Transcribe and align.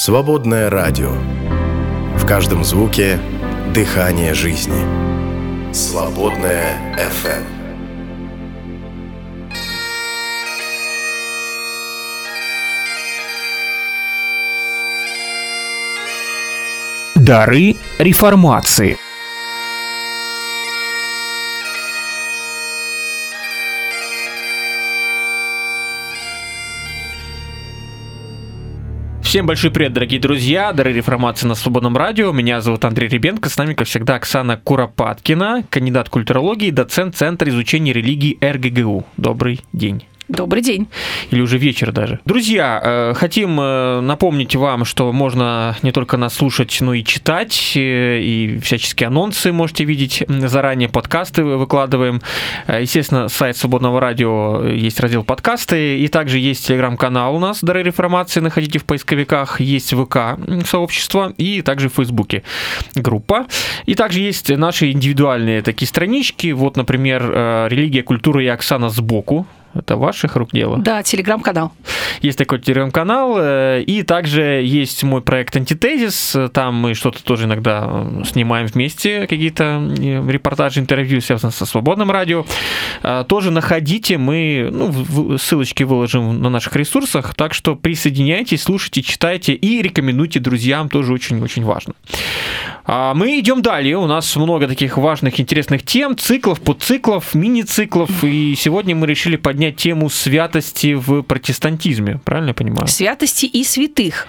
Свободное 0.00 0.70
радио. 0.70 1.10
В 2.16 2.24
каждом 2.24 2.62
звуке– 2.62 3.18
дыхание 3.74 4.32
жизни. 4.32 5.74
Свободное 5.74 6.96
FM. 6.96 7.42
Дары 17.16 17.74
реформации– 17.98 18.98
Всем 29.28 29.44
большой 29.44 29.70
привет, 29.70 29.92
дорогие 29.92 30.18
друзья, 30.18 30.72
дары 30.72 30.90
реформации 30.94 31.46
на 31.46 31.54
Свободном 31.54 31.98
радио. 31.98 32.32
Меня 32.32 32.62
зовут 32.62 32.86
Андрей 32.86 33.10
Ребенко, 33.10 33.50
с 33.50 33.58
нами, 33.58 33.74
как 33.74 33.86
всегда, 33.86 34.14
Оксана 34.14 34.56
Куропаткина, 34.56 35.64
кандидат 35.68 36.08
культурологии, 36.08 36.70
доцент 36.70 37.14
Центра 37.14 37.50
изучения 37.50 37.92
религии 37.92 38.38
РГГУ. 38.40 39.04
Добрый 39.18 39.60
день. 39.74 40.02
Добрый 40.28 40.62
день. 40.62 40.88
Или 41.30 41.40
уже 41.40 41.56
вечер 41.56 41.90
даже. 41.90 42.20
Друзья, 42.26 42.80
э, 42.84 43.14
хотим 43.14 43.58
э, 43.58 44.00
напомнить 44.00 44.54
вам, 44.54 44.84
что 44.84 45.10
можно 45.10 45.74
не 45.80 45.90
только 45.90 46.18
нас 46.18 46.34
слушать, 46.34 46.76
но 46.82 46.92
и 46.92 47.02
читать, 47.02 47.72
э, 47.74 48.20
и 48.20 48.58
всяческие 48.58 49.06
анонсы 49.06 49.52
можете 49.52 49.84
видеть 49.84 50.22
заранее, 50.28 50.90
подкасты 50.90 51.42
выкладываем. 51.44 52.20
Естественно, 52.68 53.28
сайт 53.28 53.56
Свободного 53.56 54.00
радио 54.00 54.66
есть 54.66 55.00
раздел 55.00 55.24
подкасты, 55.24 55.98
и 55.98 56.08
также 56.08 56.38
есть 56.38 56.66
телеграм-канал 56.66 57.34
у 57.34 57.38
нас 57.38 57.62
«Дары 57.62 57.82
реформации», 57.82 58.40
находите 58.40 58.78
в 58.78 58.84
поисковиках, 58.84 59.62
есть 59.62 59.94
ВК 59.94 60.38
сообщество, 60.66 61.32
и 61.38 61.62
также 61.62 61.88
в 61.88 61.94
Фейсбуке 61.94 62.42
группа. 62.94 63.46
И 63.86 63.94
также 63.94 64.20
есть 64.20 64.50
наши 64.50 64.90
индивидуальные 64.90 65.62
такие 65.62 65.88
странички, 65.88 66.52
вот, 66.52 66.76
например, 66.76 67.22
«Религия, 67.70 68.02
культура» 68.02 68.44
и 68.44 68.46
Оксана 68.46 68.90
сбоку, 68.90 69.46
это 69.78 69.96
ваших 69.96 70.36
рук 70.36 70.50
дело? 70.52 70.78
Да, 70.78 71.02
телеграм-канал. 71.02 71.72
Есть 72.20 72.38
такой 72.38 72.58
телеграм-канал. 72.60 73.36
Э, 73.38 73.82
и 73.82 74.02
также 74.02 74.62
есть 74.64 75.02
мой 75.02 75.22
проект 75.22 75.56
«Антитезис». 75.56 76.36
Там 76.52 76.74
мы 76.74 76.94
что-то 76.94 77.22
тоже 77.22 77.44
иногда 77.44 77.88
э, 77.88 78.22
снимаем 78.24 78.66
вместе, 78.66 79.26
какие-то 79.26 79.94
э, 79.98 80.30
репортажи, 80.30 80.80
интервью, 80.80 81.20
связанные 81.20 81.52
со 81.52 81.66
свободным 81.66 82.10
радио. 82.10 82.44
Тоже 83.28 83.50
находите, 83.50 84.18
мы 84.18 84.68
ну, 84.70 85.38
ссылочки 85.38 85.82
выложим 85.82 86.40
на 86.42 86.50
наших 86.50 86.74
ресурсах, 86.76 87.34
так 87.34 87.54
что 87.54 87.76
присоединяйтесь, 87.76 88.62
слушайте, 88.62 89.02
читайте 89.02 89.54
и 89.54 89.82
рекомендуйте 89.82 90.40
друзьям, 90.40 90.88
тоже 90.88 91.12
очень-очень 91.12 91.64
важно. 91.64 91.94
А 92.90 93.12
мы 93.12 93.38
идем 93.38 93.60
далее. 93.60 93.98
У 93.98 94.06
нас 94.06 94.34
много 94.34 94.66
таких 94.66 94.96
важных, 94.96 95.38
интересных 95.38 95.82
тем, 95.82 96.16
циклов, 96.16 96.62
подциклов, 96.62 97.34
мини-циклов. 97.34 98.24
И 98.24 98.54
сегодня 98.56 98.96
мы 98.96 99.06
решили 99.06 99.36
поднять 99.36 99.67
тему 99.72 100.10
святости 100.10 100.94
в 100.94 101.22
протестантизме. 101.22 102.20
Правильно 102.24 102.48
я 102.48 102.54
понимаю? 102.54 102.88
Святости 102.88 103.46
и 103.46 103.64
святых. 103.64 104.26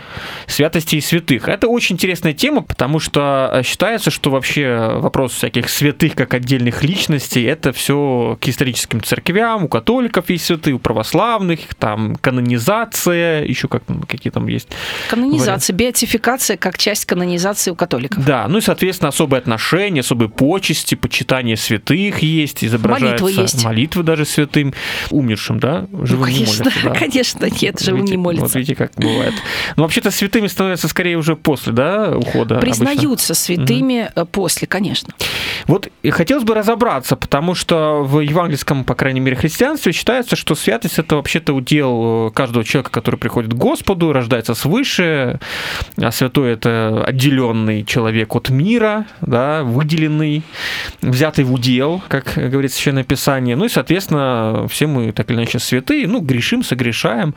Святости 0.47 0.95
и 0.97 1.01
святых. 1.01 1.47
Это 1.47 1.67
очень 1.67 1.95
интересная 1.95 2.33
тема, 2.33 2.61
потому 2.61 2.99
что 2.99 3.51
э, 3.53 3.63
считается, 3.63 4.11
что 4.11 4.31
вообще 4.31 4.91
вопрос 4.95 5.33
всяких 5.33 5.69
святых 5.69 6.15
как 6.15 6.33
отдельных 6.33 6.83
личностей, 6.83 7.43
это 7.43 7.71
все 7.71 8.37
к 8.39 8.47
историческим 8.47 9.01
церквям. 9.03 9.65
У 9.65 9.67
католиков 9.67 10.29
есть 10.29 10.45
святые, 10.45 10.75
у 10.75 10.79
православных, 10.79 11.75
там 11.75 12.15
канонизация, 12.15 13.43
еще 13.45 13.67
как, 13.67 13.83
какие 14.07 14.31
там 14.31 14.47
есть. 14.47 14.69
Канонизация, 15.09 15.73
варианты. 15.73 15.73
беатификация 15.73 16.57
как 16.57 16.77
часть 16.77 17.05
канонизации 17.05 17.71
у 17.71 17.75
католиков. 17.75 18.23
Да, 18.25 18.47
ну 18.47 18.57
и, 18.57 18.61
соответственно, 18.61 19.09
особые 19.09 19.39
отношения, 19.39 20.01
особые 20.01 20.29
почести, 20.29 20.95
почитание 20.95 21.57
святых 21.57 22.19
есть, 22.19 22.63
изображаются 22.63 23.23
молитвы, 23.23 23.41
есть. 23.41 23.63
молитвы 23.63 24.03
даже 24.03 24.25
святым, 24.25 24.73
умершим, 25.19 25.59
да? 25.59 25.85
Живым 26.03 26.29
ну, 26.29 26.35
конечно, 26.35 26.63
не 26.63 26.69
молятся, 26.69 26.83
да. 26.83 26.95
конечно, 26.95 27.49
нет, 27.61 27.79
живым 27.79 28.01
видите, 28.01 28.17
не 28.17 28.23
молятся. 28.23 28.45
Вот 28.45 28.55
видите, 28.55 28.75
как 28.75 28.91
бывает. 28.95 29.33
Но 29.75 29.83
вообще-то 29.83 30.11
святыми 30.11 30.47
становятся 30.47 30.87
скорее 30.87 31.17
уже 31.17 31.35
после, 31.35 31.73
да, 31.73 32.17
ухода? 32.17 32.59
Признаются 32.59 33.33
обычно. 33.33 33.35
святыми 33.35 34.11
угу. 34.15 34.25
после, 34.25 34.67
конечно. 34.67 35.13
Вот 35.67 35.89
и 36.01 36.09
хотелось 36.09 36.43
бы 36.43 36.53
разобраться, 36.55 37.15
потому 37.15 37.55
что 37.55 38.03
в 38.03 38.19
евангельском, 38.19 38.83
по 38.83 38.95
крайней 38.95 39.19
мере, 39.19 39.35
христианстве 39.35 39.91
считается, 39.91 40.35
что 40.35 40.55
святость 40.55 40.99
это 40.99 41.15
вообще-то 41.15 41.53
удел 41.53 42.31
каждого 42.31 42.63
человека, 42.63 42.91
который 42.91 43.17
приходит 43.17 43.53
к 43.53 43.55
Господу, 43.55 44.13
рождается 44.13 44.55
свыше, 44.55 45.39
а 45.97 46.11
святой 46.11 46.53
это 46.53 47.03
отделенный 47.05 47.83
человек 47.83 48.35
от 48.35 48.49
мира, 48.49 49.05
да, 49.21 49.63
выделенный, 49.63 50.43
взятый 51.01 51.43
в 51.43 51.53
удел, 51.53 52.01
как 52.07 52.33
говорит 52.35 52.71
Священное 52.71 53.03
Писание. 53.03 53.55
Ну 53.55 53.65
и, 53.65 53.69
соответственно, 53.69 54.67
все 54.69 54.87
мы 54.87 55.08
так 55.11 55.29
или 55.29 55.37
иначе 55.37 55.59
святые, 55.59 56.07
ну, 56.07 56.19
грешим, 56.19 56.63
согрешаем. 56.63 57.35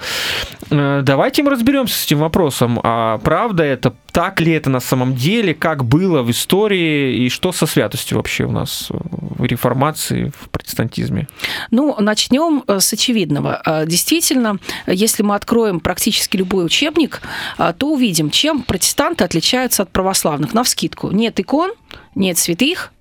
Э, 0.70 1.02
давайте 1.04 1.42
мы 1.42 1.50
разберемся 1.50 1.94
с 1.94 2.06
этим 2.06 2.18
вопросом. 2.18 2.80
А 2.82 3.18
правда 3.18 3.62
это, 3.62 3.94
так 4.12 4.40
ли 4.40 4.52
это 4.52 4.70
на 4.70 4.80
самом 4.80 5.14
деле, 5.14 5.54
как 5.54 5.84
было 5.84 6.22
в 6.22 6.30
истории 6.30 7.26
и 7.26 7.28
что 7.28 7.52
со 7.52 7.66
святостью 7.66 8.16
вообще 8.16 8.44
у 8.44 8.52
нас 8.52 8.88
в 8.90 9.44
реформации, 9.44 10.32
в 10.40 10.48
протестантизме? 10.48 11.28
Ну, 11.70 11.94
начнем 11.98 12.64
э, 12.66 12.80
с 12.80 12.92
очевидного. 12.92 13.60
Э, 13.64 13.86
действительно, 13.86 14.58
если 14.86 15.22
мы 15.22 15.34
откроем 15.34 15.80
практически 15.80 16.38
любой 16.38 16.64
учебник, 16.64 17.20
то 17.56 17.92
увидим, 17.92 18.30
чем 18.30 18.62
протестанты 18.62 19.24
отличаются 19.24 19.82
от 19.82 19.90
православных. 19.90 20.54
На 20.54 20.64
вскидку 20.64 21.02
порядку. 21.02 21.16
Нет 21.16 21.40
икон, 21.40 21.72
нет 22.14 22.38
святых, 22.38 22.92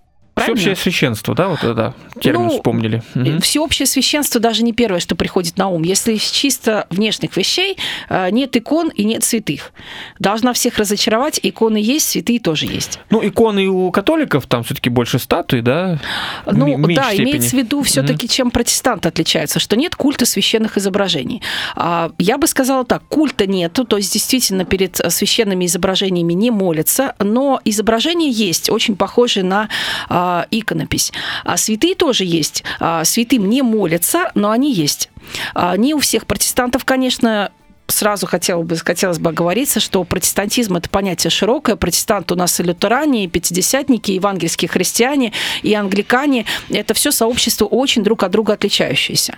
Правильно? 0.42 0.62
Всеобщее 0.62 0.76
священство, 0.76 1.36
да, 1.36 1.48
вот 1.48 1.64
это 1.64 1.94
термин 2.20 2.48
ну, 2.48 2.58
вспомнили. 2.58 3.04
Угу. 3.16 3.42
Всеобщее 3.42 3.86
священство 3.86 4.40
даже 4.40 4.64
не 4.64 4.74
первое, 4.74 5.00
что 5.00 5.16
приходит 5.16 5.58
на 5.58 5.68
ум. 5.68 5.84
Если 5.84 6.14
из 6.14 6.30
чисто 6.30 6.88
внешних 6.90 7.36
вещей 7.38 7.78
э, 8.10 8.30
нет 8.32 8.56
икон 8.56 8.90
и 8.90 9.04
нет 9.04 9.24
святых. 9.24 9.72
Должна 10.20 10.54
всех 10.54 10.78
разочаровать, 10.78 11.40
иконы 11.42 11.78
есть, 11.78 12.10
святые 12.10 12.40
тоже 12.40 12.66
есть. 12.66 13.00
Ну, 13.10 13.26
иконы 13.26 13.68
у 13.68 13.92
католиков 13.92 14.46
там 14.48 14.64
все-таки 14.64 14.90
больше 14.90 15.20
статуи, 15.20 15.62
да? 15.62 16.00
Ну, 16.46 16.74
М- 16.74 16.94
да, 16.94 17.10
степени. 17.10 17.32
имеется 17.32 17.50
в 17.50 17.60
виду 17.60 17.82
все-таки, 17.84 18.26
угу. 18.26 18.34
чем 18.34 18.52
протестанты 18.52 19.10
отличаются, 19.10 19.60
что 19.60 19.76
нет 19.76 19.96
культа 19.96 20.26
священных 20.26 20.78
изображений. 20.78 21.42
А, 21.76 22.12
я 22.18 22.38
бы 22.38 22.48
сказала 22.48 22.86
так, 22.86 23.04
культа 23.08 23.48
нету, 23.48 23.86
то 23.86 23.98
есть 23.98 24.14
действительно 24.14 24.66
перед 24.66 24.96
священными 25.10 25.66
изображениями 25.66 26.34
не 26.34 26.52
молятся, 26.52 27.16
но 27.20 27.60
изображения 27.66 28.30
есть, 28.30 28.70
очень 28.70 28.96
похожие 28.96 29.44
на 29.44 29.70
а, 30.32 30.48
иконопись. 30.50 31.12
А 31.44 31.58
святые 31.58 31.96
тоже 31.96 32.24
есть. 32.24 32.64
А, 32.80 33.04
святым 33.04 33.50
не 33.50 33.62
молятся, 33.62 34.32
но 34.36 34.52
они 34.52 34.74
есть. 34.74 35.10
А, 35.54 35.76
не 35.76 35.94
у 35.94 36.00
всех 36.00 36.26
протестантов, 36.26 36.86
конечно, 36.86 37.52
сразу 37.92 38.28
хотел 38.28 38.64
бы, 38.64 38.76
хотелось 38.78 39.20
бы 39.20 39.30
оговориться, 39.30 39.80
что 39.80 40.04
протестантизм– 40.04 40.76
это 40.78 40.90
понятие 40.90 41.32
широкое. 41.32 41.76
Протестанты 41.76 42.34
у 42.34 42.38
нас 42.38 42.60
и 42.60 42.64
лютеране, 42.64 43.26
и 43.26 43.28
пятидесятники, 43.28 44.12
и 44.12 44.16
евангельские 44.16 44.70
христиане, 44.70 45.34
и 45.62 45.74
англикане. 45.74 46.46
Это 46.70 46.94
все 46.94 47.12
сообщество 47.12 47.66
очень 47.66 48.04
друг 48.04 48.24
от 48.24 48.32
друга 48.32 48.54
отличающиеся. 48.54 49.36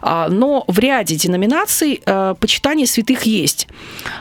А, 0.00 0.28
но 0.28 0.64
в 0.66 0.78
ряде 0.78 1.16
деноминаций 1.16 2.00
э, 2.04 2.34
почитание 2.38 2.86
святых 2.86 3.22
есть. 3.24 3.68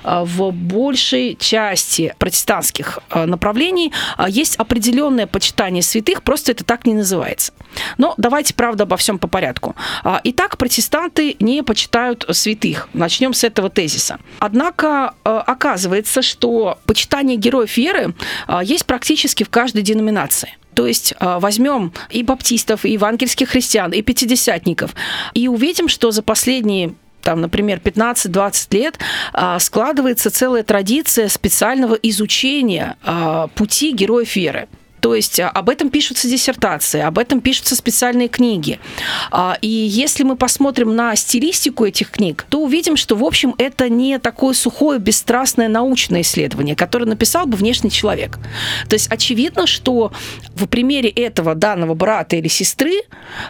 А, 0.03 0.25
в 0.25 0.51
большей 0.51 1.35
части 1.39 2.13
протестантских 2.17 2.99
э, 3.09 3.25
направлений 3.25 3.91
а, 4.17 4.29
есть 4.29 4.55
определенное 4.57 5.27
почитание 5.27 5.83
святых, 5.83 6.23
просто 6.23 6.51
это 6.51 6.63
так 6.63 6.85
не 6.85 6.93
называется. 6.93 7.53
Но 7.97 8.13
давайте, 8.17 8.53
правда, 8.53 8.83
обо 8.83 8.97
всем 8.97 9.19
по 9.19 9.27
порядку. 9.27 9.75
Итак, 10.23 10.57
протестанты 10.57 11.35
не 11.39 11.61
почитают 11.61 12.25
святых. 12.31 12.87
Начнем 12.93 13.33
с 13.33 13.43
этого 13.43 13.69
тезиса. 13.75 14.19
Однако 14.39 15.13
э, 15.23 15.29
оказывается, 15.29 16.23
что 16.23 16.79
почитание 16.87 17.37
героев 17.37 17.77
веры 17.77 18.15
э, 18.47 18.59
есть 18.63 18.85
практически 18.85 19.43
в 19.43 19.49
каждой 19.49 19.83
деноминации. 19.83 20.57
То 20.73 20.87
есть 20.87 21.13
э, 21.19 21.37
возьмем 21.39 21.93
и 22.09 22.23
баптистов, 22.23 22.85
и 22.85 22.93
евангельских 22.93 23.49
христиан, 23.49 23.91
и 23.91 24.01
пятидесятников, 24.01 24.95
и 25.33 25.47
увидим, 25.47 25.87
что 25.87 26.09
за 26.09 26.23
последние 26.23 26.95
там, 27.21 27.41
например, 27.41 27.81
15-20 27.83 28.77
лет 28.77 28.99
складывается 29.59 30.29
целая 30.29 30.61
традиция 30.61 31.27
специального 31.27 31.95
изучения 31.95 32.97
пути 33.55 33.93
героев 33.93 34.35
веры. 34.35 34.67
То 35.05 35.13
есть 35.13 35.39
а, 35.39 35.49
об 35.49 35.69
этом 35.69 35.91
пишутся 35.91 36.27
диссертации, 36.27 36.99
об 36.99 37.19
этом 37.19 37.39
пишутся 37.39 37.75
специальные 37.75 38.27
книги. 38.27 38.79
А, 39.29 39.55
и 39.61 39.67
если 39.67 40.23
мы 40.23 40.35
посмотрим 40.35 40.95
на 40.95 41.15
стилистику 41.15 41.85
этих 41.85 42.09
книг, 42.09 42.43
то 42.49 42.63
увидим, 42.63 42.97
что, 42.97 43.15
в 43.15 43.23
общем, 43.23 43.53
это 43.59 43.87
не 43.87 44.17
такое 44.17 44.55
сухое, 44.55 44.97
бесстрастное 44.97 45.67
научное 45.67 46.21
исследование, 46.21 46.75
которое 46.75 47.05
написал 47.05 47.45
бы 47.45 47.55
внешний 47.55 47.91
человек. 47.91 48.39
То 48.89 48.95
есть 48.95 49.07
очевидно, 49.11 49.67
что 49.67 50.11
в 50.55 50.65
примере 50.65 51.09
этого 51.11 51.53
данного 51.53 51.93
брата 51.93 52.37
или 52.37 52.47
сестры 52.47 53.03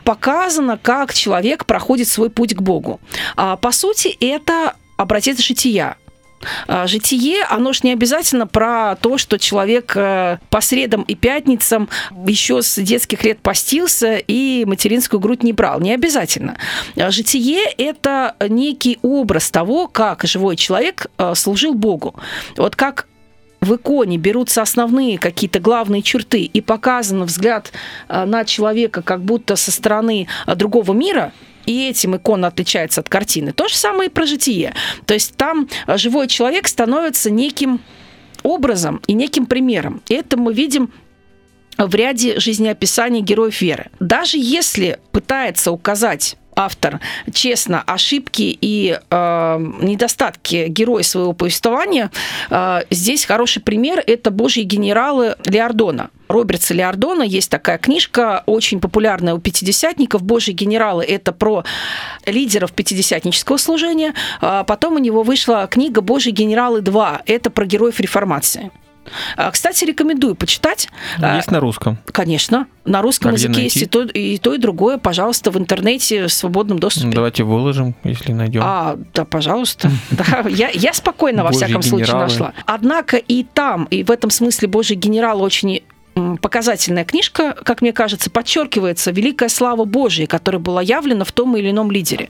показано, 0.03 0.77
как 0.77 1.13
человек 1.13 1.65
проходит 1.65 2.09
свой 2.09 2.29
путь 2.29 2.53
к 2.53 2.61
Богу. 2.61 2.99
А, 3.37 3.55
по 3.55 3.71
сути, 3.71 4.09
это 4.19 4.73
образец 4.97 5.39
жития 5.39 5.95
житие, 6.85 7.43
оно 7.43 7.73
же 7.73 7.81
не 7.83 7.93
обязательно 7.93 8.47
про 8.47 8.95
то, 8.95 9.17
что 9.17 9.37
человек 9.37 9.93
э, 9.95 10.37
по 10.49 10.61
средам 10.61 11.03
и 11.03 11.15
пятницам 11.15 11.89
еще 12.25 12.61
с 12.61 12.81
детских 12.81 13.23
лет 13.23 13.39
постился 13.39 14.17
и 14.17 14.65
материнскую 14.65 15.19
грудь 15.19 15.43
не 15.43 15.53
брал. 15.53 15.79
Не 15.79 15.93
обязательно. 15.93 16.57
А, 16.97 17.11
житие– 17.11 17.63
это 17.77 18.35
некий 18.47 18.99
образ 19.01 19.51
того, 19.51 19.87
как 19.87 20.23
живой 20.23 20.55
человек 20.55 21.07
э, 21.17 21.33
служил 21.35 21.73
Богу. 21.73 22.15
Вот 22.57 22.75
как 22.75 23.07
в 23.61 23.75
иконе 23.75 24.17
берутся 24.17 24.61
основные 24.61 25.17
какие-то 25.17 25.59
главные 25.59 26.01
черты 26.01 26.41
и 26.41 26.61
показан 26.61 27.23
взгляд 27.23 27.71
э, 28.07 28.25
на 28.25 28.45
человека 28.45 29.01
как 29.01 29.21
будто 29.21 29.55
со 29.55 29.71
стороны 29.71 30.27
другого 30.47 30.93
мира– 30.93 31.31
и 31.65 31.89
этим 31.89 32.15
икона 32.15 32.47
отличается 32.47 33.01
от 33.01 33.09
картины. 33.09 33.51
То 33.53 33.67
же 33.67 33.75
самое 33.75 34.09
и 34.09 34.13
про 34.13 34.25
житие. 34.25 34.73
То 35.05 35.13
есть 35.13 35.35
там 35.35 35.67
э, 35.87 35.97
живой 35.97 36.27
человек 36.27 36.67
становится 36.67 37.29
неким 37.29 37.81
образом 38.43 39.01
и 39.07 39.13
неким 39.13 39.45
примером. 39.45 40.01
И 40.07 40.13
это 40.13 40.37
мы 40.37 40.53
видим 40.53 40.91
в 41.77 41.93
ряде 41.93 42.39
жизнеописаний 42.39 43.21
героев 43.21 43.61
веры. 43.61 43.87
Даже 43.99 44.37
если 44.37 44.99
пытается 45.11 45.71
указать 45.71 46.37
автор 46.55 46.99
честно 47.33 47.81
ошибки 47.85 48.57
и 48.59 48.99
э, 49.09 49.57
недостатки 49.81 50.67
героя 50.67 51.03
своего 51.03 51.33
повествования, 51.33 52.11
э, 52.49 52.81
здесь 52.89 53.25
хороший 53.25 53.61
пример– 53.61 54.03
это 54.07 54.31
«Божьи 54.31 54.63
генералы» 54.63 55.35
Леордона. 55.45 56.09
Робертса 56.27 56.73
Леордона 56.73 57.21
есть 57.23 57.51
такая 57.51 57.77
книжка, 57.77 58.43
очень 58.45 58.79
популярная 58.79 59.35
у 59.35 59.39
пятидесятников. 59.39 60.23
«Божьи 60.23 60.51
генералы»– 60.51 61.03
это 61.07 61.31
про 61.31 61.63
лидеров 62.25 62.73
пятидесятнического 62.73 63.57
служения. 63.57 64.13
А 64.41 64.63
потом 64.63 64.95
у 64.95 64.99
него 64.99 65.23
вышла 65.23 65.67
книга 65.69 66.01
«Божьи 66.01 66.31
генералы 66.31 66.79
2». 66.79 67.21
Это 67.25 67.49
про 67.49 67.65
героев 67.65 67.99
реформации. 67.99 68.71
А, 69.37 69.51
кстати, 69.51 69.85
рекомендую 69.85 70.35
почитать. 70.35 70.89
А, 71.19 71.35
есть 71.35 71.51
на 71.51 71.59
русском? 71.59 71.97
Конечно. 72.11 72.67
На 72.85 73.01
русском 73.01 73.31
а 73.31 73.33
языке 73.33 73.63
есть 73.63 73.77
и 73.77 73.85
то, 73.85 74.03
и 74.03 74.37
то, 74.37 74.53
и 74.53 74.57
другое. 74.57 74.97
Пожалуйста, 74.97 75.51
в 75.51 75.57
интернете 75.57 76.27
в 76.27 76.33
свободном 76.33 76.79
доступе. 76.79 77.09
Давайте 77.09 77.43
выложим, 77.43 77.95
если 78.03 78.31
найдем. 78.31 78.61
А, 78.63 78.97
да, 79.13 79.25
пожалуйста. 79.25 79.91
Я 80.49 80.93
спокойно, 80.93 81.43
во 81.43 81.51
всяком 81.51 81.81
случае, 81.81 82.15
нашла. 82.15 82.53
Однако 82.65 83.17
и 83.17 83.43
там, 83.43 83.85
и 83.85 84.03
в 84.03 84.11
этом 84.11 84.29
смысле 84.29 84.67
Божий 84.67 84.95
генерал 84.95 85.41
очень 85.41 85.81
показательная 86.41 87.05
книжка, 87.05 87.53
как 87.53 87.81
мне 87.81 87.91
кажется, 87.91 88.29
подчеркивается 88.29 89.11
великая 89.11 89.49
слава 89.49 89.85
Божья, 89.85 90.27
которая 90.27 90.61
была 90.61 90.81
явлена 90.81 91.25
в 91.25 91.31
том 91.31 91.55
или 91.57 91.71
ином 91.71 91.91
лидере. 91.91 92.29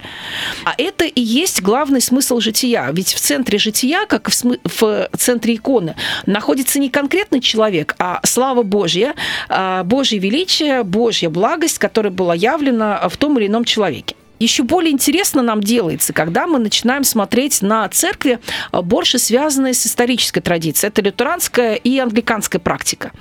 А 0.63 0.73
это 0.77 1.05
и 1.05 1.21
есть 1.21 1.61
главный 1.61 2.01
смысл 2.01 2.39
жития. 2.39 2.89
Ведь 2.91 3.13
в 3.13 3.19
центре 3.19 3.59
жития, 3.59 4.05
как 4.05 4.29
в, 4.29 4.33
смы- 4.33 4.59
в 4.63 5.17
центре 5.17 5.55
иконы, 5.55 5.95
находится 6.25 6.79
не 6.79 6.89
конкретный 6.89 7.41
человек, 7.41 7.95
а 7.99 8.19
слава 8.23 8.63
Божья, 8.63 9.13
а 9.49 9.83
Божье 9.83 10.19
величие, 10.19 10.83
Божья 10.83 11.29
благость, 11.29 11.77
которая 11.77 12.11
была 12.11 12.33
явлена 12.35 13.07
в 13.07 13.17
том 13.17 13.37
или 13.37 13.47
ином 13.47 13.63
человеке 13.65 14.15
еще 14.39 14.63
более 14.63 14.91
интересно 14.91 15.41
нам 15.41 15.61
делается, 15.61 16.13
когда 16.13 16.47
мы 16.47 16.59
начинаем 16.59 17.03
смотреть 17.03 17.61
на 17.61 17.87
церкви, 17.89 18.39
а, 18.71 18.81
больше 18.81 19.19
связанные 19.19 19.73
с 19.73 19.85
исторической 19.85 20.41
традицией. 20.41 20.89
Это 20.89 21.01
лютеранская 21.01 21.75
и 21.75 21.97
англиканская 21.99 22.59
практика. 22.59 23.11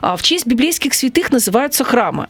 А, 0.00 0.16
в 0.16 0.22
честь 0.22 0.46
библейских 0.46 0.94
святых 0.94 1.30
называются 1.30 1.84
храмы. 1.84 2.28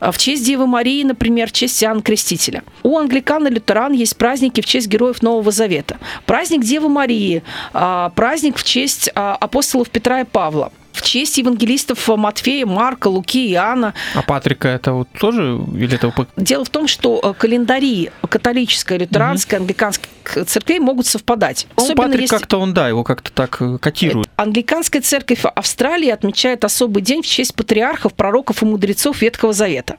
А, 0.00 0.10
в 0.10 0.18
честь 0.18 0.44
Девы 0.44 0.66
Марии, 0.66 1.04
например, 1.04 1.48
в 1.48 1.52
честь 1.52 1.82
Иоанна 1.84 2.02
Крестителя. 2.02 2.64
У 2.82 2.98
англикан 2.98 3.46
и 3.46 3.50
лютеран 3.50 3.92
есть 3.92 4.16
праздники 4.16 4.60
в 4.60 4.66
честь 4.66 4.88
героев 4.88 5.22
Нового 5.22 5.52
Завета. 5.52 5.98
Праздник 6.26 6.64
Девы 6.64 6.88
Марии, 6.88 7.42
праздник 7.72 8.56
в 8.56 8.64
честь 8.64 9.08
апостолов 9.14 9.90
Петра 9.90 10.20
и 10.20 10.24
Павла 10.24 10.72
в 10.98 11.02
честь 11.02 11.38
евангелистов 11.38 12.08
Матфея, 12.08 12.66
Марка, 12.66 13.08
Луки, 13.08 13.52
Иоанна. 13.52 13.94
А 14.14 14.22
Патрика 14.22 14.68
это 14.68 14.92
вот 14.92 15.08
тоже 15.18 15.60
или 15.74 15.94
это 15.94 16.12
Дело 16.36 16.64
в 16.64 16.70
том, 16.70 16.88
что 16.88 17.20
э, 17.22 17.34
календари 17.38 18.10
католической, 18.28 18.98
лютеранской, 18.98 19.58
угу. 19.58 19.62
англиканской 19.62 20.08
церквей 20.46 20.80
могут 20.80 21.06
совпадать. 21.06 21.66
Ну, 21.76 21.84
Особенно 21.84 22.08
Патрик 22.08 22.20
есть... 22.22 22.32
как-то 22.32 22.58
он, 22.58 22.74
да, 22.74 22.88
его 22.88 23.04
как-то 23.04 23.32
так 23.32 23.58
э, 23.60 23.78
котирует. 23.78 24.28
Англиканская 24.36 25.00
церковь 25.00 25.44
Австралии 25.44 26.10
отмечает 26.10 26.64
особый 26.64 27.02
день 27.02 27.22
в 27.22 27.26
честь 27.26 27.54
патриархов, 27.54 28.14
пророков 28.14 28.62
и 28.62 28.66
мудрецов 28.66 29.22
Ветхого 29.22 29.52
Завета. 29.52 29.96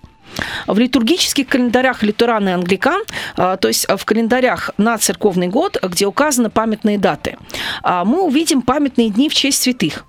В 0.67 0.77
литургических 0.77 1.47
календарях 1.47 2.03
лютеран 2.03 2.47
и 2.47 2.51
англикан, 2.51 3.01
а, 3.35 3.57
то 3.57 3.67
есть 3.67 3.87
в 3.87 4.05
календарях 4.05 4.71
на 4.77 4.97
церковный 4.97 5.47
год, 5.47 5.77
где 5.81 6.05
указаны 6.05 6.49
памятные 6.49 6.97
даты, 6.97 7.37
а, 7.83 8.05
мы 8.05 8.23
увидим 8.23 8.61
памятные 8.61 9.09
дни 9.09 9.29
в 9.29 9.33
честь 9.33 9.61
святых. 9.61 10.05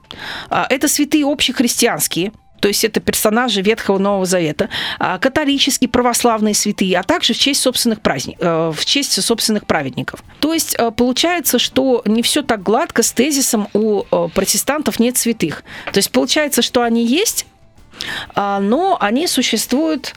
А, 0.49 0.67
это 0.69 0.89
святые 0.89 1.25
общехристианские, 1.25 2.33
то 2.61 2.69
есть 2.69 2.85
это 2.85 3.01
персонажи 3.01 3.63
Ветхого 3.63 3.99
Нового 3.99 4.27
Завета, 4.27 4.69
католические, 4.99 5.89
православные 5.89 6.55
святые, 6.55 6.99
а 6.99 7.03
также 7.03 7.33
в 7.33 7.39
честь 7.39 7.63
собственных 7.63 8.03
праздников, 8.03 8.47
э, 8.47 8.73
в 8.77 8.85
честь 8.85 9.23
собственных 9.23 9.67
праведников. 9.67 10.23
То 10.41 10.53
есть 10.53 10.77
э, 10.79 10.91
получается, 10.91 11.59
что 11.59 12.03
не 12.05 12.23
все 12.23 12.43
так 12.43 12.63
гладко 12.63 13.03
с 13.03 13.13
тезисом 13.13 13.69
у 13.73 14.03
э, 14.03 14.29
протестантов 14.35 15.01
нет 15.01 15.17
святых. 15.17 15.65
То 15.91 15.99
есть 15.99 16.11
получается, 16.13 16.61
что 16.61 16.83
они 16.83 17.07
есть, 17.07 17.47
а, 17.47 17.50
но 18.35 18.97
они 19.01 19.27
существуют 19.27 20.15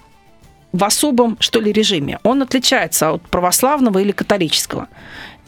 в 0.72 0.84
особом, 0.84 1.38
что 1.40 1.60
ли, 1.60 1.72
режиме. 1.72 2.20
Он 2.24 2.42
отличается 2.42 3.12
от 3.12 3.22
православного 3.30 4.00
или 4.00 4.12
католического. 4.12 4.88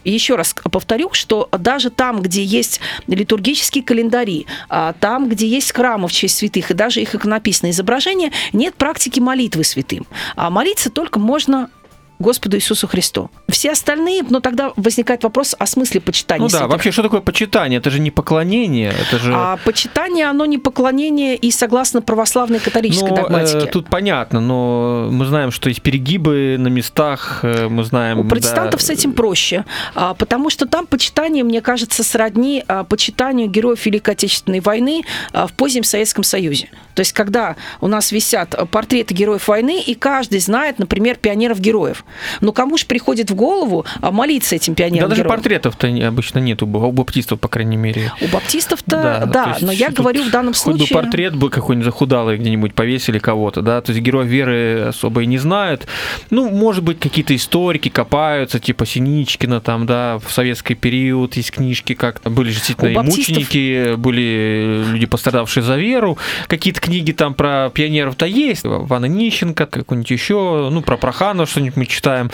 Еще 0.05 0.35
раз 0.35 0.55
повторю, 0.71 1.09
что 1.13 1.49
даже 1.51 1.89
там, 1.89 2.21
где 2.21 2.43
есть 2.43 2.79
литургические 3.07 3.83
календари, 3.83 4.45
а, 4.69 4.93
там, 4.93 5.27
где 5.27 5.47
есть 5.47 5.71
храмы 5.71 6.07
в 6.07 6.11
честь 6.11 6.37
святых, 6.37 6.69
и 6.69 6.75
даже 6.75 7.01
их 7.01 7.15
иконописные 7.15 7.71
изображения, 7.71 8.31
нет 8.53 8.75
практики 8.75 9.19
молитвы 9.19 9.63
святым. 9.63 10.05
А 10.35 10.51
молиться 10.51 10.91
только 10.91 11.17
можно 11.17 11.71
Господу 12.19 12.57
Иисусу 12.57 12.87
Христу. 12.87 13.29
Все 13.49 13.71
остальные, 13.71 14.23
но 14.29 14.39
тогда 14.39 14.71
возникает 14.75 15.23
вопрос 15.23 15.55
о 15.57 15.65
смысле 15.65 16.01
почитания. 16.01 16.41
Ну 16.41 16.47
да, 16.47 16.59
святых. 16.59 16.71
вообще, 16.71 16.91
что 16.91 17.03
такое 17.03 17.21
почитание? 17.21 17.79
Это 17.79 17.89
же 17.89 17.99
не 17.99 18.11
поклонение, 18.11 18.93
это 19.01 19.19
же... 19.19 19.33
А 19.35 19.57
почитание, 19.57 20.27
оно 20.27 20.45
не 20.45 20.57
поклонение 20.57 21.35
и 21.35 21.51
согласно 21.51 22.01
православной 22.01 22.59
католической 22.59 23.09
но, 23.09 23.15
догматике. 23.15 23.65
Э, 23.65 23.67
тут 23.67 23.89
понятно, 23.89 24.39
но 24.39 25.09
мы 25.11 25.25
знаем, 25.25 25.51
что 25.51 25.69
есть 25.69 25.81
перегибы 25.81 26.55
на 26.57 26.67
местах, 26.67 27.39
э, 27.43 27.67
мы 27.67 27.83
знаем... 27.83 28.19
У 28.19 28.23
протестантов 28.23 28.79
да... 28.79 28.85
с 28.85 28.89
этим 28.89 29.13
проще, 29.13 29.65
а, 29.93 30.13
потому 30.13 30.49
что 30.49 30.65
там 30.65 30.87
почитание, 30.87 31.43
мне 31.43 31.61
кажется, 31.61 32.03
сродни 32.03 32.63
а, 32.67 32.83
почитанию 32.83 33.49
героев 33.49 33.85
Великой 33.85 34.11
Отечественной 34.11 34.61
войны 34.61 35.03
а, 35.33 35.47
в 35.47 35.53
позднем 35.53 35.83
Советском 35.83 36.23
Союзе. 36.23 36.69
То 36.93 37.01
есть, 37.01 37.11
когда 37.11 37.57
у 37.81 37.87
нас 37.87 38.11
висят 38.11 38.55
портреты 38.71 39.13
героев 39.13 39.47
войны, 39.47 39.81
и 39.85 39.95
каждый 39.95 40.39
знает, 40.39 40.79
например, 40.79 41.17
пионеров-героев. 41.17 42.04
Но 42.41 42.51
кому 42.51 42.77
же 42.77 42.85
приходит 42.85 43.31
в 43.31 43.35
голову 43.35 43.85
а, 44.01 44.11
молиться 44.11 44.55
этим 44.55 44.75
пионерам? 44.75 45.09
Да 45.09 45.15
даже 45.15 45.27
портретов-то 45.27 45.87
обычно 46.07 46.39
нет 46.39 46.63
у 46.63 46.65
баптистов, 46.65 47.39
по 47.39 47.47
крайней 47.47 47.77
мере. 47.77 48.11
У 48.21 48.27
баптистов-то, 48.27 48.91
да, 48.91 49.25
да 49.25 49.57
но 49.61 49.71
я 49.71 49.89
говорю 49.89 50.23
в 50.23 50.29
данном 50.29 50.53
случае... 50.53 50.87
Хоть 50.87 50.91
бы 50.91 51.01
портрет 51.01 51.35
бы 51.35 51.49
какой-нибудь 51.49 51.85
захудалый 51.85 52.37
где-нибудь 52.37 52.73
повесили 52.73 53.19
кого-то, 53.19 53.61
да, 53.61 53.81
то 53.81 53.91
есть 53.91 54.03
героев 54.03 54.27
веры 54.27 54.85
особо 54.89 55.23
и 55.23 55.25
не 55.25 55.37
знают. 55.37 55.87
Ну, 56.29 56.49
может 56.49 56.83
быть, 56.83 56.99
какие-то 56.99 57.35
историки 57.35 57.89
копаются, 57.89 58.59
типа 58.59 58.85
Синичкина 58.85 59.61
там, 59.61 59.85
да, 59.85 60.19
в 60.25 60.31
советский 60.31 60.75
период 60.75 61.35
есть 61.35 61.51
книжки, 61.51 61.93
как 61.93 62.21
были 62.23 62.51
действительно 62.51 62.89
и 62.89 62.93
баптистов... 62.95 63.29
мученики, 63.29 63.95
были 63.95 64.83
люди, 64.91 65.05
пострадавшие 65.05 65.63
за 65.63 65.77
веру. 65.77 66.17
Какие-то 66.47 66.81
книги 66.81 67.11
там 67.11 67.33
про 67.33 67.69
пионеров-то 67.69 68.25
есть, 68.25 68.63
Ванна 68.63 69.05
Нищенко, 69.05 69.65
какой-нибудь 69.65 70.11
еще, 70.11 70.69
ну, 70.71 70.81
про 70.81 70.97
Проханова 70.97 71.47
что-нибудь 71.47 71.77
мы 71.77 71.85
читаем. 71.95 72.29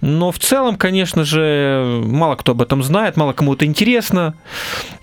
Но 0.00 0.32
в 0.32 0.38
целом, 0.38 0.76
конечно 0.76 1.24
же, 1.24 2.02
мало 2.04 2.36
кто 2.36 2.52
об 2.52 2.62
этом 2.62 2.82
знает, 2.82 3.16
мало 3.16 3.32
кому 3.32 3.54
это 3.54 3.64
интересно. 3.64 4.34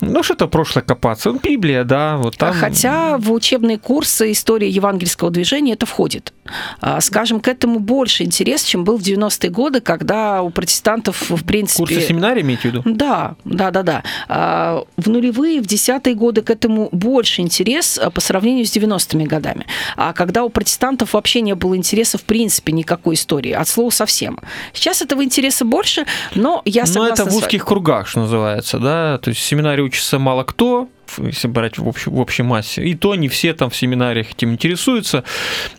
Ну, 0.02 0.24
что-то 0.24 0.48
прошлое 0.48 0.84
копаться. 0.84 1.32
Ну, 1.32 1.40
Библия, 1.42 1.84
да, 1.84 2.18
вот 2.18 2.38
там. 2.38 2.54
Хотя 2.54 3.18
в 3.18 3.32
учебные 3.32 3.78
курсы 3.78 4.32
истории 4.32 4.70
евангельского 4.70 5.30
движения 5.32 5.74
это 5.74 5.86
входит. 5.86 6.34
А, 6.80 7.00
скажем, 7.02 7.40
к 7.40 7.48
этому 7.48 7.80
больше 7.80 8.24
интерес, 8.24 8.64
чем 8.64 8.84
был 8.84 8.98
в 8.98 9.02
90-е 9.02 9.50
годы, 9.50 9.82
когда 9.82 10.42
у 10.42 10.50
протестантов, 10.50 11.30
в 11.30 11.44
принципе... 11.46 11.78
Курсы 11.78 12.02
семинарии 12.02 12.42
имеете 12.42 12.62
в 12.62 12.66
виду? 12.66 12.82
Да, 12.86 13.36
да, 13.46 13.72
да, 13.72 13.84
да. 13.84 14.04
А, 14.28 14.84
в 14.98 15.10
нулевые, 15.10 15.62
в 15.62 15.66
десятые 15.66 16.16
годы 16.16 16.42
к 16.42 16.50
этому 16.50 16.90
больше 16.92 17.42
интерес 17.42 17.98
а, 17.98 18.10
по 18.10 18.22
сравнению 18.22 18.66
с 18.66 18.76
90-ми 18.76 19.26
годами. 19.26 19.66
А 19.96 20.14
когда 20.14 20.44
у 20.44 20.50
протестантов 20.50 21.14
вообще 21.14 21.42
не 21.42 21.56
было 21.56 21.78
интереса 21.78 22.18
в 22.18 22.24
принципе 22.24 22.72
никакой 22.72 23.16
истории, 23.16 23.52
от 23.52 23.68
слова 23.68 23.90
совсем. 24.02 24.40
Сейчас 24.74 25.04
этого 25.04 25.24
интереса 25.24 25.64
больше, 25.64 26.06
но 26.34 26.64
я 26.66 26.88
согласна... 26.88 27.26
Но 27.26 27.30
это 27.30 27.32
в 27.32 27.38
узких 27.38 27.66
кругах, 27.66 28.08
что 28.08 28.22
называется, 28.22 28.80
да? 28.80 29.20
То 29.20 29.30
есть 29.30 29.42
в 29.42 29.44
семинаре 29.44 29.84
учится 29.84 30.18
мало 30.18 30.44
кто, 30.44 30.88
если 31.20 31.48
брать 31.48 31.78
в 31.78 31.88
общей, 31.88 32.10
в 32.10 32.20
общей 32.20 32.44
массе. 32.44 32.84
И 32.84 32.96
то 32.96 33.16
не 33.16 33.28
все 33.28 33.54
там 33.54 33.70
в 33.70 33.76
семинариях 33.76 34.32
этим 34.32 34.54
интересуются. 34.54 35.24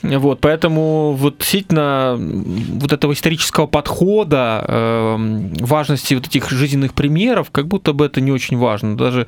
Вот, 0.03 0.41
поэтому 0.41 1.13
вот 1.13 1.39
действительно 1.39 2.17
вот 2.19 2.93
этого 2.93 3.13
исторического 3.13 3.67
подхода, 3.67 4.65
э, 4.67 5.17
важности 5.61 6.15
вот 6.15 6.27
этих 6.27 6.51
жизненных 6.51 6.95
примеров, 6.95 7.51
как 7.51 7.67
будто 7.67 7.93
бы 7.93 8.07
это 8.07 8.21
не 8.21 8.33
очень 8.33 8.57
важно. 8.57 8.97
Даже 8.97 9.27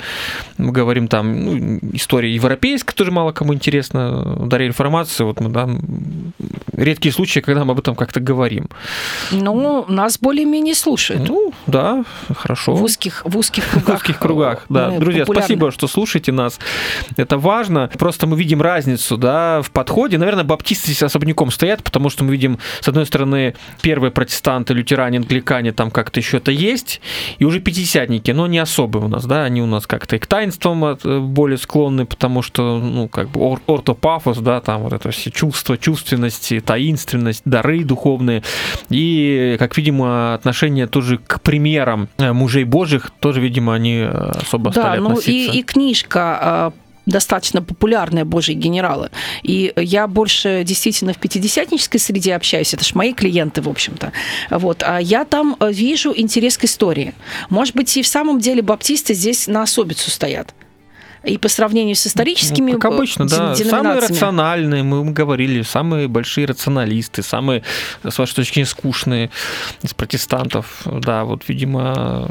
мы 0.58 0.72
говорим 0.72 1.08
там, 1.08 1.44
ну, 1.44 1.78
история 1.92 2.34
европейская 2.34 2.94
тоже 2.94 3.10
мало 3.10 3.32
кому 3.32 3.54
интересно, 3.54 4.36
ударили 4.42 4.68
информации, 4.68 5.24
вот 5.24 5.40
мы, 5.40 5.50
да, 5.50 5.68
редкие 6.72 7.12
случаи, 7.12 7.40
когда 7.40 7.64
мы 7.64 7.72
об 7.72 7.78
этом 7.78 7.94
как-то 7.94 8.20
говорим. 8.20 8.68
Ну, 9.30 9.84
нас 9.88 10.18
более-менее 10.18 10.74
слушают. 10.74 11.28
Ну, 11.28 11.52
да, 11.66 12.04
хорошо. 12.34 12.74
В 12.74 12.82
узких, 12.82 13.22
в 13.24 13.36
узких 13.36 13.68
кругах. 13.68 13.88
В 13.88 14.02
узких 14.02 14.18
кругах, 14.18 14.66
да. 14.68 14.90
Друзья, 14.90 15.24
спасибо, 15.24 15.70
что 15.70 15.86
слушаете 15.94 16.32
нас. 16.32 16.58
Это 17.16 17.38
важно. 17.38 17.90
Просто 17.98 18.26
мы 18.26 18.36
видим 18.36 18.60
разницу, 18.60 19.16
да, 19.16 19.62
в 19.62 19.70
подходе. 19.70 20.18
Наверное, 20.18 20.44
баптисты 20.44 20.86
здесь 20.86 21.02
особняком 21.02 21.50
стоят, 21.50 21.82
потому 21.82 22.10
что 22.10 22.24
мы 22.24 22.32
видим, 22.32 22.58
с 22.80 22.88
одной 22.88 23.06
стороны, 23.06 23.54
первые 23.80 24.10
протестанты, 24.10 24.74
лютеране, 24.74 25.18
англикане, 25.18 25.72
там 25.72 25.90
как-то 25.90 26.20
еще 26.20 26.38
это 26.38 26.50
есть, 26.50 27.00
и 27.38 27.44
уже 27.44 27.60
пятидесятники, 27.60 28.32
но 28.32 28.46
не 28.46 28.58
особые 28.58 29.04
у 29.04 29.08
нас, 29.08 29.24
да, 29.24 29.44
они 29.44 29.62
у 29.62 29.66
нас 29.66 29.86
как-то 29.86 30.16
и 30.16 30.18
к 30.18 30.26
таинствам 30.26 30.84
э, 30.84 31.18
более 31.20 31.58
склонны, 31.58 32.06
потому 32.06 32.42
что, 32.42 32.78
ну, 32.78 33.08
как 33.08 33.30
бы 33.30 33.58
ортопафос, 33.66 34.38
да, 34.38 34.60
там 34.60 34.82
вот 34.82 34.92
это 34.92 35.10
все 35.10 35.30
чувства, 35.30 35.78
чувственности, 35.78 36.60
таинственность, 36.60 37.42
дары 37.44 37.84
духовные. 37.84 38.42
И, 38.90 39.56
как 39.58 39.76
видимо, 39.76 40.34
отношение 40.34 40.86
тоже 40.86 41.18
к 41.18 41.40
примерам 41.40 42.08
э, 42.18 42.32
мужей 42.32 42.64
божьих, 42.64 43.12
тоже, 43.20 43.40
видимо, 43.40 43.74
они 43.74 43.98
э, 43.98 44.08
особо 44.08 44.70
да, 44.70 44.80
стали 44.80 45.00
ну 45.00 45.10
относиться. 45.10 45.52
И, 45.52 45.60
и 45.60 45.62
книжка 45.74 46.72
достаточно 47.06 47.62
популярные 47.62 48.24
божьи 48.24 48.54
генералы. 48.54 49.10
И 49.42 49.72
я 49.76 50.06
больше 50.06 50.62
действительно 50.64 51.12
в 51.12 51.18
пятидесятнической 51.18 52.00
среде 52.00 52.34
общаюсь, 52.34 52.72
это 52.74 52.84
же 52.84 52.92
мои 52.94 53.12
клиенты, 53.12 53.60
в 53.62 53.68
общем-то. 53.68 54.12
Вот. 54.50 54.82
А 54.82 54.98
я 54.98 55.24
там 55.24 55.56
э, 55.60 55.70
вижу 55.72 56.12
интерес 56.16 56.56
к 56.56 56.64
истории. 56.64 57.14
Может 57.50 57.74
быть, 57.74 57.96
и 57.96 58.02
в 58.02 58.06
самом 58.06 58.40
деле 58.40 58.62
баптисты 58.62 59.14
здесь 59.14 59.46
на 59.46 59.62
особицу 59.62 60.10
стоят 60.10 60.54
и 61.24 61.38
по 61.38 61.48
сравнению 61.48 61.96
с 61.96 62.06
историческими 62.06 62.72
ну, 62.72 62.78
как 62.78 62.92
обычно, 62.92 63.26
да. 63.26 63.54
Самые 63.54 64.00
рациональные, 64.00 64.82
мы 64.82 65.10
говорили, 65.10 65.62
самые 65.62 66.06
большие 66.06 66.46
рационалисты, 66.46 67.22
самые, 67.22 67.62
с 68.02 68.18
вашей 68.18 68.34
точки 68.34 68.54
зрения, 68.54 68.66
скучные 68.66 69.30
из 69.82 69.94
протестантов. 69.94 70.82
Да, 70.84 71.24
вот, 71.24 71.48
видимо, 71.48 72.28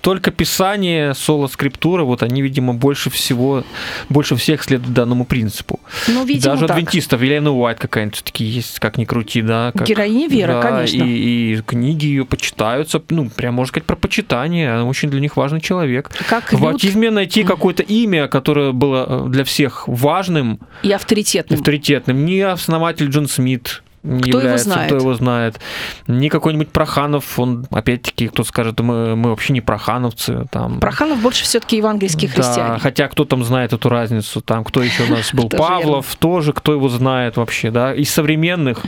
только 0.00 0.30
Писание, 0.30 1.14
соло-скриптура, 1.14 2.04
вот 2.04 2.22
они, 2.22 2.42
видимо, 2.42 2.74
больше 2.74 3.10
всего, 3.10 3.64
больше 4.08 4.36
всех 4.36 4.62
следуют 4.62 4.94
данному 4.94 5.24
принципу. 5.24 5.80
Ну, 6.06 6.24
видимо, 6.24 6.54
Даже 6.54 6.66
так. 6.66 6.76
адвентистов, 6.76 7.22
Елена 7.22 7.52
Уайт 7.52 7.78
какая-нибудь 7.78 8.16
все-таки 8.16 8.44
есть, 8.44 8.78
как 8.78 8.98
ни 8.98 9.04
крути, 9.04 9.42
да. 9.42 9.72
Как, 9.74 9.86
Героиня 9.86 10.28
веры, 10.28 10.54
да, 10.54 10.62
конечно. 10.62 11.02
И, 11.02 11.54
и 11.54 11.62
книги 11.62 12.06
ее 12.06 12.24
почитаются, 12.24 13.02
ну, 13.10 13.28
прям 13.30 13.54
можно 13.54 13.68
сказать 13.68 13.86
про 13.86 13.96
почитание, 13.96 14.72
она 14.72 14.84
очень 14.84 15.10
для 15.10 15.20
них 15.20 15.36
важный 15.36 15.60
человек. 15.60 16.10
Как 16.28 16.52
В 16.52 16.66
атизме 16.66 17.10
найти 17.10 17.44
какое-то 17.44 17.82
имя, 17.82 18.28
которое 18.28 18.72
было 18.72 19.26
э, 19.26 19.28
для 19.28 19.44
всех 19.44 19.88
важным. 19.88 20.60
И 20.82 20.92
авторитетным. 20.92 21.58
Авторитетным. 21.58 22.24
Не 22.24 22.40
основатель 22.40 23.08
Джон 23.08 23.28
Смит, 23.28 23.82
кто 24.02 24.38
является, 24.38 24.68
его 24.68 24.74
знает? 24.74 24.86
кто 24.86 24.96
его 24.96 25.14
знает. 25.14 25.60
Не 26.06 26.28
какой-нибудь 26.28 26.70
Проханов, 26.70 27.38
он, 27.38 27.66
опять-таки, 27.70 28.28
кто 28.28 28.44
скажет, 28.44 28.78
мы, 28.80 29.16
мы 29.16 29.30
вообще 29.30 29.52
не 29.52 29.60
прохановцы. 29.60 30.46
Там. 30.50 30.80
Проханов 30.80 31.20
больше 31.20 31.44
все-таки 31.44 31.76
евангельские 31.76 32.30
да, 32.30 32.34
христиане. 32.34 32.78
Хотя 32.78 33.08
кто 33.08 33.24
там 33.24 33.44
знает 33.44 33.72
эту 33.72 33.88
разницу, 33.88 34.40
там 34.40 34.64
кто 34.64 34.82
еще 34.82 35.04
у 35.04 35.10
нас 35.10 35.30
был, 35.34 35.48
Павлов, 35.48 36.14
тоже, 36.16 36.52
кто 36.52 36.72
его 36.72 36.88
знает 36.88 37.36
вообще, 37.36 37.70
да, 37.70 37.94
из 37.94 38.10
современных. 38.10 38.82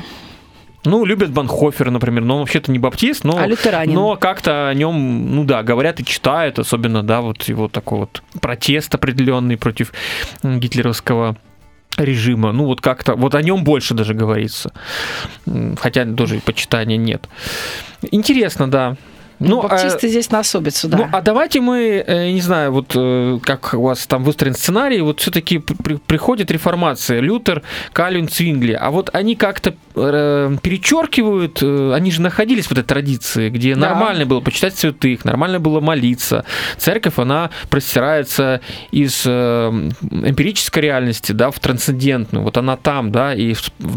Ну, 0.85 1.05
любят 1.05 1.31
Банхофер, 1.31 1.91
например, 1.91 2.25
но 2.25 2.37
он 2.37 2.41
вообще-то 2.41 2.73
не 2.73 2.79
баптист, 2.79 3.25
но, 3.25 3.37
а 3.37 3.85
но 3.87 4.17
как-то 4.17 4.69
о 4.69 4.75
нем, 4.75 5.35
ну 5.35 5.45
да, 5.45 5.63
говорят 5.63 6.01
и 6.01 6.05
читают, 6.07 6.59
особенно, 6.59 7.03
да, 7.03 7.21
вот 7.21 7.43
его 7.43 7.69
такой 7.69 8.01
вот 8.01 8.23
протест 8.41 8.95
определенный 8.95 9.59
против 9.59 9.93
гитлеровского 10.43 11.37
режима. 11.97 12.53
Ну, 12.53 12.65
вот 12.65 12.81
как-то, 12.81 13.15
вот 13.15 13.35
о 13.35 13.43
нем 13.43 13.65
больше 13.65 13.95
даже 13.95 14.15
говорится. 14.15 14.73
Хотя 15.79 16.05
тоже 16.05 16.41
почитания 16.45 16.97
нет. 16.97 17.29
Интересно, 18.11 18.71
да. 18.71 18.97
Ну, 19.41 19.63
Баптисты 19.63 20.07
а, 20.07 20.11
здесь 20.11 20.31
на 20.31 20.41
особицу, 20.41 20.87
да. 20.89 20.99
Ну, 20.99 21.09
а 21.11 21.23
давайте 21.23 21.63
мы, 21.63 22.05
э, 22.07 22.31
не 22.31 22.43
знаю, 22.43 22.73
вот 22.73 22.93
э, 22.95 23.39
как 23.43 23.73
у 23.73 23.81
вас 23.81 24.07
там 24.07 24.23
выстроен 24.23 24.55
сценарий, 24.55 25.01
вот 25.01 25.21
все-таки 25.21 25.59
при, 25.59 25.95
приходит 25.95 26.51
реформация, 26.51 27.21
Лютер, 27.21 27.63
Кальвин, 27.95 28.29
Цвингли, 28.29 28.75
а 28.75 28.91
вот 28.91 29.09
они 29.15 29.37
как-то 29.37 29.75
э, 29.95 30.57
перечеркивают, 30.63 31.63
э, 31.63 31.93
они 31.95 32.11
же 32.11 32.21
находились 32.21 32.67
в 32.67 32.73
этой 32.73 32.85
традиции, 32.85 33.49
где 33.49 33.75
да. 33.75 33.89
нормально 33.89 34.27
было 34.27 34.41
почитать 34.41 34.77
святых, 34.77 35.25
нормально 35.25 35.59
было 35.59 35.81
молиться. 35.81 36.45
Церковь, 36.77 37.19
она 37.19 37.49
простирается 37.71 38.61
из 38.91 39.23
э, 39.25 39.31
эмпирической 39.71 40.83
реальности, 40.83 41.33
да, 41.33 41.51
в 41.51 41.59
трансцендентную. 41.59 42.45
Вот 42.45 42.59
она 42.59 42.77
там, 42.77 43.11
да, 43.11 43.35
и 43.35 43.55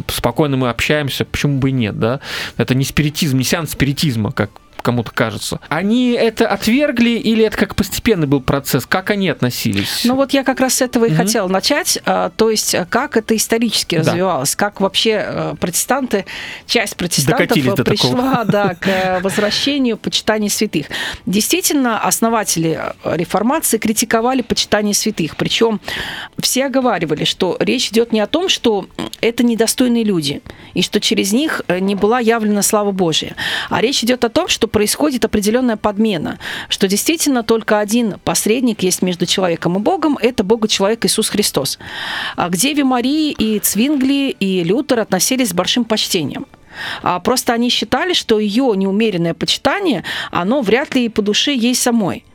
спокойно 0.08 0.56
мы 0.56 0.70
общаемся, 0.70 1.26
почему 1.26 1.60
бы 1.60 1.70
и 1.70 1.74
нет, 1.74 2.00
да. 2.00 2.22
Это 2.56 2.76
не 2.76 2.86
спиритизм, 2.86 3.38
не 3.38 3.44
сеанс 3.44 3.72
спиритизма, 3.72 4.32
как 4.32 4.50
кому-то 4.82 5.12
кажется. 5.12 5.60
Они 5.70 6.12
это 6.12 6.48
отвергли 6.48 7.12
или 7.12 7.46
это 7.46 7.58
как 7.58 7.75
постепенный 7.75 8.27
был 8.27 8.42
процесс? 8.42 8.86
Как 8.86 9.10
они 9.10 9.30
относились? 9.30 10.01
Ну 10.03 10.15
вот 10.15 10.34
я 10.34 10.44
как 10.44 10.60
раз 10.60 10.75
с 10.75 10.82
этого 10.82 11.06
и 11.06 11.10
угу. 11.10 11.18
хотела 11.18 11.48
начать. 11.48 12.00
А, 12.06 12.30
то 12.30 12.50
есть 12.50 12.74
э, 12.74 12.86
как 12.89 13.18
это 13.18 13.36
исторически 13.36 13.96
развивалось, 13.96 14.56
да. 14.56 14.58
как 14.58 14.82
вообще 14.82 15.24
э, 15.25 15.56
протестанты, 15.60 16.25
часть 16.65 16.96
протестантов 16.98 17.58
пришла 17.86 18.44
да, 18.48 18.75
к 18.75 18.88
э, 18.88 19.20
возвращению 19.22 19.98
почитания 19.98 20.50
святых. 20.50 20.88
Действительно, 21.25 22.00
основатели 22.00 22.80
реформации 23.03 23.77
критиковали 23.77 24.42
почитание 24.42 24.94
святых. 24.94 25.36
Причем 25.38 25.80
все 26.39 26.65
оговаривали, 26.65 27.24
что 27.24 27.58
речь 27.60 27.89
идет 27.89 28.12
не 28.12 28.20
о 28.20 28.27
том, 28.27 28.50
что 28.50 28.88
это 29.22 29.44
недостойные 29.44 30.03
люди, 30.03 30.42
и 30.74 30.82
что 30.82 31.00
через 31.00 31.32
них 31.32 31.62
не 31.70 31.96
была 31.96 32.20
явлена 32.20 32.62
слава 32.62 32.92
Божия, 32.92 33.36
а 33.70 33.82
речь 33.82 34.03
идет 34.03 34.25
о 34.25 34.30
том, 34.30 34.48
что 34.48 34.62
происходит 34.67 35.25
определенная 35.25 35.77
подмена, 35.77 36.39
что 36.70 36.88
действительно 36.88 37.43
только 37.43 37.79
один 37.79 38.20
посредник 38.24 38.84
есть 38.84 39.01
между 39.01 39.25
человеком 39.25 39.77
и 39.77 39.79
Богом, 39.79 40.17
это 40.22 40.43
Бога-человек 40.43 41.05
Иисус 41.05 41.29
Христос. 41.29 41.79
А 42.36 42.50
к 42.50 42.55
Деве 42.55 42.84
Марии 42.84 43.32
и 43.32 43.60
Цвингли, 43.60 44.36
и 44.39 44.63
Лютер 44.63 45.00
относились 45.00 45.50
с 45.50 45.53
большим 45.53 45.86
почтением. 45.86 46.46
А 47.01 47.20
просто 47.20 47.53
они 47.53 47.70
считали, 47.70 48.13
что 48.13 48.39
ее 48.39 48.74
неумеренное 48.75 49.34
почитание, 49.34 50.03
оно 50.32 50.62
вряд 50.62 50.96
ли 50.96 51.05
и 51.05 51.10
по 51.10 51.22
душе 51.22 51.53
ей 51.53 51.75
самой. 51.75 52.25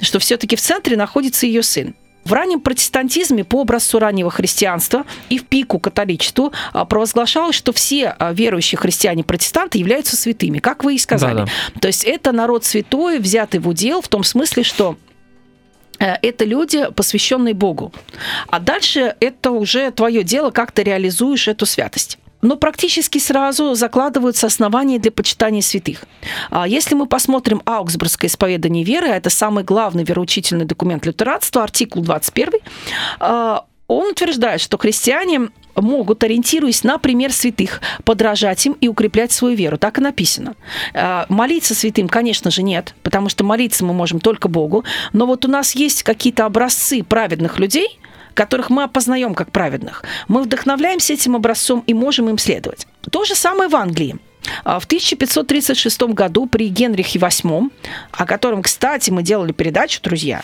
Что 0.00 0.18
все-таки 0.18 0.56
в 0.56 0.60
центре 0.60 0.96
находится 0.96 1.46
ее 1.46 1.62
сын. 1.62 1.94
В 2.30 2.32
раннем 2.32 2.60
протестантизме 2.60 3.42
по 3.42 3.62
образцу 3.62 3.98
раннего 3.98 4.30
христианства 4.30 5.04
и 5.30 5.38
в 5.38 5.46
пику 5.46 5.80
католичеству 5.80 6.52
а, 6.72 6.84
провозглашалось, 6.84 7.56
что 7.56 7.72
все 7.72 8.14
а, 8.16 8.32
верующие 8.32 8.78
христиане-протестанты 8.78 9.78
являются 9.78 10.16
святыми, 10.16 10.60
как 10.60 10.84
вы 10.84 10.94
и 10.94 10.98
сказали. 10.98 11.38
Да, 11.38 11.44
да. 11.46 11.80
То 11.80 11.88
есть 11.88 12.04
это 12.04 12.30
народ 12.30 12.64
святой, 12.64 13.18
взятый 13.18 13.58
в 13.58 13.66
удел 13.66 14.00
в 14.00 14.06
том 14.06 14.22
смысле, 14.22 14.62
что 14.62 14.96
э, 15.98 16.18
это 16.22 16.44
люди, 16.44 16.86
посвященные 16.94 17.52
Богу. 17.52 17.92
А 18.46 18.60
дальше 18.60 19.16
это 19.18 19.50
уже 19.50 19.90
твое 19.90 20.22
дело, 20.22 20.52
как 20.52 20.70
ты 20.70 20.84
реализуешь 20.84 21.48
эту 21.48 21.66
святость 21.66 22.16
но 22.42 22.56
практически 22.56 23.18
сразу 23.18 23.74
закладываются 23.74 24.46
основания 24.46 24.98
для 24.98 25.10
почитания 25.10 25.62
святых. 25.62 26.04
А 26.50 26.66
если 26.66 26.94
мы 26.94 27.06
посмотрим 27.06 27.62
Аугсбургское 27.64 28.28
исповедание 28.28 28.84
веры, 28.84 29.08
а 29.08 29.16
это 29.16 29.30
самый 29.30 29.64
главный 29.64 30.04
вероучительный 30.04 30.64
документ 30.64 31.06
лютеранства, 31.06 31.62
артикул 31.62 32.02
21, 32.02 32.60
а, 33.18 33.64
он 33.88 34.12
утверждает, 34.12 34.60
что 34.60 34.78
христиане 34.78 35.48
могут, 35.74 36.22
ориентируясь 36.22 36.84
на 36.84 36.98
пример 36.98 37.32
святых, 37.32 37.80
подражать 38.04 38.64
им 38.66 38.72
и 38.80 38.88
укреплять 38.88 39.32
свою 39.32 39.56
веру. 39.56 39.78
Так 39.78 39.98
и 39.98 40.00
написано. 40.00 40.54
Молиться 41.28 41.74
святым, 41.74 42.08
конечно 42.08 42.50
же, 42.50 42.62
нет, 42.62 42.94
потому 43.02 43.28
что 43.28 43.44
молиться 43.44 43.84
мы 43.84 43.92
можем 43.92 44.20
только 44.20 44.48
Богу. 44.48 44.84
Но 45.12 45.26
вот 45.26 45.44
у 45.44 45.48
нас 45.48 45.74
есть 45.74 46.02
какие-то 46.02 46.46
образцы 46.46 47.02
праведных 47.02 47.58
людей, 47.58 47.99
которых 48.34 48.70
мы 48.70 48.84
опознаем 48.84 49.34
как 49.34 49.50
праведных. 49.52 50.04
Мы 50.28 50.42
вдохновляемся 50.42 51.12
этим 51.12 51.36
образцом 51.36 51.84
и 51.86 51.94
можем 51.94 52.28
им 52.28 52.38
следовать. 52.38 52.86
То 53.10 53.24
же 53.24 53.34
самое 53.34 53.68
в 53.68 53.76
Англии. 53.76 54.16
А, 54.64 54.78
в 54.80 54.84
1536 54.84 56.02
году 56.14 56.46
при 56.46 56.68
Генрихе 56.68 57.18
VIII, 57.18 57.70
о 58.12 58.26
котором, 58.26 58.62
кстати, 58.62 59.10
мы 59.10 59.22
делали 59.22 59.52
передачу, 59.52 60.00
друзья, 60.02 60.42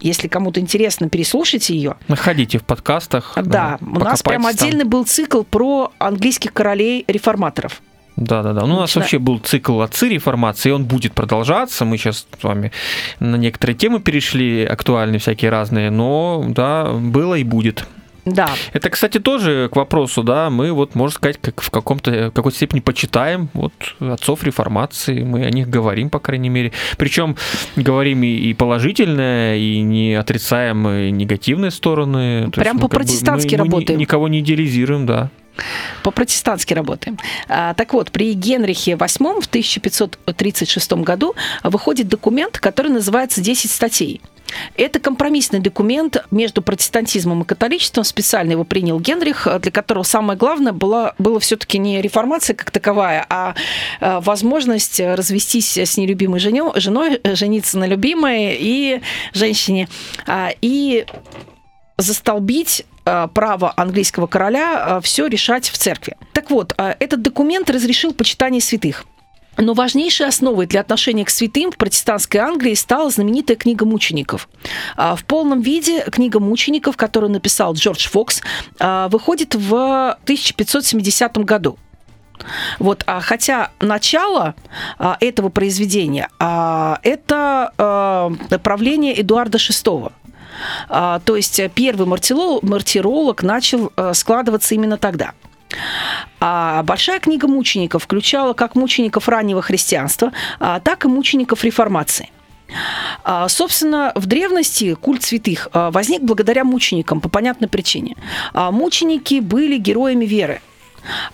если 0.00 0.28
кому-то 0.28 0.60
интересно, 0.60 1.08
переслушайте 1.08 1.74
ее. 1.74 1.96
Находите 2.06 2.58
в 2.58 2.64
подкастах. 2.64 3.36
Да, 3.42 3.78
у 3.80 3.98
нас 3.98 4.22
прям 4.22 4.46
отдельный 4.46 4.84
был 4.84 5.04
цикл 5.04 5.42
про 5.42 5.92
английских 5.98 6.52
королей 6.52 7.04
реформаторов. 7.08 7.82
Да, 8.18 8.42
да, 8.42 8.52
да. 8.52 8.66
Ну, 8.66 8.76
у 8.76 8.80
нас 8.80 8.96
вообще 8.96 9.18
был 9.18 9.38
цикл 9.38 9.80
отцы 9.80 10.08
реформации, 10.08 10.70
и 10.70 10.72
он 10.72 10.84
будет 10.84 11.12
продолжаться. 11.12 11.84
Мы 11.84 11.96
сейчас 11.98 12.26
с 12.38 12.42
вами 12.42 12.72
на 13.20 13.36
некоторые 13.36 13.76
темы 13.76 14.00
перешли, 14.00 14.64
актуальные 14.64 15.20
всякие 15.20 15.50
разные, 15.50 15.90
но 15.90 16.44
да, 16.48 16.92
было 16.92 17.36
и 17.36 17.44
будет. 17.44 17.86
Да. 18.24 18.50
Это, 18.72 18.90
кстати, 18.90 19.18
тоже 19.18 19.70
к 19.72 19.76
вопросу, 19.76 20.22
да, 20.22 20.50
мы 20.50 20.72
вот, 20.72 20.94
можно 20.94 21.14
сказать, 21.14 21.38
как 21.40 21.62
в 21.62 21.70
каком-то 21.70 22.30
какой-то 22.34 22.56
степени 22.56 22.80
почитаем 22.80 23.48
вот 23.54 23.72
отцов 24.00 24.42
реформации, 24.42 25.22
мы 25.22 25.44
о 25.44 25.50
них 25.50 25.70
говорим, 25.70 26.10
по 26.10 26.18
крайней 26.18 26.48
мере. 26.48 26.72
Причем 26.98 27.36
говорим 27.76 28.22
и, 28.24 28.52
положительное, 28.52 29.56
и 29.56 29.80
не 29.80 30.14
отрицаем 30.14 30.86
и 30.88 31.10
негативные 31.10 31.70
стороны. 31.70 32.50
Прям 32.50 32.78
по-протестантски 32.78 33.54
работаем. 33.54 33.96
Мы 33.96 34.02
никого 34.02 34.28
не 34.28 34.40
идеализируем, 34.40 35.06
да. 35.06 35.30
По-протестантски 36.02 36.74
работаем. 36.74 37.18
А, 37.48 37.74
так 37.74 37.92
вот, 37.92 38.10
при 38.10 38.32
Генрихе 38.34 38.92
VIII 38.92 39.40
в 39.40 39.46
1536 39.46 40.92
году 40.92 41.34
выходит 41.62 42.08
документ, 42.08 42.58
который 42.58 42.90
называется 42.90 43.40
«10 43.40 43.68
статей». 43.68 44.20
Это 44.76 44.98
компромиссный 44.98 45.60
документ 45.60 46.24
между 46.30 46.62
протестантизмом 46.62 47.42
и 47.42 47.44
католичеством. 47.44 48.04
Специально 48.04 48.52
его 48.52 48.64
принял 48.64 48.98
Генрих, 48.98 49.46
для 49.60 49.70
которого 49.70 50.04
самое 50.04 50.38
главное 50.38 50.72
было, 50.72 51.14
было 51.18 51.40
все-таки 51.40 51.78
не 51.78 52.00
реформация 52.00 52.54
как 52.54 52.70
таковая, 52.70 53.26
а 53.28 53.54
э, 54.00 54.20
возможность 54.20 55.00
развестись 55.00 55.76
с 55.76 55.96
нелюбимой 55.96 56.40
женой, 56.40 56.72
женой 56.76 57.20
жениться 57.24 57.78
на 57.78 57.86
любимой 57.86 58.56
и 58.58 59.02
женщине, 59.32 59.88
а, 60.26 60.50
и 60.60 61.06
застолбить 61.98 62.86
право 63.34 63.72
английского 63.76 64.26
короля 64.26 64.98
э, 64.98 65.00
все 65.02 65.26
решать 65.26 65.68
в 65.68 65.78
церкви. 65.78 66.16
Так 66.32 66.50
вот, 66.50 66.74
э, 66.78 66.94
этот 67.00 67.22
документ 67.22 67.70
разрешил 67.70 68.12
почитание 68.12 68.60
святых. 68.60 69.04
Но 69.56 69.74
важнейшей 69.74 70.26
основой 70.28 70.66
для 70.66 70.80
отношения 70.80 71.24
к 71.24 71.30
святым 71.30 71.72
в 71.72 71.76
протестантской 71.76 72.40
Англии 72.40 72.74
стала 72.74 73.10
знаменитая 73.10 73.56
книга 73.56 73.84
мучеников. 73.84 74.48
В 74.96 75.24
полном 75.26 75.62
виде 75.62 76.02
книга 76.02 76.38
мучеников, 76.38 76.96
которую 76.96 77.32
написал 77.32 77.74
Джордж 77.74 78.08
Фокс, 78.08 78.40
выходит 78.78 79.56
в 79.56 80.16
1570 80.22 81.38
году. 81.38 81.76
Вот, 82.78 83.04
а 83.06 83.20
хотя 83.20 83.70
начало 83.80 84.54
а, 84.98 85.16
этого 85.20 85.48
произведения 85.48 86.28
а, 86.38 87.00
это 87.02 87.72
а, 87.78 88.30
правление 88.62 89.20
Эдуарда 89.20 89.58
VI. 89.58 90.12
А, 90.88 91.20
то 91.20 91.36
есть 91.36 91.60
первый 91.74 92.06
мартиролог, 92.06 92.62
мартиролог 92.62 93.42
начал 93.42 93.92
э, 93.96 94.14
складываться 94.14 94.74
именно 94.74 94.96
тогда. 94.96 95.32
А 96.40 96.82
большая 96.82 97.20
книга 97.20 97.46
мучеников 97.46 98.04
включала 98.04 98.54
как 98.54 98.74
мучеников 98.74 99.28
раннего 99.28 99.60
христианства, 99.60 100.32
а, 100.58 100.80
так 100.80 101.04
и 101.04 101.08
мучеников 101.08 101.64
реформации. 101.64 102.30
А, 103.24 103.48
собственно, 103.48 104.12
в 104.14 104.26
древности 104.26 104.94
культ 104.94 105.22
святых 105.22 105.68
возник 105.72 106.22
благодаря 106.22 106.64
мученикам 106.64 107.20
по 107.20 107.28
понятной 107.28 107.68
причине. 107.68 108.16
Мученики 108.52 109.40
были 109.40 109.78
героями 109.78 110.26
веры. 110.26 110.60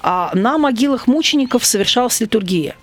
На 0.03 0.59
могилах 0.59 1.09
мучеников 1.09 1.65
совершалась 1.65 2.21
литургия. 2.21 2.77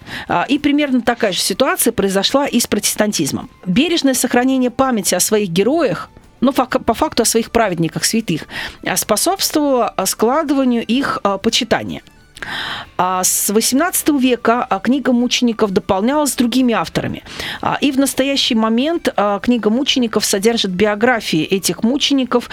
И 0.50 0.60
примерно 0.60 1.02
такая 1.02 1.32
же 1.32 1.40
ситуация 1.40 1.94
произошла 1.94 2.46
и 2.46 2.60
с 2.60 2.68
протестантизмом. 2.68 3.50
Бережное 3.66 4.14
сохранение 4.14 4.72
памяти 4.72 5.16
о 5.16 5.22
своих 5.22 5.50
героях– 5.50 6.10
ну, 6.42 6.52
по 6.52 6.94
факту 6.94 7.24
о 7.24 7.26
своих 7.26 7.52
праведниках, 7.52 8.04
святых, 8.04 8.42
а 8.86 8.98
способствовало 8.98 9.94
складыванию 10.06 10.86
их 10.86 11.20
а, 11.24 11.38
почитания. 11.38 12.02
А 12.98 13.24
с 13.24 13.50
XVIII 13.52 14.20
века 14.20 14.68
книга 14.84 15.12
мучеников 15.12 15.72
дополнялась 15.72 16.36
другими 16.36 16.74
авторами. 16.74 17.24
И 17.82 17.92
в 17.92 18.00
настоящий 18.00 18.56
момент 18.56 19.10
книга 19.42 19.70
мучеников 19.70 20.26
содержит 20.26 20.72
биографии 20.72 21.44
этих 21.44 21.84
мучеников 21.84 22.50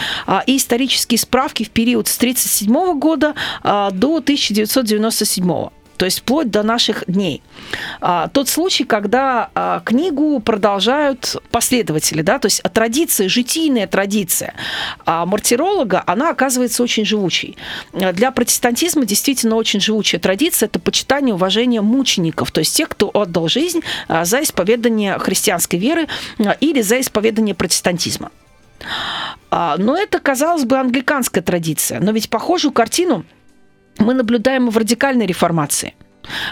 и 0.47 0.57
исторические 0.57 1.19
справки 1.19 1.65
в 1.65 1.71
период 1.71 2.09
с 2.09 2.19
1937 2.19 2.99
года 2.99 3.35
до 3.63 4.17
1997 4.19 5.45
года 5.47 5.73
то 5.99 6.05
есть 6.05 6.21
вплоть 6.21 6.51
до 6.51 6.63
наших 6.63 7.05
дней. 7.09 7.43
А, 8.01 8.29
тот 8.29 8.49
случай, 8.49 8.85
когда 8.85 9.51
а, 9.55 9.81
книгу 9.85 10.41
продолжают 10.41 11.37
последователи, 11.51 12.23
да, 12.23 12.39
то 12.39 12.47
есть 12.47 12.63
традиция, 12.73 13.29
житийная 13.29 13.87
традиция 13.87 14.55
а 15.05 15.27
мартиролога, 15.27 16.05
она 16.07 16.31
оказывается 16.31 16.83
очень 16.83 17.05
живучей. 17.05 17.57
Для 17.93 18.31
протестантизма 18.31 19.05
действительно 19.05 19.57
очень 19.57 19.81
живучая 19.81 20.21
традиция– 20.21 20.67
это 20.69 20.79
почитание 20.79 21.35
уважение 21.35 21.81
мучеников, 21.83 22.53
то 22.53 22.61
есть 22.61 22.77
тех, 22.77 22.89
кто 22.89 23.11
отдал 23.13 23.49
жизнь 23.49 23.81
а, 24.07 24.25
за 24.25 24.43
исповедание 24.43 25.19
христианской 25.19 25.81
веры 25.81 26.07
а, 26.39 26.53
или 26.61 26.81
за 26.81 27.01
исповедание 27.01 27.55
протестантизма. 27.55 28.31
Но 29.51 29.97
это, 29.97 30.21
казалось 30.21 30.65
бы, 30.65 30.77
англиканская 30.77 31.43
традиция. 31.43 31.99
Но 31.99 32.13
ведь 32.13 32.31
похожую 32.31 32.71
картину– 32.71 33.25
мы 33.99 34.15
наблюдаем 34.15 34.71
в 34.71 34.77
радикальной 34.77 35.27
реформации. 35.27 35.95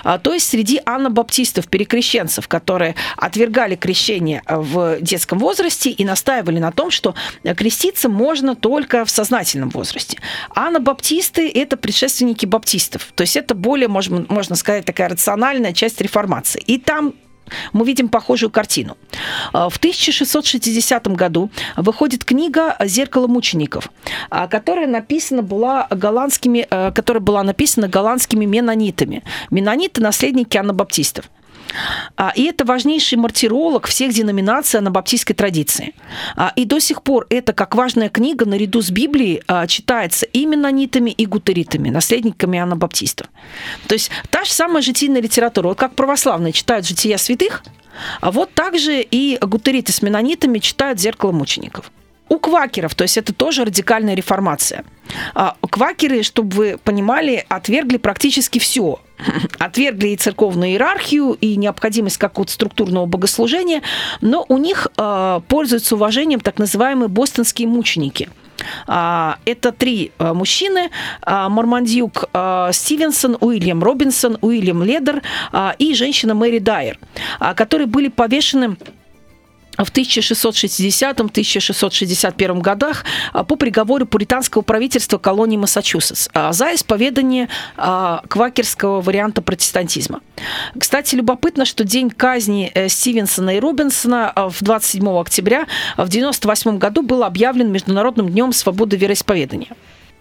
А, 0.04 0.18
то 0.18 0.32
есть 0.32 0.48
среди 0.48 0.80
анабаптистов, 0.84 1.68
перекрещенцев, 1.68 2.48
которые 2.48 2.94
отвергали 3.16 3.76
крещение 3.76 4.42
в 4.48 5.00
детском 5.00 5.38
возрасте 5.38 5.90
и 5.90 6.04
настаивали 6.04 6.58
на 6.58 6.72
том, 6.72 6.90
что 6.90 7.14
креститься 7.56 8.08
можно 8.08 8.54
только 8.54 9.04
в 9.04 9.10
сознательном 9.10 9.70
возрасте. 9.70 10.18
Анабаптисты– 10.54 11.50
это 11.54 11.76
предшественники 11.76 12.46
баптистов. 12.46 13.12
То 13.14 13.22
есть 13.22 13.36
это 13.36 13.54
более, 13.54 13.88
можно 13.88 14.56
сказать, 14.56 14.84
такая 14.84 15.08
рациональная 15.08 15.72
часть 15.72 16.00
реформации. 16.00 16.62
И 16.66 16.78
там 16.78 17.14
мы 17.72 17.86
видим 17.86 18.08
похожую 18.08 18.50
картину. 18.50 18.96
А, 19.52 19.68
в 19.68 19.76
1660 19.76 21.08
году 21.08 21.50
выходит 21.76 22.24
книга 22.24 22.76
«Зеркало 22.84 23.26
мучеников», 23.26 23.90
а, 24.30 24.48
которая 24.48 24.86
написана 24.86 25.42
была 25.42 25.86
голландскими, 25.90 26.66
э, 26.68 26.92
которая 26.92 27.22
была 27.22 27.42
написана 27.42 27.88
голландскими 27.88 28.44
менонитами. 28.44 29.22
Менониты– 29.50 30.00
наследники 30.02 30.56
анабаптистов. 30.56 31.30
А, 32.16 32.32
и 32.34 32.44
это 32.44 32.64
важнейший 32.64 33.18
мартиролог 33.18 33.86
всех 33.86 34.12
деноминаций 34.12 34.80
анабаптистской 34.80 35.34
традиции. 35.34 35.94
А, 36.36 36.52
и 36.56 36.64
до 36.64 36.80
сих 36.80 37.02
пор 37.02 37.26
это, 37.30 37.52
как 37.52 37.74
важная 37.74 38.08
книга, 38.08 38.46
наряду 38.46 38.82
с 38.82 38.90
Библией, 38.90 39.42
а, 39.46 39.66
читается 39.66 40.26
и 40.26 40.46
менонитами, 40.46 41.10
и 41.10 41.26
гутеритами, 41.26 41.90
наследниками 41.90 42.58
анабаптистов. 42.58 43.26
То 43.86 43.94
есть 43.94 44.10
та 44.30 44.44
же 44.44 44.52
самая 44.52 44.82
житийная 44.82 45.20
литература. 45.20 45.68
Вот 45.68 45.78
как 45.78 45.94
православные 45.94 46.52
читают 46.52 46.86
«Жития 46.86 47.18
святых», 47.18 47.62
а 48.20 48.30
вот 48.30 48.52
также 48.52 49.00
и 49.02 49.38
гутериты 49.40 49.92
с 49.92 50.02
менонитами 50.02 50.58
читают 50.58 51.00
«Зеркало 51.00 51.32
мучеников». 51.32 51.90
У 52.28 52.38
квакеров, 52.38 52.94
то 52.94 53.02
есть 53.02 53.16
это 53.16 53.32
тоже 53.32 53.64
радикальная 53.64 54.14
реформация. 54.14 54.84
Квакеры, 55.60 56.24
чтобы 56.24 56.56
вы 56.56 56.78
понимали, 56.82 57.46
отвергли 57.48 57.98
практически 57.98 58.58
все 58.58 58.98
отвергли 59.58 60.08
и 60.08 60.16
церковную 60.16 60.70
иерархию, 60.70 61.32
и 61.40 61.56
необходимость 61.56 62.18
какого-то 62.18 62.52
структурного 62.52 63.06
богослужения, 63.06 63.82
но 64.20 64.44
у 64.48 64.58
них 64.58 64.88
э, 64.96 65.40
пользуются 65.48 65.94
уважением 65.94 66.40
так 66.40 66.58
называемые 66.58 67.08
бостонские 67.08 67.68
мученики. 67.68 68.28
А, 68.86 69.38
это 69.44 69.72
три 69.72 70.12
э, 70.18 70.32
мужчины. 70.32 70.90
А, 71.22 71.48
Мормандюк 71.48 72.28
э, 72.32 72.70
Стивенсон, 72.72 73.36
Уильям 73.40 73.82
Робинсон, 73.82 74.38
Уильям 74.40 74.82
Ледер 74.82 75.22
и 75.78 75.94
женщина 75.94 76.34
Мэри 76.34 76.58
Дайер, 76.58 76.98
которые 77.54 77.86
были 77.86 78.08
повешены 78.08 78.76
в 79.78 79.90
1660-1661 79.92 82.60
годах 82.60 83.06
а, 83.32 83.44
по 83.44 83.54
приговору 83.56 84.06
пуританского 84.06 84.62
правительства 84.62 85.18
колонии 85.18 85.56
Массачусетс 85.56 86.28
а, 86.32 86.52
за 86.52 86.72
исповедание 86.74 87.48
а, 87.76 88.22
квакерского 88.28 89.00
варианта 89.00 89.42
протестантизма. 89.42 90.20
Кстати, 90.78 91.16
любопытно, 91.16 91.64
что 91.64 91.82
день 91.84 92.10
казни 92.10 92.70
э, 92.74 92.88
Стивенсона 92.88 93.56
и 93.56 93.60
Робинсона 93.60 94.32
в 94.36 94.62
27 94.62 95.08
октября 95.18 95.66
в 95.96 96.08
1998 96.08 96.78
году 96.78 97.02
был 97.02 97.24
объявлен 97.24 97.72
Международным 97.72 98.28
днем 98.28 98.52
свободы 98.52 98.96
вероисповедания. 98.96 99.70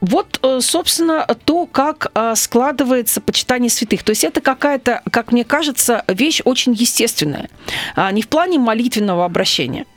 Вот, 0.07 0.39
э, 0.43 0.59
собственно, 0.61 1.25
то, 1.45 1.65
как 1.65 2.11
э, 2.13 2.33
складывается 2.35 3.21
почитание 3.21 3.71
святых. 3.71 4.03
То 4.03 4.11
есть 4.11 4.23
это 4.23 4.39
какая-то, 4.39 5.01
как 5.11 5.31
мне 5.31 5.43
кажется, 5.43 6.03
вещь 6.07 6.41
очень 6.45 6.73
естественная. 6.73 7.49
А, 7.95 8.11
не 8.11 8.21
в 8.21 8.27
плане 8.27 8.59
молитвенного 8.59 9.25
обращения, 9.25 9.87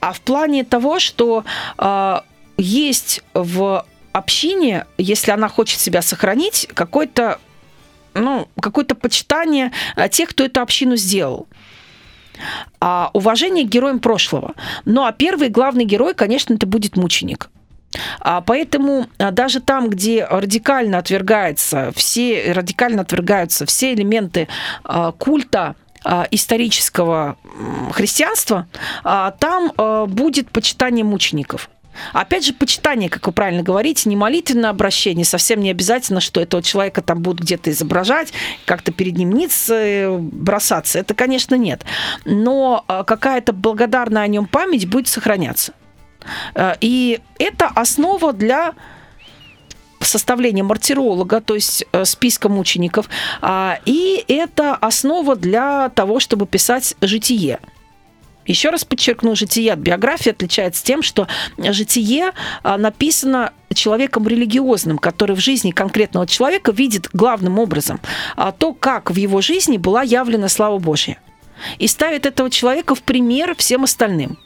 а 0.00 0.12
в 0.12 0.20
плане 0.20 0.62
того, 0.62 1.00
что 1.00 1.44
а, 1.78 2.22
есть 2.56 3.24
в 3.34 3.84
общине, 4.12 4.86
если 4.98 5.32
она 5.32 5.48
хочет 5.48 5.80
себя 5.80 6.00
сохранить, 6.00 6.68
какое-то 6.72 7.40
ну, 8.14 8.48
какое-то 8.60 8.94
почитание 8.94 9.72
э, 9.96 10.08
тех, 10.08 10.28
кто 10.28 10.44
эту 10.44 10.60
общину 10.60 10.94
сделал 10.94 11.48
а 12.80 13.10
уважение 13.14 13.64
к 13.64 13.68
героям 13.68 13.98
прошлого. 13.98 14.54
Ну 14.84 15.04
а 15.04 15.12
первый 15.12 15.48
главный 15.48 15.86
герой, 15.86 16.14
конечно, 16.14 16.54
это 16.54 16.66
будет 16.66 16.96
мученик. 16.96 17.48
А 18.20 18.40
поэтому 18.40 19.06
а, 19.18 19.30
даже 19.30 19.60
там, 19.60 19.88
где 19.90 20.24
радикально 20.24 20.98
отвергается 20.98 21.92
все, 21.94 22.52
радикально 22.52 23.02
отвергаются 23.02 23.66
все 23.66 23.94
элементы 23.94 24.48
а, 24.84 25.12
культа 25.12 25.76
исторического 26.30 27.36
христианства, 27.90 28.68
там 29.02 29.72
будет 30.06 30.52
почитание 30.52 31.04
мучеников. 31.04 31.68
Опять 32.12 32.46
же, 32.46 32.52
почитание, 32.52 33.08
как 33.08 33.26
вы 33.26 33.32
правильно 33.32 33.64
говорите, 33.64 34.08
не 34.08 34.14
молитвенное 34.14 34.70
обращение, 34.70 35.24
совсем 35.24 35.60
не 35.60 35.70
обязательно, 35.70 36.20
что 36.20 36.40
этого 36.40 36.62
человека 36.62 37.02
там 37.02 37.22
будут 37.22 37.40
где-то 37.40 37.70
изображать, 37.70 38.32
как-то 38.66 38.92
перед 38.92 39.16
ним 39.16 39.32
ниц 39.32 39.68
э, 39.68 40.16
бросаться. 40.16 41.00
Это, 41.00 41.14
конечно, 41.14 41.56
нет. 41.56 41.84
Но 42.24 42.84
какая-то 42.86 43.52
благодарная 43.52 44.22
о 44.22 44.28
нем 44.28 44.46
память 44.46 44.88
будет 44.88 45.08
сохраняться. 45.08 45.72
Э, 46.54 46.74
и 46.80 47.20
это 47.38 47.66
основа 47.66 48.32
для 48.32 48.74
составления 50.00 50.62
мартиролога, 50.62 51.40
то 51.40 51.54
есть 51.54 51.84
э, 51.92 52.04
списка 52.04 52.48
мучеников, 52.48 53.08
а, 53.40 53.78
и 53.84 54.24
это 54.28 54.74
основа 54.74 55.36
для 55.36 55.88
того, 55.90 56.20
чтобы 56.20 56.46
писать 56.46 56.94
житие. 57.00 57.58
Еще 58.46 58.70
раз 58.70 58.84
подчеркну, 58.84 59.34
житие 59.34 59.72
от 59.72 59.80
биографии 59.80 60.30
отличается 60.30 60.84
тем, 60.84 61.02
что 61.02 61.26
житие 61.58 62.32
а, 62.62 62.78
написано 62.78 63.52
человеком 63.74 64.26
религиозным, 64.26 64.98
который 64.98 65.34
в 65.34 65.40
жизни 65.40 65.72
конкретного 65.72 66.26
человека 66.26 66.72
видит 66.72 67.10
главным 67.12 67.58
образом 67.58 68.00
а, 68.36 68.52
то, 68.52 68.72
как 68.72 69.10
в 69.10 69.16
его 69.16 69.40
жизни 69.40 69.76
была 69.76 70.02
явлена 70.02 70.48
слава 70.48 70.78
Божья. 70.78 71.18
И 71.78 71.88
ставит 71.88 72.26
этого 72.26 72.50
человека 72.50 72.94
в 72.94 73.02
пример 73.02 73.54
всем 73.56 73.84
остальным. 73.84 74.38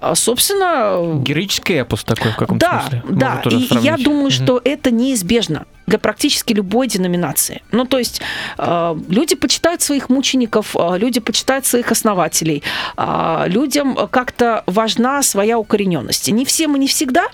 А, 0.00 0.14
собственно... 0.14 1.20
Героический 1.22 1.74
эпос 1.74 2.04
такой 2.04 2.30
в 2.32 2.36
каком-то 2.36 2.64
да, 2.64 2.80
смысле. 2.82 3.02
Да, 3.08 3.42
и 3.44 3.66
сравнить. 3.66 3.84
я 3.84 3.96
думаю, 3.96 4.30
что 4.30 4.56
mm-hmm. 4.56 4.62
это 4.64 4.90
неизбежно 4.90 5.66
для 5.86 5.98
практически 5.98 6.52
любой 6.52 6.86
деноминации. 6.86 7.62
Ну, 7.72 7.84
то 7.84 7.98
есть 7.98 8.20
э, 8.58 8.96
люди 9.08 9.34
почитают 9.34 9.82
своих 9.82 10.08
мучеников, 10.08 10.76
э, 10.76 10.98
люди 10.98 11.18
почитают 11.18 11.66
своих 11.66 11.90
основателей, 11.90 12.62
э, 12.96 13.44
людям 13.46 13.96
как-то 14.10 14.62
важна 14.66 15.22
своя 15.22 15.58
укорененность. 15.58 16.30
Не 16.30 16.44
всем 16.44 16.76
и 16.76 16.78
не 16.78 16.86
всегда, 16.86 17.26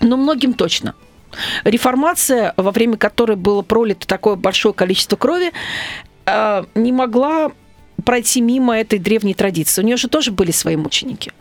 но 0.00 0.16
многим 0.16 0.54
точно. 0.54 0.94
Реформация, 1.64 2.54
во 2.56 2.70
время 2.70 2.96
которой 2.96 3.36
было 3.36 3.62
пролито 3.62 4.06
такое 4.06 4.36
большое 4.36 4.72
количество 4.72 5.16
крови, 5.16 5.52
э, 6.24 6.64
не 6.74 6.92
могла 6.92 7.50
пройти 8.04 8.40
мимо 8.40 8.78
этой 8.78 8.98
древней 8.98 9.34
традиции. 9.34 9.82
У 9.82 9.84
нее 9.84 9.96
же 9.96 10.08
тоже 10.08 10.30
были 10.30 10.52
свои 10.52 10.76
мученики 10.76 11.32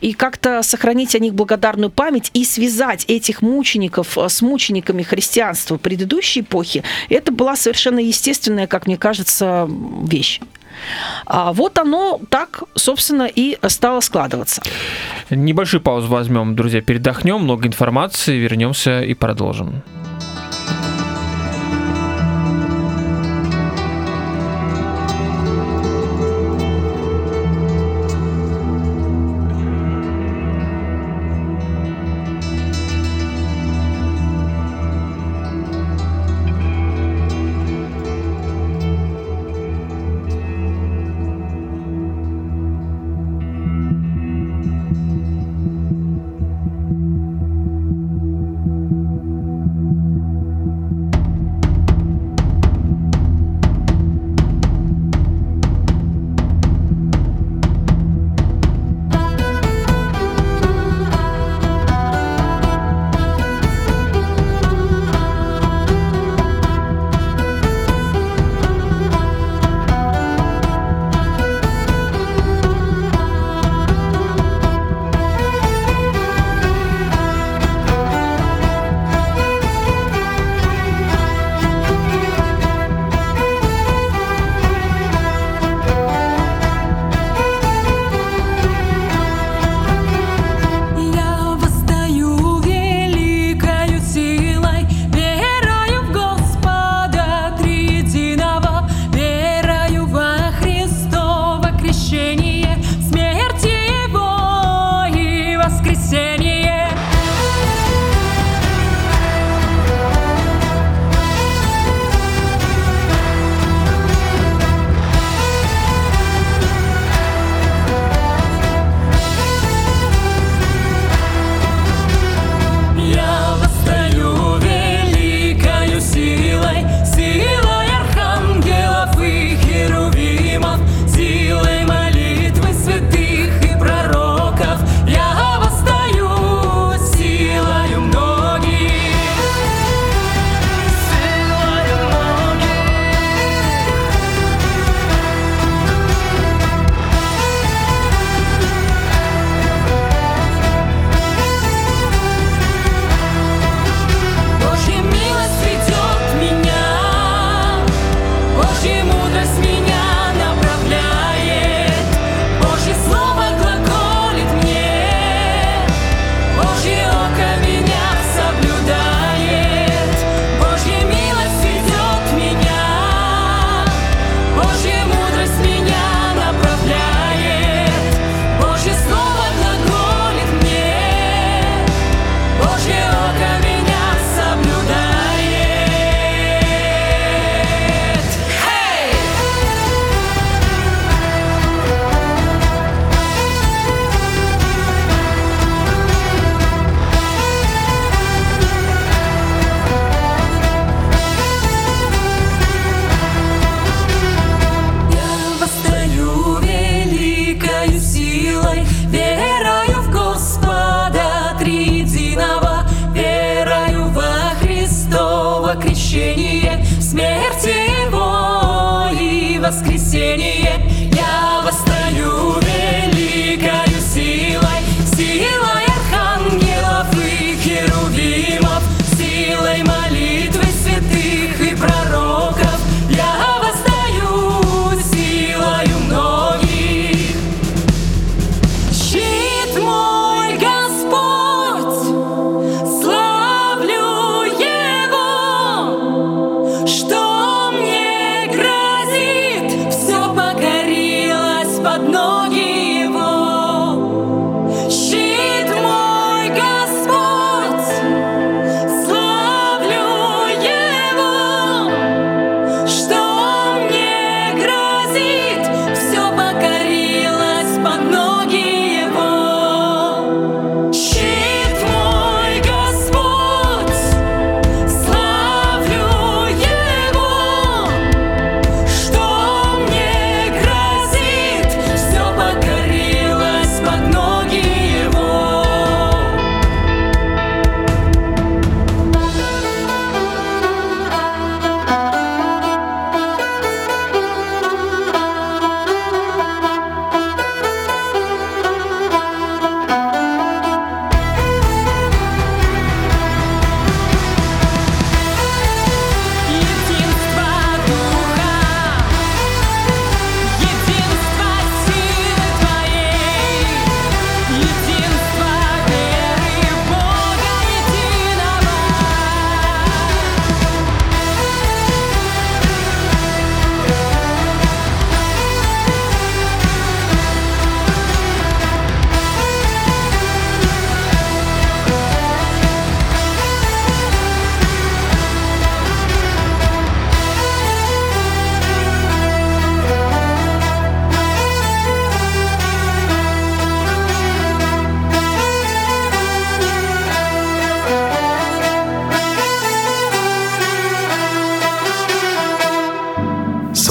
и 0.00 0.12
как-то 0.12 0.62
сохранить 0.62 1.14
о 1.14 1.18
них 1.18 1.34
благодарную 1.34 1.90
память 1.90 2.30
и 2.34 2.44
связать 2.44 3.04
этих 3.08 3.42
мучеников 3.42 4.16
э, 4.16 4.28
с 4.28 4.42
мучениками 4.42 5.02
христианства 5.02 5.76
предыдущей 5.76 6.40
эпохи, 6.40 6.82
это 7.08 7.32
была 7.32 7.56
совершенно 7.56 7.98
естественная, 7.98 8.66
как 8.66 8.86
мне 8.86 8.96
кажется, 8.96 9.68
вещь. 10.02 10.40
А 11.26 11.52
вот 11.52 11.78
оно 11.78 12.20
так, 12.28 12.62
собственно, 12.74 13.28
и 13.32 13.58
стало 13.68 14.00
складываться. 14.00 14.62
Небольшую 15.30 15.80
паузу 15.80 16.08
возьмем, 16.08 16.54
друзья, 16.54 16.80
передохнем, 16.80 17.40
много 17.40 17.66
информации, 17.66 18.36
вернемся 18.36 19.02
и 19.02 19.14
продолжим. 19.14 19.82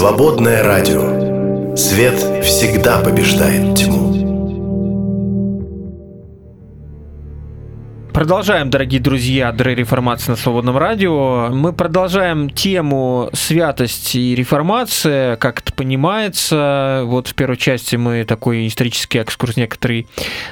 Свободное 0.08 0.63
радио. 0.63 1.76
Свет 1.76 2.17
всегда 2.41 3.00
побеждает 3.00 3.76
тьму. 3.76 4.07
Продолжаем, 8.28 8.70
дорогие 8.70 9.00
друзья, 9.00 9.54
Дрей 9.54 9.74
Реформации 9.74 10.32
на 10.32 10.36
Свободном 10.36 10.78
радио. 10.78 11.48
Мы 11.50 11.72
продолжаем 11.72 12.50
тему 12.50 13.30
святости 13.32 14.18
и 14.18 14.36
реформация, 14.36 15.38
как 15.38 15.62
это 15.62 15.72
понимается. 15.72 17.04
Вот 17.06 17.30
в 17.30 17.36
первой 17.36 17.56
части 17.56 17.96
мы 17.96 18.26
такой 18.26 18.68
исторический 18.68 19.20
экскурс 19.20 19.56
некоторый 19.56 20.10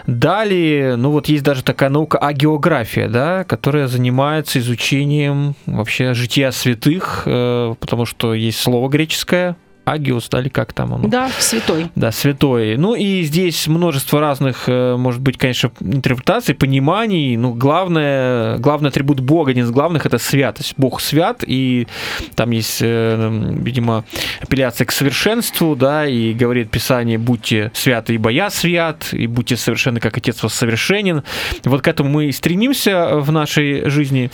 дали. 0.08 0.94
Ну 0.96 1.12
вот 1.12 1.28
есть 1.28 1.44
даже 1.44 1.66
такая 1.66 1.90
наука 1.90 2.18
агеография, 2.18 3.10
да, 3.10 3.44
которая 3.44 3.88
занимается 3.88 4.60
изучением 4.60 5.56
вообще 5.66 6.14
жития 6.14 6.52
святых, 6.52 7.24
э, 7.26 7.76
потому 7.78 8.06
что 8.06 8.34
есть 8.34 8.58
слово 8.58 8.88
греческое, 8.88 9.58
Агиус, 9.86 10.30
да, 10.30 10.42
или 10.42 10.50
как 10.50 10.74
там 10.74 10.94
оно? 10.96 11.08
Да, 11.08 11.30
святой. 11.38 11.88
Да, 11.96 12.12
святой. 12.12 12.76
Ну 12.76 12.96
и 12.96 13.22
здесь 13.22 13.68
множество 13.68 14.20
разных, 14.20 14.68
э, 14.68 14.96
может 14.98 15.22
быть, 15.22 15.38
конечно, 15.38 15.72
интерпретаций, 15.80 16.56
пониманий. 16.56 17.38
Ну, 17.38 17.54
главное, 17.54 18.58
главный 18.58 18.90
атрибут 18.90 19.20
Бога, 19.20 19.52
один 19.52 19.66
из 19.66 19.72
главных, 19.72 20.06
это 20.08 20.18
святость. 20.18 20.74
Бог 20.78 21.02
свят, 21.02 21.44
и 21.46 21.88
там 22.34 22.50
есть, 22.50 22.80
э, 22.82 23.58
видимо, 23.62 24.06
апелляция 24.42 24.86
к 24.86 24.92
совершенству, 24.92 25.76
да, 25.76 26.08
и 26.08 26.34
говорит 26.34 26.72
Писание, 26.72 27.20
будьте 27.20 27.72
святы, 27.76 28.16
ибо 28.16 28.30
я 28.30 28.50
свят, 28.50 29.10
и 29.12 29.28
будьте 29.28 29.56
совершенны, 29.56 30.00
как 30.00 30.18
Отец 30.18 30.42
вас 30.42 30.54
совершенен. 30.54 31.24
Вот 31.64 31.84
к 31.84 31.88
этому 31.88 32.10
мы 32.10 32.26
и 32.26 32.32
стремимся 32.32 33.18
в 33.18 33.32
нашей 33.32 33.88
жизни. 33.90 34.32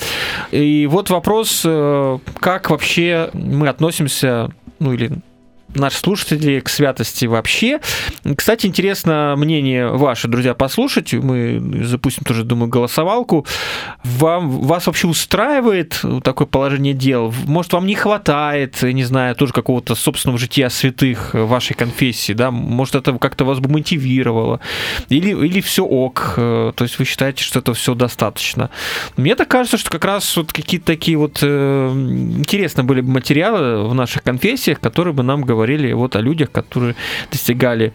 И 0.52 0.88
вот 0.90 1.10
вопрос, 1.10 1.64
э, 1.66 2.20
как 2.40 2.70
вообще 2.70 3.30
мы 3.34 3.68
относимся, 3.68 4.50
ну 4.80 4.94
или 4.94 5.12
наши 5.76 5.98
слушатели 5.98 6.60
к 6.60 6.70
святости 6.70 7.26
вообще. 7.26 7.80
Кстати, 8.36 8.68
интересно 8.68 9.36
мнение 9.38 9.88
ваше, 9.88 10.28
друзья, 10.28 10.54
послушать. 10.54 11.14
Мы 11.14 11.84
запустим 11.84 12.24
тоже, 12.24 12.44
думаю, 12.44 12.70
голосовалку. 12.70 13.46
Вам, 14.04 14.50
вас 14.50 14.88
вообще 14.88 15.08
устраивает 15.08 16.02
такое 16.24 16.48
положение 16.48 16.94
дел? 16.94 17.34
Может, 17.46 17.74
вам 17.74 17.88
не 17.88 17.96
хватает, 17.96 18.82
не 18.84 19.04
знаю, 19.04 19.36
тоже 19.36 19.54
какого-то 19.54 19.96
собственного 19.96 20.38
жития 20.38 20.70
святых 20.70 21.34
вашей 21.34 21.74
конфессии, 21.74 22.34
да? 22.34 22.52
Может, 22.52 22.96
это 22.96 23.18
как-то 23.18 23.46
вас 23.46 23.60
бы 23.60 23.70
мотивировало? 23.70 24.60
Или, 25.10 25.30
или 25.30 25.62
все 25.62 25.84
ок? 25.84 26.34
То 26.36 26.74
есть 26.80 27.00
вы 27.00 27.06
считаете, 27.06 27.44
что 27.44 27.60
это 27.60 27.74
все 27.74 27.96
достаточно? 27.96 28.70
Мне 29.18 29.36
так 29.36 29.48
кажется, 29.48 29.78
что 29.78 29.90
как 29.90 30.06
раз 30.06 30.38
вот 30.38 30.52
какие-то 30.54 30.86
такие 30.86 31.18
вот 31.18 31.40
э, 31.42 31.92
интересные 32.38 32.86
были 32.86 33.02
бы 33.02 33.12
материалы 33.12 33.88
в 33.88 33.94
наших 33.94 34.24
конфессиях, 34.24 34.80
которые 34.80 35.14
бы 35.14 35.24
нам 35.24 35.42
говорили 35.42 35.61
говорили 35.62 35.94
вот 35.94 36.16
о 36.16 36.22
людях, 36.22 36.52
которые 36.52 36.96
достигали 37.32 37.94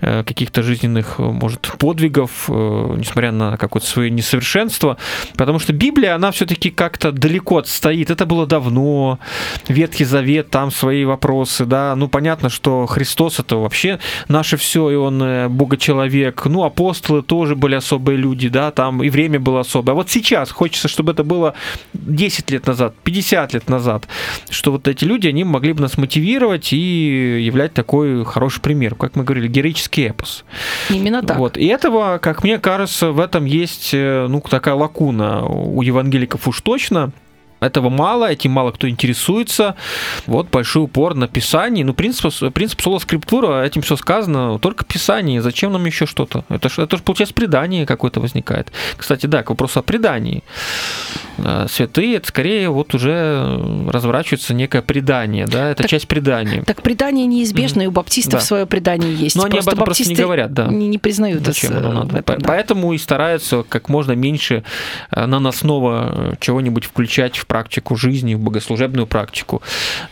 э, 0.00 0.22
каких-то 0.22 0.62
жизненных, 0.62 1.18
может, 1.18 1.60
подвигов, 1.78 2.44
э, 2.48 2.94
несмотря 2.96 3.32
на 3.32 3.56
какое-то 3.56 3.88
свое 3.88 4.08
несовершенство, 4.10 4.96
потому 5.36 5.58
что 5.58 5.72
Библия, 5.72 6.14
она 6.14 6.30
все-таки 6.30 6.70
как-то 6.70 7.10
далеко 7.10 7.58
отстоит. 7.58 8.10
Это 8.10 8.24
было 8.24 8.46
давно, 8.46 9.18
Ветхий 9.68 10.04
Завет, 10.04 10.50
там 10.50 10.70
свои 10.70 11.04
вопросы, 11.04 11.64
да, 11.64 11.96
ну, 11.96 12.08
понятно, 12.08 12.50
что 12.50 12.86
Христос 12.86 13.40
это 13.40 13.56
вообще 13.56 13.98
наше 14.28 14.56
все, 14.56 14.90
и 14.90 14.94
он 14.94 15.20
э, 15.20 15.48
Бога-человек, 15.48 16.46
ну, 16.46 16.62
апостолы 16.62 17.22
тоже 17.22 17.56
были 17.56 17.74
особые 17.74 18.16
люди, 18.16 18.48
да, 18.48 18.70
там 18.70 19.02
и 19.02 19.10
время 19.10 19.40
было 19.40 19.60
особое. 19.60 19.92
А 19.92 19.96
вот 19.96 20.08
сейчас 20.08 20.52
хочется, 20.52 20.86
чтобы 20.86 21.12
это 21.12 21.24
было 21.24 21.54
10 21.94 22.50
лет 22.52 22.66
назад, 22.66 22.94
50 23.02 23.54
лет 23.54 23.68
назад, 23.68 24.06
что 24.50 24.70
вот 24.70 24.86
эти 24.86 25.04
люди, 25.04 25.26
они 25.26 25.42
могли 25.42 25.72
бы 25.72 25.82
нас 25.82 25.98
мотивировать 25.98 26.72
и 26.72 27.07
являть 27.08 27.74
такой 27.74 28.24
хороший 28.24 28.60
пример, 28.60 28.94
как 28.94 29.16
мы 29.16 29.24
говорили, 29.24 29.48
героический 29.48 30.08
эпос. 30.08 30.44
Именно 30.90 31.22
так. 31.22 31.38
Вот. 31.38 31.56
И 31.56 31.66
этого, 31.66 32.18
как 32.18 32.44
мне 32.44 32.58
кажется, 32.58 33.12
в 33.12 33.20
этом 33.20 33.44
есть 33.44 33.90
ну, 33.92 34.40
такая 34.48 34.74
лакуна 34.74 35.44
у 35.44 35.82
евангеликов 35.82 36.46
уж 36.48 36.60
точно. 36.60 37.12
Этого 37.60 37.88
мало, 37.88 38.30
этим 38.30 38.52
мало 38.52 38.70
кто 38.70 38.88
интересуется. 38.88 39.74
Вот 40.26 40.48
большой 40.50 40.84
упор 40.84 41.14
на 41.14 41.28
Писание. 41.28 41.84
Ну, 41.84 41.94
принцип, 41.94 42.32
принцип 42.52 42.80
соло 42.80 42.98
скриптура, 42.98 43.64
этим 43.64 43.82
все 43.82 43.96
сказано, 43.96 44.58
только 44.58 44.84
Писание. 44.84 45.42
Зачем 45.42 45.72
нам 45.72 45.84
еще 45.84 46.06
что-то? 46.06 46.44
Это 46.48 46.68
же, 46.68 46.82
это 46.82 46.96
же 46.96 47.02
получается, 47.02 47.34
предание 47.34 47.86
какое-то 47.86 48.20
возникает. 48.20 48.72
Кстати, 48.96 49.26
да, 49.26 49.42
к 49.42 49.50
вопросу 49.50 49.80
о 49.80 49.82
предании. 49.82 50.42
Святые, 51.68 52.16
это 52.16 52.28
скорее 52.28 52.68
вот 52.68 52.94
уже 52.94 53.88
разворачивается 53.88 54.54
некое 54.54 54.82
предание, 54.82 55.46
да, 55.46 55.70
это 55.70 55.82
так, 55.82 55.90
часть 55.90 56.08
предания. 56.08 56.62
Так 56.62 56.82
предание 56.82 57.26
неизбежно, 57.26 57.82
mm-hmm. 57.82 57.84
и 57.84 57.86
у 57.88 57.90
баптистов 57.92 58.40
да. 58.40 58.46
свое 58.46 58.66
предание 58.66 59.14
есть. 59.14 59.36
Но 59.36 59.44
они 59.44 59.58
об 59.58 59.68
этом 59.68 59.84
просто 59.84 60.08
не 60.08 60.14
говорят, 60.14 60.52
да. 60.52 60.66
Не, 60.66 60.88
не 60.88 60.98
признают 60.98 61.44
Зачем 61.44 61.76
оно 61.76 61.92
надо. 61.92 62.18
Этом, 62.18 62.38
да. 62.38 62.48
Поэтому 62.48 62.92
и 62.92 62.98
стараются 62.98 63.64
как 63.68 63.88
можно 63.88 64.12
меньше 64.12 64.64
наносного 65.14 66.36
чего-нибудь 66.40 66.84
включать 66.84 67.36
в 67.36 67.46
практику 67.48 67.96
жизни, 67.96 68.34
в 68.34 68.40
богослужебную 68.40 69.06
практику. 69.06 69.62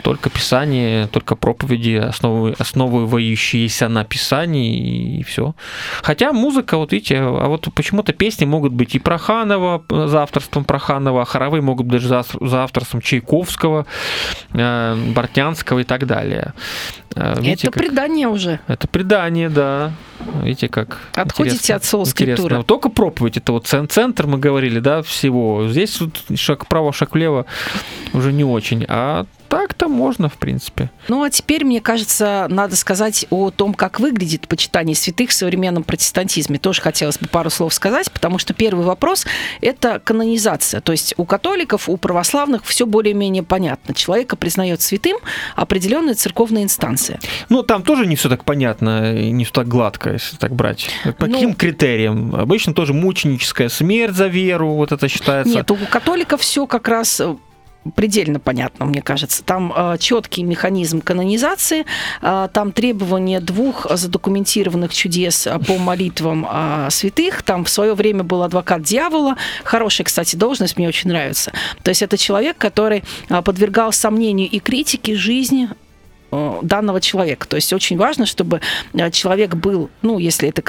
Только 0.02 0.30
Писание, 0.30 1.06
только 1.06 1.36
проповеди, 1.36 1.94
основы, 1.96 2.54
основывающиеся 2.58 3.88
на 3.88 4.04
Писании, 4.04 5.20
и 5.20 5.22
все. 5.22 5.54
Хотя 6.02 6.32
музыка, 6.32 6.76
вот 6.78 6.92
видите, 6.92 7.18
а 7.18 7.46
вот 7.46 7.68
почему-то 7.74 8.12
песни 8.12 8.44
могут 8.46 8.72
быть 8.72 8.94
и 8.94 8.98
Проханова, 8.98 9.84
за 9.90 10.22
авторством 10.22 10.64
Проханова, 10.64 11.22
а 11.22 11.24
хоровые 11.24 11.62
могут 11.62 11.86
быть 11.86 11.96
даже 12.02 12.08
за, 12.08 12.24
за 12.40 12.62
авторством 12.64 13.00
Чайковского, 13.00 13.86
э, 14.52 14.96
Бортнянского 15.14 15.80
и 15.80 15.84
так 15.84 16.06
далее. 16.06 16.52
Э, 17.14 17.34
видите, 17.40 17.68
Это 17.68 17.72
как- 17.78 17.82
предание 17.82 18.28
уже. 18.28 18.60
это 18.66 18.88
предание, 18.88 19.48
да. 19.48 19.92
Видите, 20.42 20.68
как 20.68 20.98
Отходите 21.14 21.56
интересно. 21.56 21.76
от 21.76 21.84
слова. 21.84 22.56
Вот 22.58 22.66
Только 22.66 22.88
проповедь, 22.88 23.36
это 23.36 23.52
вот 23.52 23.66
цен- 23.66 23.88
центр, 23.88 24.26
мы 24.26 24.38
говорили, 24.38 24.80
да, 24.80 25.02
всего. 25.02 25.68
Здесь 25.68 26.00
вот 26.00 26.22
шаг 26.38 26.64
вправо, 26.64 26.92
шаг 26.92 27.14
влево 27.14 27.25
уже 28.12 28.32
не 28.32 28.44
очень. 28.44 28.84
А 28.88 29.26
так-то 29.56 29.88
можно, 29.88 30.28
в 30.28 30.34
принципе. 30.34 30.90
Ну 31.08 31.22
а 31.22 31.30
теперь, 31.30 31.64
мне 31.64 31.80
кажется, 31.80 32.46
надо 32.50 32.76
сказать 32.76 33.24
о 33.30 33.50
том, 33.50 33.72
как 33.72 34.00
выглядит 34.00 34.48
почитание 34.48 34.94
святых 34.94 35.30
в 35.30 35.32
современном 35.32 35.82
протестантизме. 35.82 36.58
Тоже 36.58 36.82
хотелось 36.82 37.16
бы 37.18 37.26
пару 37.26 37.48
слов 37.48 37.72
сказать, 37.72 38.12
потому 38.12 38.36
что 38.38 38.52
первый 38.52 38.84
вопрос– 38.84 39.24
это 39.62 39.98
канонизация. 39.98 40.82
То 40.82 40.92
есть 40.92 41.14
у 41.16 41.24
католиков, 41.24 41.88
у 41.88 41.96
православных 41.96 42.64
все 42.66 42.84
более-менее 42.84 43.42
понятно. 43.42 43.94
Человека 43.94 44.36
признает 44.36 44.82
святым 44.82 45.16
определенная 45.54 46.14
церковная 46.14 46.62
инстанция. 46.62 47.18
Ну, 47.48 47.62
там 47.62 47.82
тоже 47.82 48.04
не 48.06 48.14
все 48.16 48.28
так 48.28 48.44
понятно, 48.44 49.14
не 49.14 49.44
все 49.44 49.54
так 49.54 49.68
гладко, 49.68 50.12
если 50.12 50.36
так 50.36 50.54
брать. 50.54 50.90
По 51.18 51.24
Ну- 51.26 51.32
каким 51.32 51.54
критериям? 51.54 52.34
Обычно 52.36 52.74
тоже 52.74 52.92
мученическая 52.92 53.70
смерть 53.70 54.14
за 54.14 54.26
веру, 54.26 54.74
вот 54.74 54.92
это 54.92 55.08
считается. 55.08 55.54
Нет, 55.54 55.70
у 55.70 55.76
католиков 55.76 56.42
все 56.42 56.66
как 56.66 56.88
раз 56.88 57.20
э, 57.20 57.34
предельно 57.94 58.40
понятно, 58.40 58.86
мне 58.86 59.02
кажется. 59.02 59.44
Там 59.44 59.72
э, 59.74 59.96
четкий 59.98 60.42
механизм 60.42 61.00
канонизации, 61.00 61.84
э, 62.22 62.48
там 62.52 62.72
требования 62.72 63.40
двух 63.40 63.86
задокументированных 63.90 64.94
чудес 64.94 65.46
э, 65.46 65.58
по 65.58 65.78
молитвам 65.78 66.46
э, 66.50 66.88
святых. 66.90 67.42
Там 67.42 67.64
в 67.64 67.68
свое 67.68 67.94
время 67.94 68.24
был 68.24 68.42
адвокат 68.42 68.82
дьявола. 68.82 69.36
Хорошая, 69.64 70.04
кстати, 70.04 70.36
должность, 70.36 70.76
мне 70.76 70.88
очень 70.88 71.10
нравится. 71.10 71.52
То 71.82 71.90
есть 71.90 72.02
это 72.02 72.16
человек, 72.16 72.56
который 72.58 73.04
э, 73.28 73.42
подвергал 73.42 73.92
сомнению 73.92 74.48
и 74.48 74.58
критике 74.58 75.14
жизни 75.16 75.68
э, 76.32 76.58
данного 76.62 77.00
человека. 77.00 77.46
То 77.46 77.56
есть 77.56 77.72
очень 77.72 77.96
важно, 77.96 78.26
чтобы 78.26 78.60
э, 78.94 79.10
человек 79.10 79.54
был, 79.54 79.90
ну, 80.02 80.18
если 80.18 80.48
это 80.48 80.62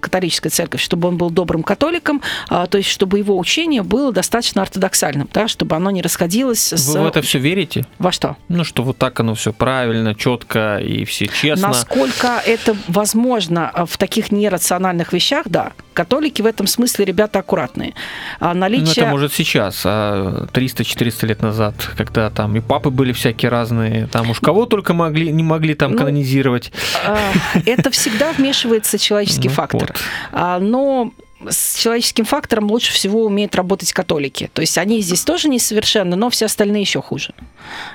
католическая 0.00 0.50
церковь, 0.50 0.80
чтобы 0.80 1.08
он 1.08 1.16
был 1.16 1.30
добрым 1.30 1.62
католиком, 1.62 2.22
а, 2.48 2.66
то 2.66 2.78
есть 2.78 2.90
чтобы 2.90 3.18
его 3.18 3.38
учение 3.38 3.82
было 3.82 4.12
достаточно 4.12 4.62
ортодоксальным, 4.62 5.28
да, 5.32 5.48
чтобы 5.48 5.76
оно 5.76 5.90
не 5.90 6.02
расходилось 6.02 6.72
с... 6.72 6.88
Вы 6.94 7.00
в 7.00 7.06
это 7.06 7.22
все 7.22 7.38
верите? 7.38 7.86
Во 7.98 8.12
что? 8.12 8.36
Ну, 8.48 8.64
что 8.64 8.82
вот 8.82 8.98
так 8.98 9.18
оно 9.20 9.34
все 9.34 9.52
правильно, 9.52 10.14
четко 10.14 10.78
и 10.78 11.04
все 11.04 11.26
честно. 11.28 11.68
Насколько 11.68 12.42
это 12.44 12.76
возможно 12.88 13.70
а, 13.70 13.86
в 13.86 13.96
таких 13.96 14.32
нерациональных 14.32 15.12
вещах, 15.12 15.46
да. 15.48 15.72
Католики 15.94 16.40
в 16.42 16.46
этом 16.46 16.66
смысле 16.66 17.04
ребята 17.04 17.40
аккуратные. 17.40 17.94
А 18.38 18.54
Ну, 18.54 18.60
наличие... 18.60 19.04
это 19.04 19.06
может 19.06 19.32
сейчас, 19.32 19.82
а 19.84 20.46
300-400 20.52 21.26
лет 21.26 21.42
назад, 21.42 21.74
когда 21.96 22.30
там 22.30 22.56
и 22.56 22.60
папы 22.60 22.90
были 22.90 23.12
всякие 23.12 23.50
разные, 23.50 24.06
там 24.06 24.30
уж 24.30 24.40
кого 24.40 24.66
только 24.66 24.94
могли, 24.94 25.30
не 25.32 25.42
могли 25.42 25.74
там 25.74 25.92
Ну, 25.92 25.98
канонизировать. 25.98 26.72
А, 27.06 27.18
Это 27.66 27.90
всегда 27.90 28.32
вмешивается 28.32 28.98
человеческий 28.98 29.48
Ну, 29.72 29.79
вот. 29.80 29.92
А, 30.32 30.58
Но 30.58 31.12
с 31.48 31.78
человеческим 31.78 32.24
фактором 32.24 32.70
лучше 32.70 32.92
всего 32.92 33.24
умеют 33.24 33.54
работать 33.54 33.92
католики. 33.92 34.50
То 34.52 34.60
есть 34.60 34.76
они 34.78 35.00
здесь 35.00 35.22
тоже 35.22 35.48
несовершенны, 35.48 36.16
но 36.16 36.30
все 36.30 36.46
остальные 36.46 36.82
еще 36.82 37.00
хуже. 37.00 37.32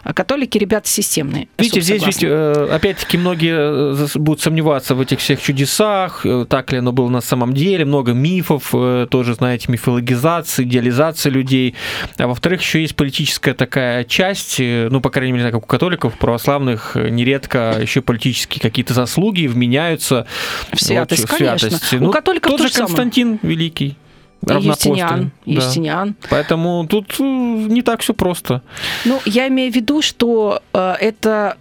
А 0.03 0.13
католики 0.13 0.57
ребята 0.57 0.89
системные. 0.89 1.47
Видите, 1.57 1.81
здесь 1.81 2.05
ведь, 2.05 2.19
согласна. 2.19 2.69
э, 2.71 2.75
опять-таки 2.75 3.17
многие 3.17 3.93
э, 3.93 4.07
будут 4.15 4.41
сомневаться 4.41 4.95
в 4.95 5.01
этих 5.01 5.19
всех 5.19 5.41
чудесах, 5.41 6.25
э, 6.25 6.45
так 6.49 6.71
ли 6.71 6.79
оно 6.79 6.91
было 6.91 7.09
на 7.09 7.21
самом 7.21 7.53
деле, 7.53 7.85
много 7.85 8.13
мифов, 8.13 8.73
тоже, 9.09 9.35
знаете, 9.35 9.71
мифологизации, 9.71 10.63
идеализации 10.63 11.29
людей. 11.29 11.75
А 12.17 12.27
во-вторых, 12.27 12.61
еще 12.61 12.81
есть 12.81 12.95
политическая 12.95 13.53
такая 13.53 14.03
часть, 14.03 14.59
ну, 14.59 15.01
по 15.01 15.09
крайней 15.09 15.33
мере, 15.33 15.51
как 15.51 15.63
у 15.63 15.67
католиков, 15.67 16.17
православных, 16.17 16.95
нередко 16.95 17.77
еще 17.81 18.01
политические 18.01 18.61
какие-то 18.61 18.93
заслуги 18.93 19.47
вменяются 19.47 20.27
В 20.73 20.81
святость, 20.81 21.29
вот, 21.29 21.37
конечно. 21.37 21.69
святости. 21.69 21.95
У 21.95 21.99
Ну, 22.01 22.11
католиков 22.11 22.51
тот 22.51 22.57
то 22.59 22.67
же 22.67 22.69
же 22.69 22.87
самое. 22.87 22.95
Константин 23.37 23.49
Великий. 23.49 23.97
Юстиниан, 24.41 25.31
да. 25.45 25.51
Юстиниан. 25.51 26.15
Поэтому 26.29 26.85
тут 26.87 27.15
э, 27.19 27.23
не 27.23 27.81
так 27.81 28.01
все 28.01 28.13
просто. 28.13 28.61
Ну, 29.05 29.19
я 29.25 29.47
имею 29.47 29.71
в 29.71 29.75
виду, 29.75 30.01
что 30.01 30.61
э, 30.73 30.95
это 30.99 31.57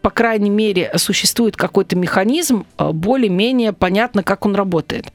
по 0.00 0.10
крайней 0.10 0.50
мере, 0.50 0.92
существует 0.98 1.56
какой-то 1.56 1.96
механизм, 1.96 2.66
э, 2.76 2.90
более-менее 2.92 3.72
понятно, 3.72 4.22
как 4.22 4.44
он 4.44 4.54
работает. 4.54 5.06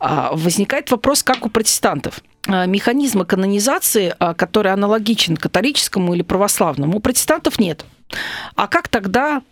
А, 0.00 0.30
Возникает 0.32 0.90
вопрос, 0.90 1.22
как 1.22 1.44
у 1.44 1.50
протестантов. 1.50 2.20
Механизма 2.46 3.24
канонизации, 3.24 4.14
который 4.36 4.72
аналогичен 4.72 5.36
католическому 5.36 6.14
или 6.14 6.22
православному, 6.22 6.98
у 6.98 7.00
протестантов 7.00 7.58
нет. 7.58 7.86
А 8.54 8.66
как 8.66 8.88
тогда 8.88 9.42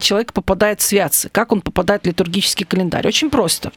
человек 0.00 0.32
попадает 0.32 0.80
в 0.80 0.82
святцы? 0.82 1.28
Как 1.30 1.52
он 1.52 1.60
попадает 1.60 2.02
в 2.02 2.06
литургический 2.06 2.66
календарь? 2.66 3.06
Очень 3.06 3.30
просто. 3.30 3.72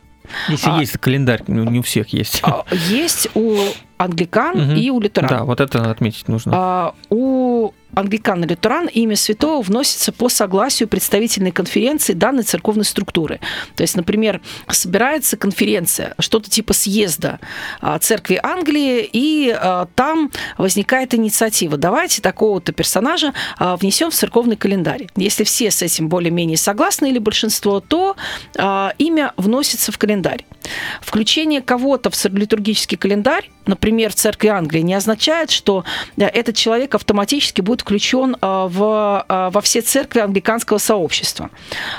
Если 0.50 0.70
А- 0.70 0.80
есть 0.80 0.98
календарь, 0.98 1.44
не 1.48 1.80
у 1.80 1.82
всех 1.82 2.10
есть. 2.10 2.40
А, 2.44 2.64
Есть 2.90 3.30
у 3.36 3.58
англикан 3.98 4.58
Мгм. 4.58 4.76
и 4.76 4.90
у 4.90 5.00
лютеран. 5.00 5.30
Да, 5.30 5.44
вот 5.44 5.62
это 5.62 5.90
отметить 5.92 6.28
нужно. 6.28 6.52
А, 6.56 6.94
у 7.10 7.72
англикан 7.95 8.43
и 8.43 8.47
лютеран 8.47 8.88
имя 8.88 9.15
святого 9.15 9.62
вносится 9.62 10.12
по 10.12 10.29
согласию 10.29 10.88
представительной 10.88 11.51
конференции 11.51 12.13
данной 12.13 12.43
церковной 12.43 12.86
структуры. 12.86 13.39
То 13.75 13.84
есть, 13.84 13.95
например, 13.95 14.41
собирается 14.69 15.38
конференция, 15.38 16.15
что-то 16.19 16.49
типа 16.49 16.73
съезда 16.73 17.39
а, 17.81 17.97
церкви 17.99 18.39
Англии, 18.41 19.10
и 19.12 19.55
а, 19.58 19.88
там 19.95 20.31
возникает 20.58 21.13
инициатива. 21.13 21.77
Давайте 21.77 22.21
такого-то 22.21 22.71
персонажа 22.71 23.34
а, 23.58 23.75
внесем 23.77 24.12
в 24.12 24.13
церковный 24.13 24.55
календарь. 24.55 25.08
Если 25.15 25.43
все 25.43 25.71
с 25.71 25.81
этим 25.81 26.10
более-менее 26.10 26.58
согласны 26.58 27.10
или 27.10 27.19
большинство, 27.19 27.79
то 27.79 28.15
имя 28.97 29.34
вносится 29.38 29.91
в 29.91 29.97
календарь. 29.97 30.45
Включение 31.01 31.62
кого-то 31.62 32.10
в 32.10 32.25
литургический 32.25 32.97
календарь, 32.97 33.49
например, 33.65 34.12
в 34.12 34.15
церкви 34.15 34.47
Англии, 34.47 34.81
не 34.81 34.93
означает, 34.93 35.51
что 35.51 35.84
э, 36.17 36.25
этот 36.25 36.55
человек 36.55 36.95
автоматически 36.95 37.62
будет 37.62 37.84
включен 37.86 38.36
э, 38.36 38.38
в, 38.41 39.26
э, 39.30 39.50
во 39.54 39.62
все 39.62 39.82
церкви 39.82 40.19
англиканского 40.19 40.80
сообщества. 40.80 41.50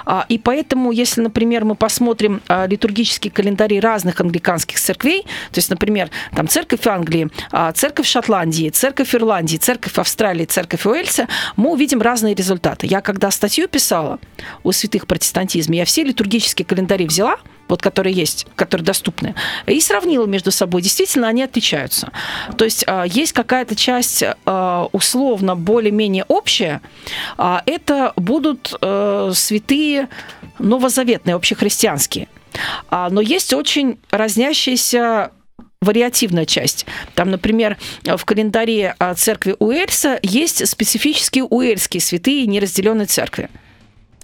А, 0.04 0.26
И 0.28 0.38
поэтому, 0.38 0.90
если, 0.90 1.22
например, 1.22 1.64
мы 1.64 1.74
посмотрим 1.76 2.42
литургические 2.48 3.30
календари 3.30 3.78
разных 3.80 4.20
англиканских 4.20 4.80
церквей, 4.80 5.22
то 5.22 5.58
есть, 5.58 5.70
например, 5.70 6.10
там 6.34 6.48
церковь 6.48 6.86
Англии, 6.86 7.28
а, 7.52 7.72
церковь 7.72 8.06
Шотландии, 8.06 8.70
церковь 8.70 9.14
Ирландии, 9.14 9.58
церковь 9.58 9.98
Австралии, 9.98 10.44
церковь 10.44 10.86
Уэльса, 10.86 11.28
мы 11.56 11.70
увидим 11.70 12.02
разные 12.02 12.34
результаты. 12.34 12.86
Я 12.86 13.00
когда 13.00 13.30
статью 13.30 13.68
писала 13.68 14.18
о 14.64 14.72
святых 14.72 15.06
протестантизме, 15.06 15.78
я 15.78 15.84
все 15.84 16.02
литургические 16.02 16.66
календари 16.66 17.06
взяла, 17.06 17.36
вот 17.68 17.82
которые 17.82 18.14
есть, 18.14 18.46
которые 18.56 18.84
доступны, 18.84 19.34
и 19.66 19.80
сравнила 19.80 20.26
между 20.26 20.50
собой. 20.50 20.82
Действительно, 20.82 21.28
они 21.28 21.42
отличаются. 21.42 22.10
То 22.56 22.64
есть 22.64 22.84
а, 22.86 23.04
есть 23.04 23.32
какая-то 23.32 23.74
часть 23.74 24.22
а, 24.44 24.88
условно 24.92 25.56
более-менее 25.56 26.24
общая. 26.28 26.80
а 27.36 27.62
Это 27.66 28.12
будут 28.16 28.74
э, 28.80 29.32
святые 29.34 30.08
новозаветные, 30.58 31.34
общехристианские. 31.34 32.28
Но 32.90 33.20
есть 33.20 33.52
очень 33.52 33.98
разнящиеся 34.10 35.32
вариативная 35.82 36.46
часть. 36.46 36.86
Там, 37.14 37.30
например, 37.30 37.76
в 38.04 38.24
календаре 38.24 38.94
церкви 39.16 39.54
Уэльса 39.58 40.18
есть 40.22 40.66
специфические 40.66 41.44
уэльские 41.44 42.00
святые 42.00 42.46
неразделенной 42.46 43.06
церкви 43.06 43.50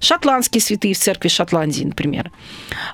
шотландские 0.03 0.61
святые 0.61 0.95
в 0.95 0.99
церкви 0.99 1.29
Шотландии, 1.29 1.85
например. 1.85 2.31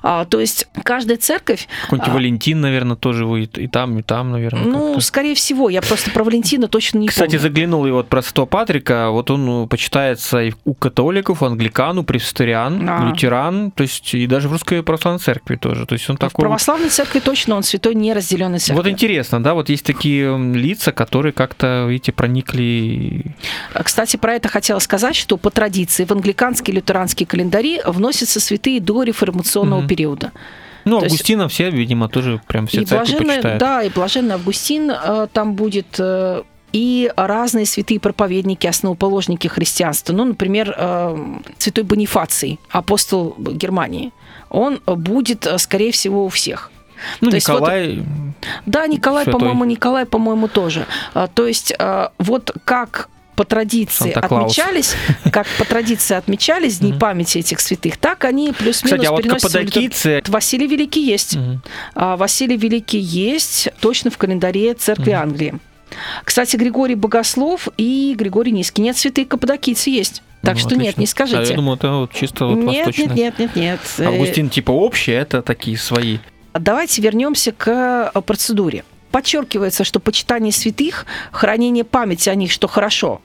А, 0.03 0.25
то 0.25 0.39
есть 0.39 0.67
каждая 0.83 1.17
церковь... 1.17 1.67
Какой-нибудь 1.83 2.09
а, 2.09 2.13
Валентин, 2.13 2.61
наверное, 2.61 2.95
тоже 2.95 3.25
будет 3.25 3.57
и 3.57 3.67
там, 3.67 3.97
и 3.99 4.01
там, 4.03 4.31
наверное. 4.31 4.63
Ну, 4.63 4.99
скорее 5.01 5.35
всего, 5.35 5.69
я 5.69 5.81
просто 5.81 6.11
про 6.11 6.23
Валентина 6.23 6.67
точно 6.67 6.99
не 6.99 7.07
Кстати, 7.07 7.31
помню. 7.31 7.41
заглянул 7.41 7.85
и 7.87 7.91
вот 7.91 8.07
про 8.07 8.21
Святого 8.21 8.45
Патрика, 8.45 9.09
вот 9.09 9.31
он 9.31 9.45
ну, 9.45 9.67
почитается 9.67 10.41
и 10.41 10.53
у 10.65 10.73
католиков, 10.73 11.41
у 11.41 11.45
англикан, 11.45 11.97
у 11.97 12.03
пресвитериан, 12.03 12.87
А. 12.89 13.09
лютеран, 13.09 13.71
то 13.71 13.83
есть 13.83 14.13
и 14.13 14.27
даже 14.27 14.47
в 14.47 14.51
русской 14.53 14.83
православной 14.83 15.19
церкви 15.19 15.55
тоже. 15.55 15.85
То 15.85 15.93
есть 15.93 16.09
он 16.09 16.15
В 16.17 16.19
такой 16.19 16.31
вот- 16.37 16.41
православной 16.43 16.89
церкви 16.89 17.19
точно 17.19 17.55
он 17.55 17.63
святой 17.63 17.95
неразделенной 17.95 18.59
церкви. 18.59 18.75
Вот 18.75 18.87
интересно, 18.87 19.41
да, 19.41 19.53
вот 19.53 19.69
есть 19.69 19.85
такие 19.85 20.37
лица, 20.53 20.91
которые 20.91 21.33
как-то, 21.33 21.85
видите, 21.87 22.11
проникли... 22.11 23.25
Кстати, 23.83 24.17
про 24.17 24.35
это 24.35 24.47
хотела 24.49 24.79
сказать, 24.79 25.15
что 25.15 25.37
по 25.37 25.49
традиции 25.49 26.05
в 26.05 26.11
англиканские 26.11 26.77
и 26.77 26.77
лютеранские 26.99 27.27
календари 27.27 27.81
вносятся 27.85 28.39
святые 28.39 28.79
до 28.79 29.03
реформационного 29.03 29.79
Мгм. 29.79 29.87
периода. 29.87 30.31
Ну, 30.85 30.99
То 30.99 31.05
есть- 31.05 31.15
Августина 31.15 31.47
все, 31.47 31.69
видимо, 31.69 32.07
тоже 32.09 32.39
прям 32.47 32.67
все 32.67 32.81
и 32.81 32.85
блаженный, 32.85 33.25
почитают. 33.35 33.59
да, 33.59 33.83
и 33.83 33.89
блаженный 33.89 34.35
Августин 34.35 34.91
э, 34.91 35.27
там 35.33 35.53
будет. 35.53 35.95
э, 35.99 36.43
и 36.71 37.11
разные 37.17 37.65
святые 37.65 37.99
проповедники, 37.99 38.67
основоположники 38.67 39.47
христианства. 39.47 40.13
Ну, 40.13 40.23
например, 40.25 40.75
э, 40.77 41.17
святой 41.57 41.83
Бонифаций, 41.83 42.59
апостол 42.69 43.35
Германии. 43.39 44.11
Он 44.49 44.79
будет, 44.85 45.47
э, 45.47 45.57
скорее 45.57 45.91
всего, 45.91 46.25
у 46.25 46.29
всех. 46.29 46.71
Ну, 47.21 47.29
То 47.29 47.35
есть 47.37 47.49
вот- 47.49 47.55
Николай, 47.61 48.03
Да, 48.65 48.87
Николай, 48.87 49.25
по-моему, 49.25 49.65
Николай, 49.65 50.05
по-моему, 50.05 50.47
тоже. 50.47 50.85
А, 51.13 51.27
То 51.27 51.47
есть 51.47 51.73
вот 52.19 52.51
как 52.65 53.09
по 53.39 53.45
традиции 53.45 54.11
отмечались, 54.11 54.95
как 55.31 55.47
по 55.57 55.63
традиции 55.63 56.13
отмечались 56.13 56.79
дни 56.79 56.91
памяти 56.91 57.37
этих 57.37 57.61
святых, 57.61 57.95
так 57.95 58.25
они 58.25 58.51
плюс-минус 58.51 58.99
Кстати, 58.99 59.05
а 59.05 59.11
вот 59.11 59.25
каппадокийцы... 59.25 60.21
Василий 60.27 60.67
Великий 60.67 61.05
есть. 61.05 61.37
А, 61.95 62.17
Василий 62.17 62.57
Великий 62.57 62.99
есть 62.99 63.69
точно 63.79 64.11
в 64.11 64.17
календаре 64.17 64.73
Церкви 64.73 65.11
Англии. 65.11 65.53
Кстати, 66.25 66.57
Григорий 66.57 66.95
Богослов 66.95 67.69
и 67.77 68.13
Григорий 68.17 68.51
Низкий. 68.51 68.81
Нет, 68.81 68.97
святые 68.97 69.25
каппадокийцы 69.25 69.89
есть. 69.89 70.21
Так 70.41 70.55
Ну, 70.55 70.59
что 70.59 70.75
нет, 70.75 70.95
отлично. 70.95 70.99
не 70.99 71.05
А 71.05 71.07
скажите. 71.07 71.51
я 71.51 71.55
думаю, 71.55 71.77
это 71.77 71.91
вот 71.91 72.11
чисто 72.11 72.45
вот 72.45 72.57
нет, 72.57 72.87
восточное. 72.87 73.15
нет, 73.15 73.39
нет, 73.39 73.55
нет, 73.55 73.55
нет. 73.55 73.79
Э, 73.99 74.05
Августин 74.07 74.49
типа 74.49 74.71
общий, 74.71 75.13
это 75.13 75.41
такие 75.41 75.77
свои. 75.77 76.17
Давайте 76.53 77.01
вернемся 77.01 77.53
к 77.53 78.11
э, 78.13 78.21
процедуре. 78.21 78.83
Подчеркивается, 79.11 79.85
что 79.85 80.01
почитание 80.01 80.51
святых, 80.51 81.05
хранение 81.31 81.85
памяти 81.85 82.27
о 82.27 82.35
них, 82.35 82.51
что 82.51 82.67
хорошо, 82.67 83.21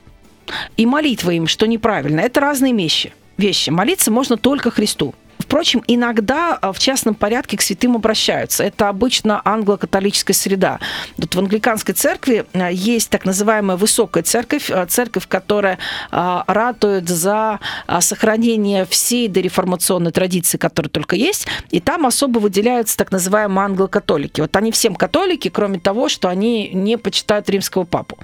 и 0.77 0.87
молитва 0.87 1.31
им, 1.31 1.47
что 1.47 1.67
неправильно, 1.67 2.21
это 2.21 2.41
разные 2.41 2.73
вещи. 2.73 3.13
Вещи. 3.37 3.71
Молиться 3.71 4.11
можно 4.11 4.37
только 4.37 4.71
Христу. 4.71 5.15
Впрочем, 5.45 5.83
иногда 5.87 6.59
а, 6.61 6.73
в 6.73 6.79
частном 6.79 7.15
порядке 7.15 7.59
к 7.59 7.63
святым 7.63 7.97
обращаются. 7.97 8.65
Это 8.65 8.89
обычно 8.89 9.43
англо-католическая 9.45 10.35
среда. 10.35 10.81
Тут 11.21 11.35
в 11.35 11.39
англиканской 11.39 11.95
церкви 11.95 12.47
а, 12.55 12.71
есть 12.71 13.11
так 13.11 13.27
называемая 13.27 13.77
высокая 13.77 14.23
церковь, 14.23 14.71
а, 14.71 14.87
церковь, 14.87 15.29
которая 15.29 15.79
ратует 16.11 17.09
за 17.09 17.61
сохранение 18.01 18.87
всей 18.87 19.29
дореформационной 19.29 20.13
традиции, 20.13 20.57
которая 20.57 20.89
только 20.89 21.17
есть, 21.17 21.47
и 21.71 21.81
там 21.81 22.07
особо 22.07 22.39
выделяются 22.39 22.97
так 22.97 23.13
называемые 23.13 23.67
англо-католики. 23.67 24.41
Вот 24.41 24.57
они 24.57 24.73
всем 24.73 24.95
католики, 24.95 25.49
кроме 25.49 25.79
того, 25.79 26.09
что 26.09 26.29
они 26.29 26.71
не 26.73 26.97
почитают 26.97 27.51
римского 27.51 27.85
папу. 27.85 28.19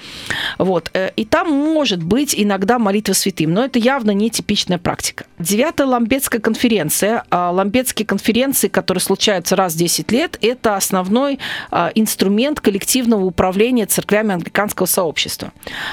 Вот. 0.58 0.90
Э, 0.94 1.10
И 1.16 1.24
там 1.24 1.50
может 1.50 2.02
быть 2.02 2.34
иногда 2.36 2.78
молитва 2.78 3.12
святым, 3.12 3.52
но 3.52 3.64
это 3.64 3.78
явно 3.78 4.12
не 4.12 4.30
типичная 4.30 4.78
практика. 4.78 5.24
Девятая 5.40 5.86
Ламбетская 5.86 6.38
конференция. 6.38 7.24
А, 7.30 7.50
Ламбетские 7.50 8.06
конференции, 8.06 8.68
которые 8.68 9.00
случаются 9.00 9.56
раз 9.56 9.72
в 9.72 9.78
10 9.78 10.12
лет, 10.12 10.38
это 10.42 10.76
основной 10.76 11.38
а, 11.70 11.90
инструмент 11.94 12.60
коллективного 12.60 13.24
управления 13.24 13.86
церквями 13.86 14.34
англиканского 14.34 14.86
сообщества. 14.86 15.52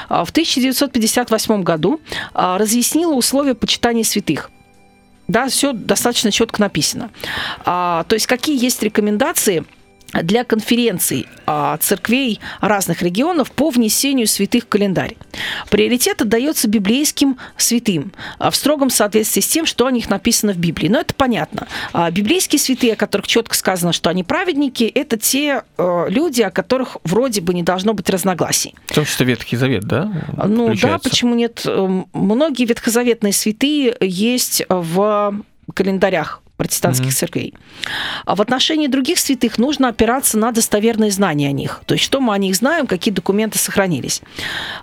А, 0.10 0.26
В 0.26 0.32
1958 0.32 1.64
году 1.64 2.02
разъяснила 2.34 3.14
условия 3.14 3.56
почитания 3.56 4.04
святых. 4.04 4.52
Да, 5.30 5.48
все 5.48 5.72
достаточно 5.72 6.32
четко 6.32 6.62
написано. 6.62 7.10
То 7.66 8.06
есть 8.12 8.28
какие 8.28 8.62
есть 8.62 8.82
рекомендации 8.82 9.66
для 10.14 10.44
конференций 10.44 11.28
а, 11.46 11.78
церквей 11.78 12.40
разных 12.62 13.02
регионов 13.02 13.52
по 13.52 13.70
внесению 13.70 14.28
святых 14.28 14.64
в 14.64 14.68
календарь. 14.68 15.16
Приоритет 15.70 16.22
отдается 16.22 16.68
библейским 16.68 17.38
святым 17.58 18.14
а, 18.40 18.50
в 18.50 18.56
строгом 18.56 18.90
соответствии 18.90 19.42
с 19.42 19.48
тем, 19.48 19.66
что 19.66 19.86
о 19.86 19.92
них 19.92 20.10
написано 20.10 20.54
в 20.54 20.58
Библии. 20.58 20.88
Но 20.88 21.00
это 21.00 21.14
понятно. 21.14 21.68
А, 21.94 22.10
Библейские 22.12 22.60
святые, 22.60 22.94
о 22.94 22.96
которых 22.96 23.28
четко 23.28 23.56
сказано, 23.56 23.94
что 23.94 24.10
они 24.10 24.24
праведники, 24.24 24.84
это 24.84 25.18
те 25.18 25.64
э, 25.78 26.06
люди, 26.10 26.42
о 26.42 26.52
которых 26.52 26.98
вроде 27.04 27.42
бы 27.42 27.54
не 27.54 27.64
должно 27.64 27.94
быть 27.94 28.10
разногласий. 28.10 28.76
В 28.88 28.94
том 28.94 29.06
числе 29.06 29.26
Ветхий 29.26 29.58
Завет, 29.58 29.84
да? 29.84 30.12
Ну 30.46 30.74
да, 30.76 31.00
почему 31.00 31.36
нет? 31.36 31.66
Многие 32.14 32.66
ветхозаветные 32.66 33.34
святые 33.34 33.96
есть 34.00 34.64
в 34.70 35.42
календарях 35.74 36.42
протестантских 36.58 37.08
Мгм. 37.08 37.14
церквей. 37.16 37.54
А 38.26 38.36
в 38.36 38.42
отношении 38.42 38.88
других 38.88 39.20
святых 39.20 39.58
нужно 39.58 39.90
опираться 39.90 40.38
на 40.38 40.52
достоверные 40.52 41.12
знания 41.12 41.50
о 41.50 41.52
них. 41.52 41.82
То 41.86 41.94
есть, 41.94 42.04
что 42.04 42.20
мы 42.20 42.34
о 42.34 42.38
них 42.38 42.56
знаем, 42.56 42.88
какие 42.88 43.14
документы 43.14 43.60
сохранились. 43.60 44.22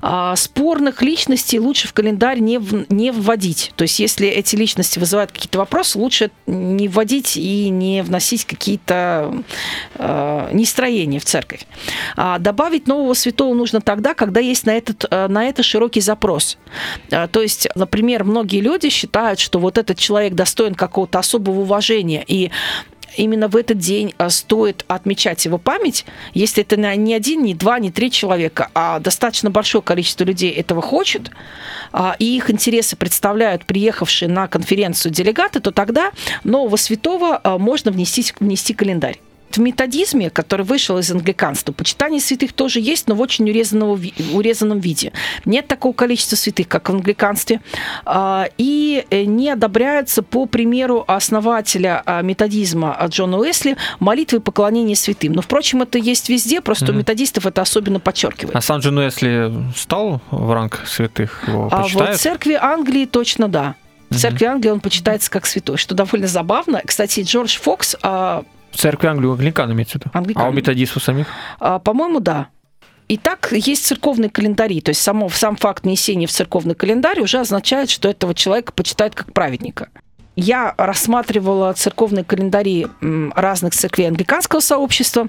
А 0.00 0.36
спорных 0.36 1.02
личностей 1.02 1.58
лучше 1.58 1.88
в 1.88 1.92
календарь 1.92 2.38
не, 2.38 2.58
в- 2.58 2.86
не 2.92 3.10
вводить. 3.10 3.72
То 3.76 3.82
есть, 3.82 3.98
если 3.98 4.28
эти 4.28 4.56
личности 4.56 4.98
вызывают 4.98 5.32
какие-то 5.32 5.58
вопросы, 5.58 5.98
лучше 5.98 6.30
не 6.46 6.88
вводить 6.88 7.36
и 7.36 7.68
не 7.70 8.02
вносить 8.02 8.44
какие-то 8.44 9.42
э, 9.96 10.48
нестроения 10.52 11.18
в 11.18 11.24
церковь. 11.24 11.66
А 12.16 12.38
добавить 12.38 12.86
нового 12.86 13.14
святого 13.14 13.54
нужно 13.54 13.80
тогда, 13.80 14.14
когда 14.14 14.40
есть 14.40 14.64
на, 14.66 14.70
этот, 14.70 15.06
э, 15.10 15.28
на 15.28 15.44
это 15.46 15.62
широкий 15.62 16.00
запрос. 16.00 16.56
А, 17.10 17.26
То 17.26 17.42
есть, 17.42 17.66
например, 17.74 18.24
многие 18.24 18.60
люди 18.60 18.88
считают, 18.90 19.40
что 19.40 19.58
вот 19.58 19.76
этот 19.78 19.98
человек 19.98 20.34
достоин 20.34 20.74
какого-то 20.74 21.18
особого 21.18 21.63
уважения, 21.64 22.24
и 22.26 22.50
именно 23.16 23.48
в 23.48 23.56
этот 23.56 23.78
день 23.78 24.14
а, 24.18 24.30
стоит 24.30 24.84
отмечать 24.88 25.44
его 25.44 25.58
память, 25.58 26.04
если 26.32 26.62
это 26.62 26.76
не 26.76 27.14
один, 27.14 27.42
не 27.42 27.54
два, 27.54 27.78
не 27.78 27.90
три 27.90 28.10
человека, 28.10 28.70
а 28.74 28.98
достаточно 28.98 29.50
большое 29.50 29.82
количество 29.82 30.24
людей 30.24 30.50
этого 30.50 30.82
хочет, 30.82 31.30
а, 31.92 32.16
и 32.18 32.36
их 32.36 32.50
интересы 32.50 32.96
представляют 32.96 33.64
приехавшие 33.64 34.28
на 34.28 34.48
конференцию 34.48 35.12
делегаты, 35.12 35.60
то 35.60 35.70
тогда 35.70 36.12
нового 36.44 36.76
святого 36.76 37.40
а, 37.42 37.58
можно 37.58 37.90
внести, 37.90 38.24
внести 38.40 38.74
в 38.74 38.76
В 39.56 39.60
методизме, 39.60 40.30
который 40.30 40.66
вышел 40.66 40.98
из 40.98 41.10
англиканства, 41.12 41.72
почитание 41.72 42.20
святых 42.20 42.52
тоже 42.52 42.80
есть, 42.80 43.06
но 43.08 43.14
в 43.14 43.20
очень 43.20 43.48
урезанного 43.48 43.98
урезанном 44.32 44.80
виде. 44.80 45.12
Нет 45.44 45.68
такого 45.68 45.92
количества 45.92 46.34
святых, 46.34 46.66
как 46.66 46.88
в 46.88 46.92
англиканстве, 46.92 47.60
а, 48.04 48.48
и 48.58 49.04
э, 49.10 49.24
не 49.24 49.50
одобряются, 49.50 50.22
по 50.22 50.46
примеру 50.46 51.04
основателя 51.06 52.02
а, 52.04 52.22
методизма 52.22 52.96
а, 52.98 53.06
Джона 53.06 53.38
Уэсли, 53.38 53.76
молитвы 54.00 54.38
и 54.38 54.40
поклонение 54.40 54.96
святым. 54.96 55.32
Но, 55.34 55.42
впрочем, 55.42 55.82
это 55.82 55.98
есть 55.98 56.28
везде, 56.28 56.60
просто 56.60 56.86
у 56.86 56.88
Мгм. 56.88 56.98
методистов 56.98 57.46
это 57.46 57.62
особенно 57.62 58.00
подчеркивает. 58.00 58.56
А 58.56 58.60
сам 58.60 58.80
Джон 58.80 58.98
Уэсли 58.98 59.52
стал 59.76 60.20
в 60.30 60.52
ранг 60.52 60.82
святых? 60.86 61.44
Его 61.46 61.68
А 61.70 61.84
в 61.84 62.16
церкви 62.16 62.54
Англии 62.54 63.04
точно 63.04 63.48
да. 63.48 63.76
В 64.10 64.16
церкви 64.16 64.44
Англии 64.46 64.70
он 64.70 64.80
почитается 64.80 65.30
как 65.30 65.46
святой, 65.46 65.76
что 65.76 65.94
довольно 65.94 66.26
забавно. 66.26 66.82
Кстати, 66.84 67.20
Джордж 67.20 67.58
Фокс, 67.58 67.96
церкви 68.76 69.08
Англии 69.08 69.30
англикан 69.30 69.72
имеется 69.72 69.98
в 69.98 70.02
виду. 70.02 70.10
Англикан. 70.12 70.44
А 70.44 70.48
у 70.48 70.52
методистов 70.52 71.02
самих? 71.02 71.26
А, 71.60 71.78
По-моему, 71.78 72.20
да. 72.20 72.48
И 73.08 73.18
так 73.18 73.52
есть 73.52 73.84
церковные 73.84 74.30
календари, 74.30 74.80
то 74.80 74.90
есть 74.90 75.02
само, 75.02 75.28
сам 75.28 75.56
факт 75.56 75.84
внесения 75.84 76.26
в 76.26 76.32
церковный 76.32 76.74
календарь 76.74 77.20
уже 77.20 77.38
означает, 77.38 77.90
что 77.90 78.08
этого 78.08 78.34
человека 78.34 78.72
почитают 78.72 79.14
как 79.14 79.32
праведника. 79.34 79.88
Я 80.36 80.74
рассматривала 80.76 81.72
церковные 81.74 82.24
календари 82.24 82.86
разных 83.34 83.74
церквей 83.74 84.08
англиканского 84.08 84.60
сообщества, 84.60 85.28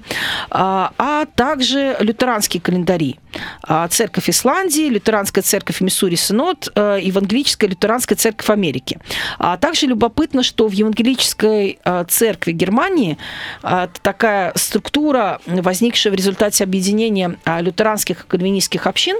а 0.50 0.92
а 0.98 1.26
также 1.26 1.96
лютеранские 2.00 2.60
календари. 2.60 3.18
А, 3.62 3.86
Церковь 3.88 4.28
Исландии, 4.30 4.88
лютеранская 4.88 5.42
церковь 5.42 5.80
Миссури 5.80 6.14
Синод, 6.14 6.70
э, 6.74 6.98
евангелическая 7.02 7.68
лютеранская 7.68 8.16
церковь 8.16 8.50
Америки. 8.50 8.98
А 9.38 9.56
также 9.56 9.86
любопытно, 9.86 10.42
что 10.42 10.68
в 10.68 10.72
евангелической 10.72 11.78
э, 11.84 12.04
церкви 12.08 12.52
Германии 12.52 13.18
это 13.62 13.90
такая 14.02 14.52
структура, 14.56 15.40
возникшая 15.46 16.12
в 16.12 16.16
результате 16.16 16.64
объединения 16.64 17.36
лютеранских 17.60 18.24
и 18.24 18.26
кальвинистских 18.26 18.86
общин, 18.86 19.16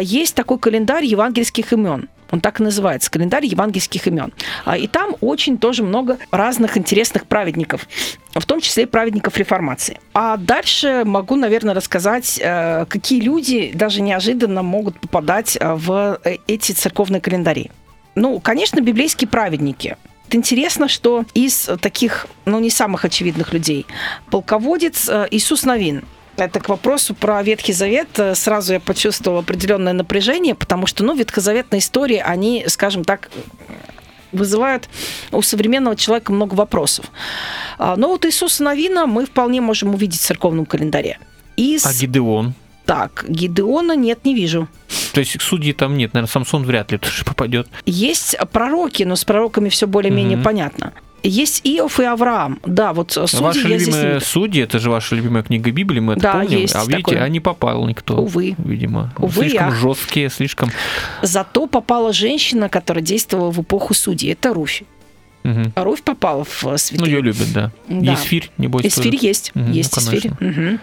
есть 0.00 0.34
такой 0.34 0.58
календарь 0.58 1.04
евангельских 1.04 1.72
имен. 1.72 2.08
Он 2.30 2.40
так 2.40 2.60
и 2.60 2.62
называется, 2.62 3.10
календарь 3.10 3.46
евангельских 3.46 4.06
имен. 4.06 4.32
А, 4.64 4.76
И 4.76 4.86
там 4.86 5.16
очень 5.20 5.58
тоже 5.58 5.82
много 5.82 6.18
разных 6.30 6.76
интересных 6.76 7.26
праведников, 7.26 7.88
в 8.34 8.44
том 8.44 8.60
числе 8.60 8.84
и 8.84 8.86
праведников 8.86 9.36
реформации. 9.38 9.98
А 10.14 10.36
дальше 10.36 11.02
могу, 11.04 11.36
наверное, 11.36 11.74
рассказать, 11.74 12.38
э, 12.42 12.86
какие 12.88 13.20
люди 13.20 13.70
даже 13.74 14.02
неожиданно 14.02 14.62
могут 14.62 14.98
попадать 14.98 15.56
э, 15.60 15.74
в 15.74 16.20
э, 16.24 16.36
эти 16.46 16.72
церковные 16.72 17.20
календари. 17.20 17.70
Ну, 18.14 18.40
конечно, 18.40 18.80
библейские 18.80 19.28
праведники. 19.28 19.96
Интересно, 20.30 20.88
что 20.88 21.24
из 21.34 21.70
таких, 21.80 22.26
ну, 22.46 22.58
не 22.58 22.70
самых 22.70 23.04
очевидных 23.04 23.52
людей, 23.52 23.86
полководец 24.30 25.08
Иисус 25.30 25.64
Новин. 25.64 26.02
Это 26.36 26.60
к 26.60 26.68
вопросу 26.68 27.14
про 27.14 27.42
Ветхий 27.42 27.72
Завет. 27.72 28.08
Э, 28.18 28.34
Сразу 28.34 28.74
я 28.74 28.80
почувствовала 28.80 29.40
определенное 29.40 29.92
напряжение, 29.94 30.54
потому 30.54 30.86
что, 30.86 31.02
ну, 31.04 31.14
ветхозаветные 31.16 31.78
истории, 31.80 32.22
они, 32.24 32.64
скажем 32.68 33.04
так, 33.04 33.30
вызывают 34.32 34.88
у 35.32 35.40
современного 35.40 35.96
человека 35.96 36.32
много 36.32 36.54
вопросов. 36.54 37.06
А, 37.78 37.96
Но 37.96 38.08
вот 38.08 38.26
Иисуса 38.26 38.62
Новина 38.64 39.06
мы 39.06 39.24
вполне 39.24 39.60
можем 39.60 39.94
увидеть 39.94 40.20
в 40.20 40.24
церковном 40.24 40.66
календаре. 40.66 41.18
Из... 41.56 41.86
А 41.86 41.92
Гидеон? 41.94 42.52
Так, 42.84 43.24
Гидеона 43.28 43.96
нет, 43.96 44.24
не 44.24 44.34
вижу. 44.34 44.68
То 45.12 45.20
есть 45.20 45.40
судьи 45.40 45.72
там 45.72 45.96
нет, 45.96 46.12
наверное, 46.12 46.30
Самсон 46.30 46.64
вряд 46.64 46.92
ли 46.92 46.98
тоже 46.98 47.24
попадет. 47.24 47.66
Есть 47.86 48.36
пророки, 48.52 49.04
но 49.04 49.16
с 49.16 49.24
пророками 49.24 49.70
все 49.70 49.86
более-менее 49.86 50.36
Мгм. 50.36 50.44
понятно. 50.44 50.92
Есть 51.28 51.60
Иов 51.64 51.98
и 52.00 52.04
Авраам. 52.04 52.58
Да, 52.64 52.92
вот 52.92 53.12
судьи 53.12 53.40
Ваши 53.40 53.68
я 53.68 53.78
здесь 53.78 53.88
любимые 53.88 54.14
вижу. 54.14 54.26
судьи, 54.26 54.62
это 54.62 54.78
же 54.78 54.90
ваша 54.90 55.14
любимая 55.14 55.42
книга 55.42 55.70
Библии, 55.70 56.00
мы 56.00 56.12
это 56.14 56.22
Да, 56.22 56.32
помним. 56.32 56.58
есть 56.60 56.74
а 56.74 56.80
видите, 56.80 56.96
такое. 57.02 57.22
а 57.22 57.28
не 57.28 57.40
попал 57.40 57.86
никто. 57.86 58.16
Увы. 58.16 58.54
Видимо. 58.58 59.12
Увы, 59.18 59.48
слишком 59.48 59.68
ах. 59.68 59.74
жесткие, 59.76 60.30
слишком. 60.30 60.70
Зато 61.22 61.66
попала 61.66 62.12
женщина, 62.12 62.68
которая 62.68 63.02
действовала 63.04 63.50
в 63.50 63.60
эпоху 63.60 63.94
судей. 63.94 64.32
Это 64.32 64.54
Руфь. 64.54 64.82
А 65.74 65.84
Руфь 65.84 66.02
попала 66.02 66.42
в 66.44 66.64
э, 66.64 66.70
Ну, 66.72 66.76
святые. 66.78 67.12
ее 67.12 67.20
любят, 67.20 67.52
да. 67.54 67.70
Да. 67.88 68.12
Есфирь, 68.12 68.50
небось. 68.58 68.84
Эсфирь 68.84 69.12
тоже. 69.12 69.26
есть. 69.26 69.52
Мгм, 69.54 69.70
есть 69.70 69.96
ну, 69.96 70.02
конечно. 70.10 70.36
Мгм. 70.40 70.80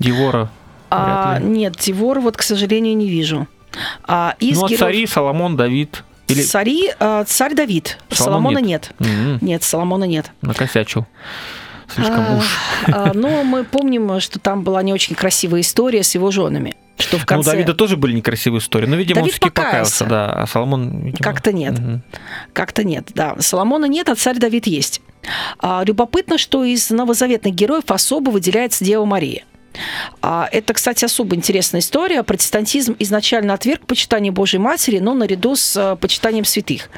Девора. 0.00 0.50
А, 0.90 1.38
нет, 1.40 1.76
Дивор 1.80 2.18
вот, 2.20 2.36
к 2.36 2.42
сожалению, 2.42 2.96
не 2.96 3.08
вижу. 3.08 3.46
А, 4.04 4.34
из 4.40 4.56
Ну, 4.58 4.64
а 4.64 4.68
героев- 4.68 4.78
цари, 4.80 5.06
Соломон, 5.06 5.56
Давид. 5.56 6.02
Или... 6.28 6.42
Цари, 6.42 6.90
а, 6.98 7.24
царь 7.24 7.54
Давид. 7.54 7.98
Соломон 8.10 8.54
Соломона 8.54 8.58
нет. 8.66 8.90
Мгм, 8.98 9.38
Нет, 9.40 9.62
Соломона 9.62 10.04
нет. 10.04 10.32
Накосячил. 10.42 11.06
Слишком 11.94 12.24
А, 12.28 12.36
уж. 12.38 12.44
а, 12.92 13.12
Но 13.14 13.44
мы 13.44 13.62
помним, 13.64 14.18
что 14.20 14.38
там 14.40 14.62
была 14.64 14.82
не 14.82 14.92
очень 14.92 15.14
красивая 15.14 15.60
история 15.60 16.02
с 16.02 16.14
его 16.16 16.30
женами. 16.32 16.74
Что 16.98 17.18
в 17.18 17.20
Ну, 17.20 17.26
конце 17.26 17.50
у 17.50 17.52
Давида 17.52 17.74
тоже 17.74 17.96
были 17.96 18.14
некрасивые 18.14 18.58
истории. 18.60 18.86
Но, 18.86 18.96
видимо, 18.96 19.18
он 19.18 19.24
Давид 19.24 19.34
все-таки 19.34 19.50
покаялся. 19.54 20.04
покаялся, 20.04 20.32
да. 20.34 20.42
А 20.42 20.46
Соломон, 20.46 20.98
видимо... 21.04 21.18
Как-то 21.22 21.52
нет. 21.52 21.78
Мгм. 21.78 22.02
как-то 22.52 22.82
нет. 22.84 23.10
Да, 23.14 23.36
Соломона 23.38 23.84
нет, 23.84 24.08
а 24.08 24.14
царь 24.16 24.38
Давид 24.38 24.66
есть. 24.66 25.00
А, 25.58 25.84
любопытно, 25.86 26.38
что 26.38 26.64
из 26.64 26.90
новозаветных 26.90 27.54
героев 27.54 27.84
особо 27.88 28.30
выделяется 28.30 28.84
Дева 28.84 29.04
Мария. 29.04 29.44
А, 30.22 30.48
Это, 30.52 30.74
кстати, 30.74 31.04
особо 31.04 31.36
интересная 31.36 31.80
история. 31.80 32.22
Протестантизм 32.22 32.96
изначально 32.98 33.54
отверг 33.54 33.86
почитание 33.86 34.32
Божьей 34.32 34.58
Матери, 34.58 34.98
но 34.98 35.14
наряду 35.14 35.56
с 35.56 35.76
э, 35.76 35.96
почитанием 35.96 36.44
святых. 36.44 36.88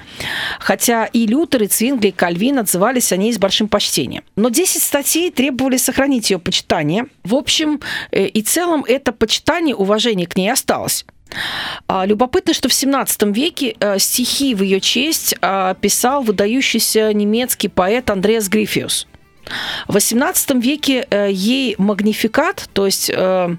Хотя 0.59 1.07
и 1.07 1.27
Лютер, 1.27 1.65
и 1.65 1.67
Цвингли, 1.67 2.09
и 2.09 2.13
Кальвин 2.13 2.59
отзывались 2.59 3.13
о 3.13 3.17
ней 3.17 3.33
с 3.33 3.39
большим 3.39 3.69
почтением. 3.69 4.23
Но 4.37 4.49
10 4.49 4.83
статей 4.83 5.31
требовали 5.31 5.77
сохранить 5.77 6.31
ее 6.31 6.39
почитание. 6.39 7.07
В 7.25 7.35
общем 7.35 7.81
э, 8.11 8.27
и 8.27 8.43
целом 8.43 8.85
это 8.87 9.13
почитание, 9.13 9.75
уважение 9.75 10.27
к 10.27 10.37
ней 10.37 10.51
осталось. 10.51 11.05
А, 11.87 12.07
Любопытно, 12.07 12.55
что 12.55 12.69
в 12.69 12.75
17 12.75 13.23
веке 13.37 13.77
э, 13.79 13.99
стихи 13.99 14.55
в 14.55 14.63
ее 14.63 14.81
честь 14.81 15.35
а, 15.41 15.75
писал 15.75 16.23
выдающийся 16.23 17.13
немецкий 17.13 17.69
поэт 17.69 18.11
Андреас 18.11 18.49
Грифиус. 18.49 19.07
В 19.87 19.97
XVIII 19.97 20.61
веке 20.61 21.07
э, 21.11 21.29
ей 21.31 21.75
магнификат, 21.79 22.69
то 22.73 22.87
есть 22.87 23.11
э, 23.15 23.57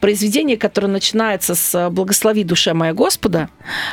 произведение, 0.00 0.56
которое 0.56 0.88
начинается 0.88 1.54
с 1.54 1.90
«Благослови 1.90 2.44
душа 2.44 2.74
моя 2.74 2.92
Господа», 2.92 3.48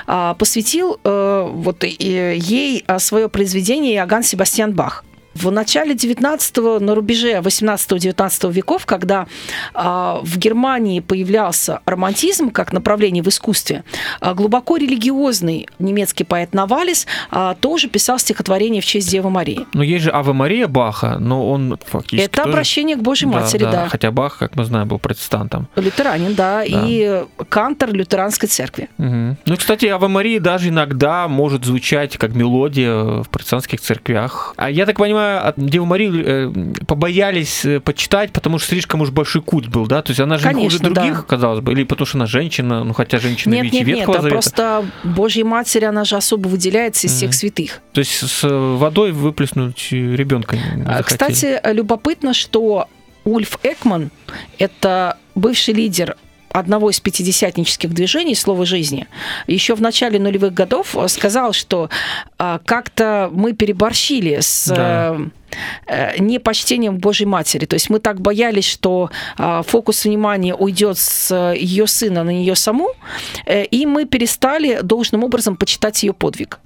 а, 0.06 0.34
посвятил 0.34 1.00
э, 1.04 1.50
вот 1.52 1.84
ей 1.84 2.86
свое 3.00 3.30
произведение 3.30 3.96
Иоганн 3.96 4.24
Себастьян 4.24 4.74
Бах. 4.74 5.04
В 5.40 5.52
начале 5.52 5.94
19-го, 5.94 6.80
на 6.80 6.96
рубеже 6.96 7.34
18-19 7.34 8.52
веков, 8.52 8.88
когда 8.88 9.28
а, 9.76 10.20
в 10.24 10.38
Германии 10.40 11.00
появлялся 11.00 11.82
романтизм 11.86 12.50
как 12.50 12.74
направление 12.74 13.22
в 13.22 13.28
искусстве, 13.28 13.84
а, 14.20 14.34
глубоко 14.34 14.78
религиозный 14.78 15.68
немецкий 15.78 16.24
поэт 16.24 16.56
Навалис 16.56 17.06
а, 17.30 17.54
тоже 17.54 17.88
писал 17.88 18.18
стихотворение 18.18 18.82
в 18.82 18.86
честь 18.86 19.12
Девы 19.12 19.30
Марии. 19.30 19.68
Ну, 19.74 19.84
есть 19.84 20.06
же 20.06 20.12
Аве 20.12 20.34
Мария 20.34 20.68
Баха, 20.68 21.18
но 21.20 21.52
он 21.52 21.78
фактически 21.86 22.26
Это 22.26 22.38
тоже- 22.38 22.50
обращение 22.50 22.96
к 22.96 23.02
Божьей 23.04 23.28
Матери, 23.30 23.64
да. 23.64 23.88
Хотя 23.90 24.10
Бах, 24.10 24.40
как 24.40 24.56
мы 24.56 24.66
знаем, 24.66 24.88
был 24.88 24.98
протестантом. 24.98 25.68
Лютеранин, 25.76 26.34
да, 26.34 26.64
и 26.66 27.24
кантор 27.50 27.94
лютеранской 27.94 28.50
церкви. 28.50 28.90
Мгм. 28.98 29.38
Ну, 29.46 29.58
кстати, 29.58 29.86
Ава 29.86 30.08
Мария 30.08 30.40
даже 30.40 30.70
иногда 30.70 31.28
может 31.28 31.64
звучать 31.64 32.18
как 32.18 32.34
мелодия 32.34 33.22
в 33.22 33.30
протестантских 33.30 33.82
церквях. 33.82 34.56
А 34.58 34.72
я 34.72 34.88
так 34.88 34.98
понимаю, 34.98 35.27
Деву 35.58 35.86
Марию 35.86 36.24
э, 36.26 36.52
побоялись 36.86 37.66
э, 37.66 37.80
почитать, 37.80 38.32
потому 38.32 38.60
что 38.60 38.70
слишком 38.70 39.02
уж 39.02 39.10
большой 39.12 39.42
культ 39.42 39.68
был, 39.68 39.88
да? 39.88 40.02
То 40.02 40.12
есть 40.12 40.20
она 40.20 40.38
же 40.38 40.48
не 40.48 40.54
хуже 40.64 40.78
Конечно, 40.80 40.90
да. 40.96 41.02
других, 41.02 41.26
казалось 41.28 41.62
бы, 41.62 41.72
или 41.72 41.84
потому 41.84 42.06
что 42.06 42.18
она 42.18 42.26
женщина, 42.26 42.84
ну 42.84 42.94
хотя 42.94 43.20
женщина 43.20 43.54
Нет, 43.54 43.64
ведь 43.64 43.74
нет, 43.74 43.88
нет, 43.88 43.98
Ветхого 43.98 44.18
а 44.18 44.22
Завета. 44.22 44.36
просто 44.36 44.86
Божья 45.04 45.46
Матерь, 45.46 45.86
она 45.86 46.04
же 46.04 46.16
особо 46.16 46.48
выделяется 46.48 47.08
из 47.08 47.12
всех 47.14 47.30
Мгм. 47.30 47.34
святых. 47.34 47.82
То 47.94 48.00
есть 48.00 48.12
с 48.30 48.48
водой 48.48 49.12
выплеснуть 49.12 49.88
ребенка. 49.92 50.58
А, 50.86 51.04
Кстати, 51.04 51.60
любопытно, 51.72 52.34
что 52.34 52.88
Ульф 53.26 53.60
Экман– 53.64 54.10
это 54.58 55.18
бывший 55.36 55.74
лидер 55.74 56.16
одного 56.60 56.90
из 56.90 57.00
пятидесятнических 57.00 57.94
движений 57.94 58.36
«Слово 58.36 58.66
жизни», 58.66 59.08
еще 59.48 59.76
в 59.76 59.82
начале 59.82 60.20
нулевых 60.20 60.54
годов 60.54 60.96
сказал, 61.08 61.54
что 61.54 61.90
а, 62.38 62.60
как-то 62.66 63.30
мы 63.32 63.54
переборщили 63.54 64.40
с 64.42 64.68
Да. 64.68 65.16
э, 65.18 66.14
э, 66.16 66.20
непочтением 66.20 66.98
Божьей 66.98 67.28
Матери. 67.28 67.66
То 67.66 67.76
есть 67.76 67.90
мы 67.90 68.00
так 68.00 68.20
боялись, 68.22 68.66
что 68.66 69.10
а, 69.38 69.62
фокус 69.64 70.06
внимания 70.06 70.56
уйдет 70.56 70.98
с 70.98 71.54
ее 71.54 71.88
сына 71.88 72.24
на 72.24 72.32
нее 72.32 72.56
саму, 72.56 72.90
э, 73.46 73.64
и 73.66 73.86
мы 73.86 74.06
перестали 74.06 74.80
должным 74.82 75.24
образом 75.24 75.56
почитать 75.56 76.04
ее 76.04 76.14
подвиг. 76.14 76.60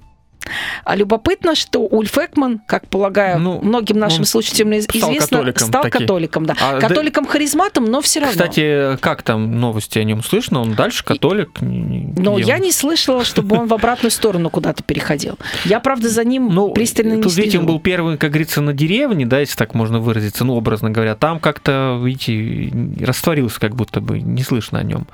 А 0.84 0.96
любопытно, 0.96 1.54
что 1.54 1.80
Ульф 1.80 2.16
Экман, 2.18 2.60
как 2.66 2.88
полагаю, 2.88 3.38
Ну, 3.38 3.60
многим 3.62 3.98
нашим 3.98 4.24
слушателям 4.24 4.72
из- 4.72 4.84
стал 4.84 5.10
известно, 5.10 5.38
католиком 5.38 5.68
стал 5.68 5.82
таки. 5.82 5.98
католиком, 5.98 6.46
да. 6.46 6.56
А, 6.60 6.78
Католиком-харизматом, 6.80 7.84
но 7.84 8.00
все 8.00 8.20
равно. 8.20 8.32
Кстати, 8.32 8.96
как 9.00 9.22
там 9.22 9.60
новости 9.60 9.98
о 9.98 10.04
нем 10.04 10.22
слышно? 10.22 10.60
Он 10.60 10.74
дальше 10.74 11.04
католик? 11.04 11.60
Не- 11.60 12.12
но 12.16 12.38
я 12.38 12.58
не 12.58 12.72
слышала, 12.72 13.24
чтобы 13.24 13.56
он 13.58 13.66
в 13.68 13.74
обратную 13.74 14.10
сторону 14.10 14.50
куда-то 14.50 14.82
переходил. 14.82 15.38
Я, 15.64 15.80
правда, 15.80 16.08
за 16.08 16.24
ним 16.24 16.48
Ну, 16.52 16.70
пристально 16.72 17.14
не 17.14 17.22
тут, 17.22 17.34
видите, 17.36 17.58
он 17.58 17.66
был 17.66 17.80
первый, 17.80 18.16
как 18.18 18.30
говорится, 18.30 18.60
на 18.60 18.72
деревне, 18.72 19.26
да, 19.26 19.40
если 19.40 19.56
так 19.56 19.74
можно 19.74 20.00
выразиться, 20.00 20.44
ну, 20.44 20.54
образно 20.56 20.90
говоря. 20.90 21.14
Там 21.14 21.40
как-то, 21.40 22.00
видите, 22.02 22.72
растворился 23.04 23.60
как 23.60 23.74
будто 23.76 24.00
бы, 24.00 24.20
не 24.20 24.42
слышно 24.42 24.78
о 24.78 24.82
нем. 24.82 25.06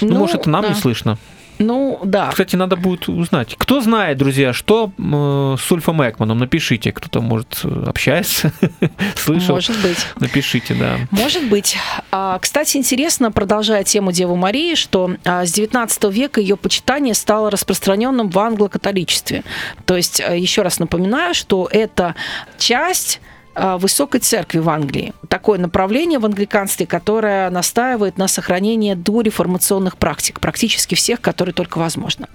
Ну, 0.00 0.08
Ну, 0.12 0.18
может, 0.18 0.36
это 0.42 0.50
нам 0.50 0.62
да. 0.62 0.68
не 0.68 0.74
слышно. 0.74 1.18
Ну, 1.58 2.00
да. 2.04 2.28
Кстати, 2.30 2.56
надо 2.56 2.76
будет 2.76 3.08
узнать. 3.08 3.54
Кто 3.58 3.80
знает, 3.80 4.18
друзья, 4.18 4.52
что 4.52 4.92
э, 4.98 5.56
с 5.58 5.72
Ульфом 5.72 6.02
Экманом? 6.08 6.38
Напишите, 6.38 6.92
кто-то, 6.92 7.20
может, 7.20 7.60
э, 7.64 7.84
общается, 7.86 8.52
слышал. 9.16 9.54
Может 9.54 9.80
быть. 9.80 10.06
Напишите, 10.18 10.74
да. 10.74 10.98
Может 11.10 11.48
быть. 11.48 11.76
А, 12.10 12.38
Кстати, 12.38 12.76
интересно, 12.76 13.30
продолжая 13.30 13.84
тему 13.84 14.12
Девы 14.12 14.36
Марии, 14.36 14.74
что 14.74 15.12
а, 15.24 15.44
с 15.46 15.52
19 15.52 16.04
века 16.04 16.40
ее 16.40 16.56
почитание 16.56 17.14
стало 17.14 17.50
распространенным 17.50 18.28
в 18.28 18.38
англо-католичестве. 18.38 19.44
То 19.84 19.96
есть, 19.96 20.20
а, 20.20 20.34
еще 20.34 20.62
раз 20.62 20.78
напоминаю, 20.78 21.34
что 21.34 21.68
это 21.70 22.14
часть 22.58 23.20
высокой 23.54 24.20
церкви 24.20 24.58
в 24.58 24.68
Англии. 24.68 25.12
Такое 25.28 25.58
направление 25.58 26.18
в 26.18 26.24
англиканстве, 26.24 26.86
которое 26.86 27.50
настаивает 27.50 28.18
на 28.18 28.28
сохранении 28.28 28.94
дореформационных 28.94 29.96
практик, 29.96 30.40
практически 30.40 30.94
всех, 30.94 31.20
которые 31.20 31.54
только 31.54 31.78
возможно. 31.78 32.28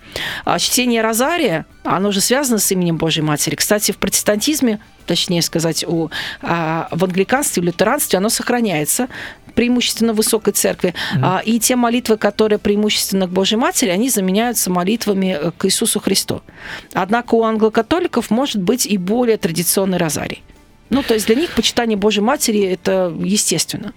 А 0.45 0.59
чтение 0.59 1.01
Розария, 1.01 1.65
оно 1.83 2.11
же 2.11 2.21
связано 2.21 2.59
с 2.59 2.71
именем 2.71 2.97
Божьей 2.97 3.23
Матери. 3.23 3.55
Кстати, 3.55 3.91
в 3.91 3.97
протестантизме, 3.97 4.79
точнее 5.05 5.41
сказать, 5.41 5.83
у, 5.87 6.09
а, 6.41 6.87
в 6.91 7.03
англиканстве, 7.03 7.61
в 7.61 7.65
лютеранстве 7.65 8.17
оно 8.17 8.29
сохраняется, 8.29 9.07
преимущественно 9.57 10.13
в 10.13 10.17
высокой 10.17 10.53
церкви. 10.53 10.93
А, 11.21 11.41
и 11.43 11.59
те 11.59 11.75
молитвы, 11.75 12.17
которые 12.17 12.59
преимущественно 12.59 13.27
к 13.27 13.31
Божьей 13.31 13.57
Матери, 13.57 13.89
они 13.89 14.09
заменяются 14.09 14.69
молитвами 14.69 15.35
э, 15.39 15.51
к 15.57 15.65
Иисусу 15.65 15.99
Христу. 15.99 16.43
Однако 16.93 17.33
у 17.33 17.43
англокатоликов 17.43 18.29
может 18.29 18.61
быть 18.61 18.85
и 18.85 18.99
более 18.99 19.37
традиционный 19.37 19.97
розарий. 19.97 20.43
Ну, 20.89 21.03
то 21.03 21.13
есть 21.13 21.25
для 21.27 21.35
них 21.35 21.51
почитание 21.51 21.97
Божьей 21.97 22.23
Матери 22.23 22.61
это 22.63 23.13
естественно. 23.19 23.93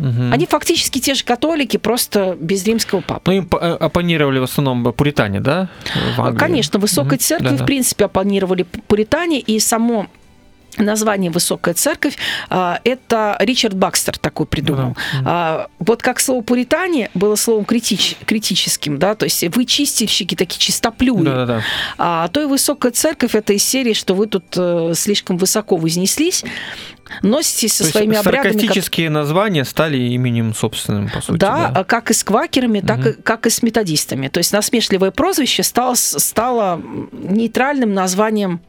Мгм. 0.00 0.32
Они 0.32 0.44
фактически 0.46 0.98
те 0.98 1.14
же 1.14 1.24
католики, 1.24 1.78
просто 1.78 2.36
без 2.38 2.64
римского 2.66 3.00
папы. 3.00 3.22
Ну, 3.26 3.32
им 3.32 3.48
э, 3.52 3.56
оппонировали 3.80 4.38
в 4.38 4.42
основном 4.42 4.92
пуритане, 4.92 5.40
да? 5.40 5.68
Англии? 6.18 6.38
Конечно, 6.38 6.78
высокой 6.78 7.14
Мгм. 7.14 7.18
церкви, 7.20 7.48
Да-да. 7.48 7.62
в 7.62 7.66
принципе, 7.66 8.04
оппонировали 8.04 8.64
пуритане, 8.86 9.40
и 9.40 9.58
само 9.60 10.08
название 10.78 11.30
«Высокая 11.30 11.74
церковь» 11.74 12.16
а, 12.48 12.80
это 12.84 13.36
Ричард 13.40 13.74
Бакстер 13.74 14.18
такой 14.18 14.46
придумал. 14.46 14.96
Да. 15.14 15.22
А, 15.24 15.66
Вот 15.78 16.02
как 16.02 16.18
слово 16.20 16.42
«пуритане» 16.42 17.10
было 17.14 17.34
словом 17.36 17.64
критич- 17.64 18.16
критическим, 18.24 18.98
да, 18.98 19.14
то 19.14 19.24
есть 19.24 19.44
вы 19.54 19.64
чистильщики, 19.64 20.34
такие 20.34 20.58
чистоплюи, 20.58 21.22
Да-да-да. 21.24 21.62
а 21.98 22.28
то 22.28 22.42
и 22.42 22.46
«Высокая 22.46 22.92
церковь» 22.92 23.34
это 23.34 23.52
из 23.52 23.62
серии, 23.64 23.92
что 23.92 24.14
вы 24.14 24.26
тут 24.26 24.44
э, 24.56 24.92
слишком 24.94 25.36
высоко 25.36 25.76
вознеслись, 25.76 26.44
носитесь 27.22 27.72
со 27.74 27.78
То 27.78 27.84
есть 27.84 27.92
своими 27.96 28.16
обрядами, 28.16 28.42
как- 28.52 28.52
саркастические 28.60 29.10
названия 29.10 29.64
стали 29.64 29.98
именем 29.98 30.54
собственным, 30.54 31.10
по 31.10 31.20
сути. 31.20 31.38
да, 31.38 31.70
а 31.74 31.84
как 31.84 32.10
и 32.10 32.14
с 32.14 32.24
квакерами, 32.24 32.80
так 32.80 33.06
и, 33.06 33.12
как 33.12 33.46
и 33.46 33.50
с 33.50 33.62
методистами. 33.62 34.28
То 34.28 34.38
есть 34.38 34.52
насмешливое 34.52 35.10
прозвище 35.10 35.62
стало, 35.62 35.94
стало 35.94 36.80
нейтральным 37.12 37.92
названием 37.92 38.60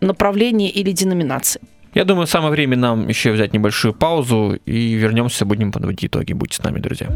направления 0.00 0.70
или 0.70 0.92
деноминации. 0.92 1.60
Я 1.94 2.04
думаю, 2.04 2.26
самое 2.26 2.52
время 2.52 2.76
нам 2.76 3.08
еще 3.08 3.32
взять 3.32 3.52
небольшую 3.52 3.94
паузу 3.94 4.58
и 4.64 4.94
вернемся, 4.94 5.44
будем 5.44 5.72
подводить 5.72 6.04
итоги. 6.04 6.32
Будьте 6.32 6.56
с 6.56 6.62
нами, 6.62 6.78
друзья. 6.78 7.08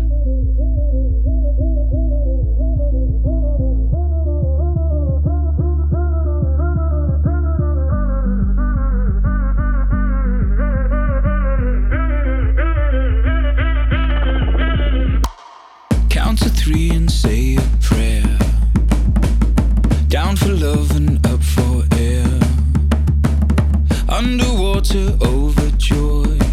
water 24.84 25.16
overjoyed. 25.22 26.44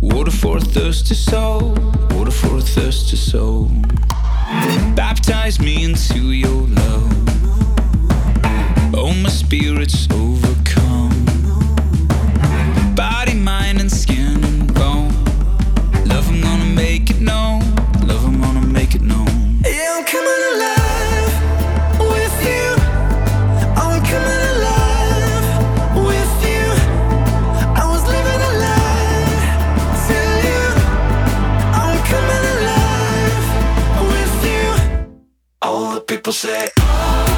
Water 0.00 0.32
for 0.32 0.56
a 0.56 0.60
thirsty 0.60 1.14
soul, 1.14 1.74
water 2.10 2.32
for 2.32 2.56
a 2.56 2.60
thirsty 2.60 3.16
soul. 3.16 3.70
Baptize 4.96 5.60
me 5.60 5.84
into 5.84 6.32
your 6.32 6.66
love. 6.66 7.12
Oh, 8.92 9.14
my 9.22 9.28
spirit's 9.28 10.08
overcome. 10.10 11.24
Body, 12.96 13.34
mind, 13.34 13.80
and 13.80 13.92
skin 13.92 14.42
and 14.42 14.74
bone. 14.74 15.14
Love, 16.06 16.28
I'm 16.28 16.40
gonna 16.40 16.74
make 16.74 17.08
it 17.10 17.20
known. 17.20 17.62
People 36.20 36.34
say. 36.34 36.68
All 36.82 37.29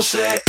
José. 0.00 0.39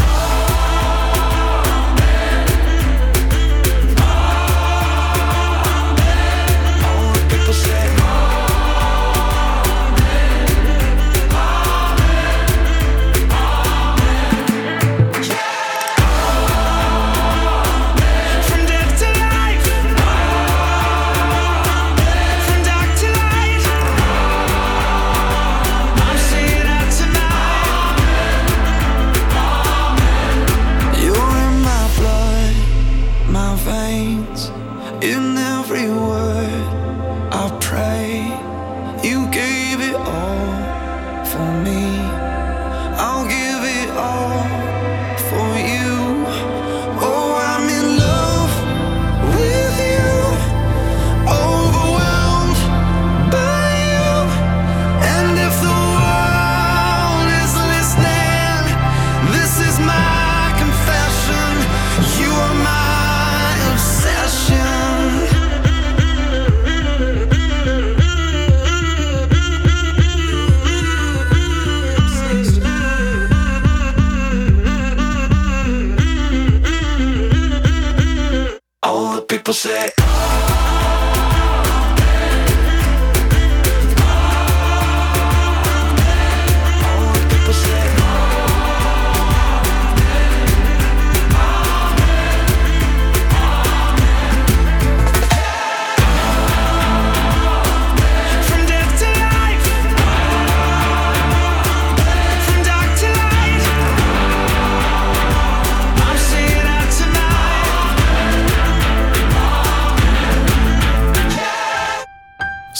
José. 79.51 80.00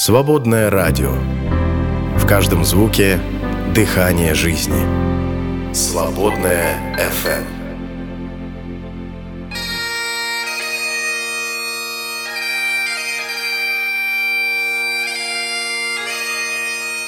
Свободное 0.04 0.68
радио. 0.68 1.12
В 2.16 2.26
каждом 2.26 2.64
звуке 2.64 3.20
дыхание 3.72 4.34
жизни. 4.34 4.82
Свободное 5.72 6.74
FM. 6.98 7.44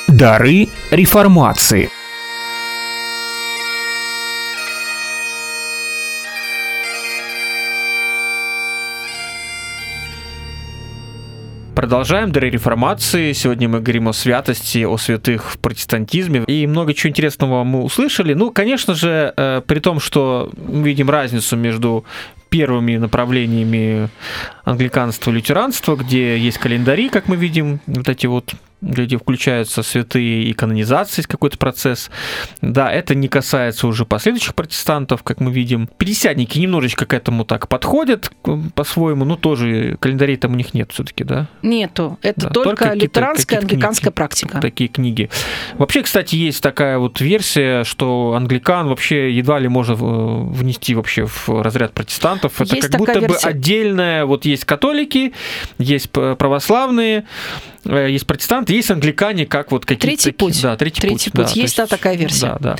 Дары 0.06 0.68
реформации. 0.92 1.90
Продолжаем 11.74 12.30
дары 12.30 12.50
реформации. 12.50 13.32
Сегодня 13.32 13.68
мы 13.68 13.80
говорим 13.80 14.08
о 14.08 14.12
святости, 14.12 14.84
о 14.84 14.96
святых 14.96 15.50
в 15.50 15.58
протестантизме. 15.58 16.44
И 16.46 16.68
много 16.68 16.94
чего 16.94 17.10
интересного 17.10 17.64
мы 17.64 17.82
услышали. 17.82 18.32
Ну, 18.32 18.52
конечно 18.52 18.94
же, 18.94 19.34
э, 19.36 19.60
при 19.66 19.80
том, 19.80 19.98
что 19.98 20.52
мы 20.56 20.88
видим 20.88 21.10
разницу 21.10 21.56
между 21.56 22.04
первыми 22.48 22.96
направлениями 22.96 24.08
англиканства 24.64 25.32
и 25.32 25.34
лютеранства, 25.34 25.96
где 25.96 26.38
есть 26.38 26.58
календари, 26.58 27.08
как 27.08 27.26
мы 27.26 27.34
видим, 27.34 27.80
вот 27.88 28.08
эти 28.08 28.28
вот 28.28 28.54
где 28.84 29.16
включаются 29.18 29.82
святые 29.82 30.44
и 30.44 30.52
канонизации, 30.52 31.20
есть 31.20 31.28
какой-то 31.28 31.58
процесс. 31.58 32.10
Да, 32.60 32.92
это 32.92 33.14
не 33.14 33.28
касается 33.28 33.86
уже 33.86 34.04
последующих 34.04 34.54
протестантов, 34.54 35.22
как 35.22 35.40
мы 35.40 35.50
видим. 35.50 35.88
Пятидесятники 35.98 36.58
немножечко 36.58 37.06
к 37.06 37.14
этому 37.14 37.44
так 37.44 37.68
подходят 37.68 38.30
к- 38.42 38.58
по-своему, 38.74 39.24
но 39.24 39.36
тоже 39.36 39.96
календарей 40.00 40.36
там 40.36 40.52
у 40.52 40.56
них 40.56 40.74
нет 40.74 40.92
все-таки, 40.92 41.24
да? 41.24 41.48
Нету. 41.62 42.18
Это 42.22 42.42
Да, 42.42 42.48
только, 42.50 42.84
только 42.84 42.94
лютеранская, 42.94 43.60
англиканская 43.60 44.10
книги. 44.10 44.14
практика. 44.14 44.60
Такие 44.60 44.88
книги. 44.88 45.30
Вообще, 45.78 46.02
кстати, 46.02 46.36
есть 46.36 46.62
такая 46.62 46.98
вот 46.98 47.20
версия, 47.20 47.84
что 47.84 48.34
англикан 48.36 48.88
вообще 48.88 49.30
едва 49.32 49.58
ли 49.58 49.68
можно 49.68 49.92
э, 49.92 49.96
внести 49.96 50.94
вообще 50.94 51.26
в 51.26 51.48
разряд 51.48 51.92
протестантов. 51.92 52.60
Это 52.60 52.76
Есть 52.76 52.88
как 52.88 52.98
будто 52.98 53.12
такая 53.14 53.28
бы 53.28 53.32
версия. 53.34 53.48
отдельная, 53.48 54.24
вот 54.26 54.44
есть 54.44 54.64
католики, 54.64 55.32
есть 55.78 56.10
православные, 56.10 57.24
э, 57.84 58.08
есть 58.10 58.26
протестанты, 58.26 58.73
есть 58.76 58.90
англикане 58.90 59.46
как 59.46 59.70
вот 59.72 59.84
какие-то... 59.84 60.06
Третий 60.06 60.30
такие- 60.32 60.38
путь. 60.38 60.62
Да, 60.62 60.76
третий, 60.76 61.00
Третий 61.00 61.30
путь. 61.30 61.44
путь. 61.46 61.54
да, 61.54 61.60
Есть, 61.60 61.76
да, 61.76 61.86
такая 61.86 62.16
версия. 62.16 62.46
Да, 62.46 62.58
да. 62.60 62.76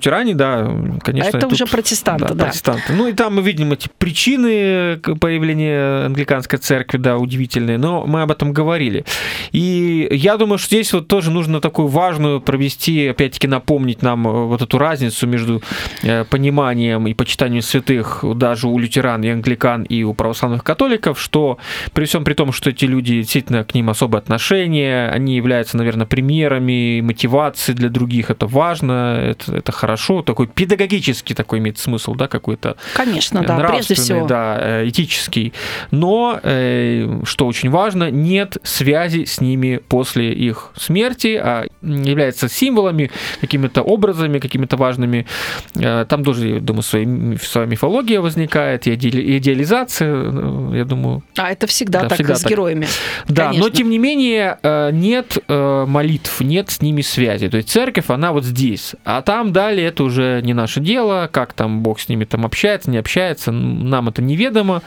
Тиране, 0.00 0.34
да, 0.34 0.70
конечно. 1.02 1.28
Это 1.28 1.40
тут- 1.40 1.52
уже 1.52 1.66
протестанты, 1.66 2.34
да. 2.34 2.44
протестанты. 2.46 2.92
Ну 2.92 3.08
и 3.08 3.12
там 3.12 3.36
мы 3.36 3.42
видим 3.42 3.72
эти 3.72 3.88
причины 3.98 4.98
появления 4.98 6.06
англиканской 6.06 6.58
церкви, 6.58 6.98
да, 6.98 7.16
удивительные, 7.18 7.78
но 7.78 8.06
мы 8.06 8.22
об 8.22 8.30
этом 8.30 8.52
говорили. 8.52 9.04
И 9.52 10.08
я 10.10 10.36
думаю, 10.36 10.58
что 10.58 10.68
здесь 10.68 10.92
вот 10.92 11.08
тоже 11.08 11.30
нужно 11.30 11.60
такую 11.60 11.88
важную 11.88 12.40
провести, 12.40 13.08
опять-таки 13.08 13.46
напомнить 13.48 14.02
нам 14.02 14.26
э, 14.26 14.30
вот 14.46 14.62
эту 14.62 14.78
разницу 14.78 15.26
между 15.26 15.62
э, 16.02 16.24
пониманием 16.24 17.06
и 17.06 17.14
почитанием 17.14 17.62
святых 17.62 18.24
даже 18.36 18.66
у 18.68 18.78
лютеран 18.78 19.22
и 19.22 19.28
англикан 19.28 19.82
и 19.82 20.02
у 20.02 20.14
православных 20.14 20.64
католиков, 20.64 21.20
что 21.20 21.58
при 21.92 22.04
всем 22.04 22.24
при 22.24 22.34
том, 22.34 22.52
что 22.52 22.70
эти 22.70 22.84
люди 22.84 23.14
действительно 23.14 23.64
к 23.64 23.74
ним 23.74 23.90
особое 23.90 24.20
отношение, 24.20 25.08
они 25.08 25.21
являются, 25.30 25.76
наверное, 25.76 26.06
примерами 26.06 27.00
мотивации 27.00 27.72
для 27.72 27.88
других, 27.88 28.30
это 28.30 28.46
важно, 28.46 29.18
это, 29.20 29.56
это 29.56 29.72
хорошо, 29.72 30.22
такой 30.22 30.46
педагогический 30.46 31.34
такой 31.34 31.58
имеет 31.58 31.78
смысл, 31.78 32.14
да, 32.14 32.28
какой-то 32.28 32.76
Конечно, 32.94 33.38
э, 33.40 33.46
да, 33.46 33.58
прежде 33.58 33.94
всего. 33.94 34.26
да, 34.26 34.58
э, 34.60 34.88
этический. 34.88 35.52
Но, 35.90 36.38
э, 36.42 37.20
что 37.24 37.46
очень 37.46 37.70
важно, 37.70 38.10
нет 38.10 38.56
связи 38.62 39.24
с 39.24 39.40
ними 39.40 39.80
после 39.88 40.32
их 40.32 40.72
смерти, 40.76 41.40
а 41.42 41.66
являются 41.82 42.48
символами, 42.48 43.10
какими-то 43.40 43.82
образами, 43.82 44.38
какими-то 44.38 44.76
важными. 44.76 45.26
Там 45.74 46.24
тоже, 46.24 46.48
я 46.48 46.60
думаю, 46.60 46.82
своя, 46.82 47.06
своя 47.42 47.66
мифология 47.66 48.20
возникает, 48.20 48.86
и 48.86 48.94
идеализация, 48.94 50.32
я 50.74 50.84
думаю, 50.84 51.22
А 51.36 51.50
это 51.50 51.66
всегда 51.66 52.02
Да, 52.02 52.08
так 52.08 52.16
всегда 52.18 52.34
с 52.36 52.42
так. 52.42 52.50
героями. 52.50 52.86
да, 53.28 53.46
Конечно. 53.48 53.68
но 53.68 53.70
тем 53.74 53.90
не 53.90 53.98
менее 53.98 54.58
э, 54.62 54.90
нет 55.12 55.38
э, 55.46 55.84
молитв, 55.86 56.40
нет 56.40 56.70
с 56.70 56.80
ними 56.80 57.02
связи. 57.02 57.48
То 57.48 57.58
есть 57.58 57.68
церковь, 57.68 58.08
она 58.08 58.32
вот 58.32 58.44
здесь. 58.44 58.94
А 59.04 59.20
там 59.22 59.52
далее 59.52 59.88
это 59.88 60.04
уже 60.04 60.40
не 60.42 60.54
наше 60.54 60.80
дело, 60.80 61.28
как 61.30 61.52
там 61.52 61.82
Бог 61.82 62.00
с 62.00 62.08
ними 62.08 62.24
там 62.24 62.46
общается, 62.46 62.90
не 62.90 62.98
общается, 62.98 63.52
нам 63.52 64.08
это 64.08 64.22
неведомо. 64.22 64.82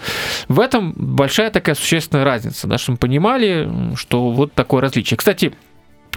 В 0.48 0.60
этом 0.60 0.94
большая 0.96 1.52
такая 1.52 1.76
существенная 1.76 2.26
разница, 2.26 2.68
да, 2.68 2.78
чтобы 2.78 2.96
мы 2.96 2.98
понимали, 2.98 3.70
что 3.96 4.32
вот 4.32 4.54
такое 4.54 4.82
различие. 4.82 5.18
Кстати, 5.18 5.54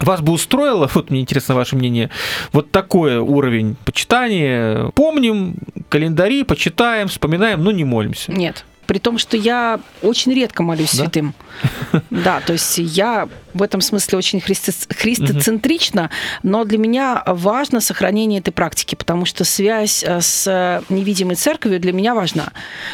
вас 0.01 0.21
бы 0.23 0.33
устроило, 0.33 0.91
вот 0.95 1.11
мне 1.11 1.21
интересно 1.21 1.55
ваше 1.55 1.77
мнение, 1.77 2.11
вот 2.53 2.71
такой 2.71 3.19
уровень 3.19 3.77
почитания. 3.85 4.91
Помним 4.95 5.57
календари, 5.91 6.45
почитаем, 6.45 7.09
вспоминаем, 7.09 7.63
но 7.63 7.73
не 7.73 7.85
молимся. 7.85 8.33
Нет. 8.33 8.65
При 8.89 8.99
том, 8.99 9.19
что 9.19 9.37
я 9.37 9.81
очень 10.01 10.33
редко 10.33 10.63
молюсь 10.63 10.93
Да? 10.95 11.05
святым. 11.05 11.35
Да, 12.11 12.41
то 12.41 12.55
есть 12.55 12.79
я 12.79 13.29
в 13.53 13.63
этом 13.63 13.81
смысле 13.83 14.17
очень 14.19 14.39
христо- 14.41 14.73
христоцентрична, 14.95 16.11
но 16.43 16.65
для 16.65 16.79
меня 16.79 17.23
важно 17.27 17.81
сохранение 17.81 18.41
этой 18.41 18.51
практики, 18.51 18.95
потому 18.95 19.27
что 19.27 19.45
связь 19.45 20.03
э, 20.03 20.21
с 20.23 20.83
невидимой 20.89 21.37
церковью 21.37 21.81
для 21.81 21.93
меня 21.93 22.15
важна. 22.15 22.49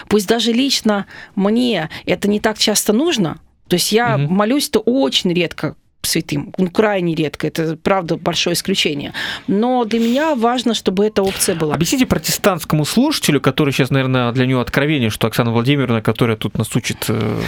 Пусть 0.09 0.27
даже 0.27 0.53
лично 0.53 1.07
мне 1.37 1.89
это 2.07 2.29
не 2.29 2.41
так 2.41 2.59
часто 2.59 2.93
нужно, 2.93 3.39
то 3.69 3.75
есть 3.75 3.93
я 3.93 4.19
молюсь-то 4.19 4.81
очень 4.81 5.33
редко 5.33 5.77
святым, 6.05 6.53
ну, 6.59 6.71
крайне 6.71 7.15
редко, 7.15 7.47
это 7.47 7.77
правда 7.83 8.17
большое 8.17 8.55
исключение. 8.55 9.13
Но 9.47 9.85
для 9.85 10.01
меня 10.01 10.35
важно, 10.35 10.75
чтобы 10.75 11.07
эта 11.07 11.23
опция 11.23 11.55
была. 11.55 11.75
Объясните 11.75 12.07
протестантскому 12.07 12.85
слушателю, 12.85 13.41
который 13.41 13.73
сейчас, 13.73 13.91
наверное, 13.91 14.33
для 14.33 14.47
него 14.47 14.61
откровение, 14.61 15.11
что 15.11 15.27
Оксана 15.27 15.53
Владимировна, 15.53 16.03
которая 16.03 16.37
тут 16.37 16.59
нас 16.59 16.75
учит 16.77 17.05
э, 17.09 17.41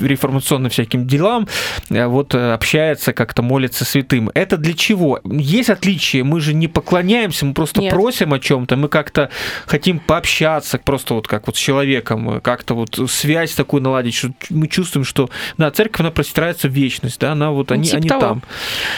реформационным 0.00 0.70
всяким 0.70 1.06
делам, 1.06 1.48
э, 1.88 2.06
вот 2.06 2.34
э, 2.34 2.52
общается, 2.52 3.12
как-то 3.12 3.42
молится 3.42 3.84
святым. 3.84 4.30
Это 4.34 4.56
для 4.56 4.74
чего? 4.74 5.20
Есть 5.24 5.70
отличие, 5.70 6.24
мы 6.24 6.40
же 6.40 6.54
не 6.54 6.68
поклоняемся, 6.68 7.46
мы 7.46 7.54
просто 7.54 7.80
Нет. 7.80 7.92
просим 7.92 8.32
о 8.32 8.38
чем-то, 8.38 8.76
мы 8.76 8.88
как-то 8.88 9.30
хотим 9.66 9.98
пообщаться, 9.98 10.78
просто 10.78 11.14
вот 11.14 11.28
как 11.28 11.46
вот 11.46 11.56
с 11.56 11.58
человеком, 11.58 12.40
как-то 12.40 12.74
вот 12.74 12.98
связь 13.10 13.52
такую 13.52 13.82
наладить, 13.82 14.14
что 14.14 14.30
мы 14.50 14.68
чувствуем, 14.68 15.04
что, 15.04 15.30
да, 15.58 15.70
церковь, 15.70 16.00
она 16.00 16.10
простирается 16.10 16.68
в 16.68 16.72
вечность, 16.72 17.20
да, 17.20 17.32
она 17.32 17.50
вот, 17.50 17.72
они, 17.72 17.89
Типа 17.90 17.98
они 17.98 18.08
того. 18.08 18.20
там. 18.20 18.42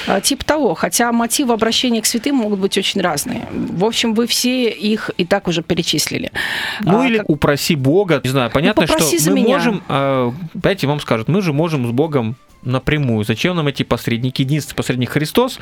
А, 0.06 0.20
Типа 0.20 0.44
того, 0.44 0.74
хотя 0.74 1.12
мотивы 1.12 1.54
обращения 1.54 2.00
к 2.02 2.06
святым 2.06 2.36
могут 2.36 2.58
быть 2.60 2.76
очень 2.78 3.00
разные. 3.00 3.46
В 3.50 3.84
общем, 3.84 4.14
вы 4.14 4.26
все 4.26 4.70
их 4.70 5.10
и 5.16 5.24
так 5.24 5.48
уже 5.48 5.62
перечислили. 5.62 6.30
Ну 6.80 7.00
А, 7.00 7.06
или 7.06 7.18
как- 7.18 7.30
упроси 7.30 7.74
Бога, 7.76 8.20
не 8.22 8.30
знаю, 8.30 8.50
понятно, 8.50 8.86
что 8.86 8.94
попроси 8.96 9.18
за 9.18 9.30
мы 9.30 9.36
меня. 9.36 9.56
можем, 9.56 9.82
а, 9.88 10.32
понимаете, 10.52 10.86
вам 10.86 11.00
скажут, 11.00 11.28
мы 11.28 11.42
же 11.42 11.52
можем 11.52 11.86
с 11.86 11.90
Богом 11.90 12.36
напрямую. 12.62 13.24
Зачем 13.24 13.56
нам 13.56 13.68
эти 13.68 13.82
посредники? 13.82 14.42
Единственный 14.42 14.76
посредник 14.76 15.10
Христос. 15.10 15.58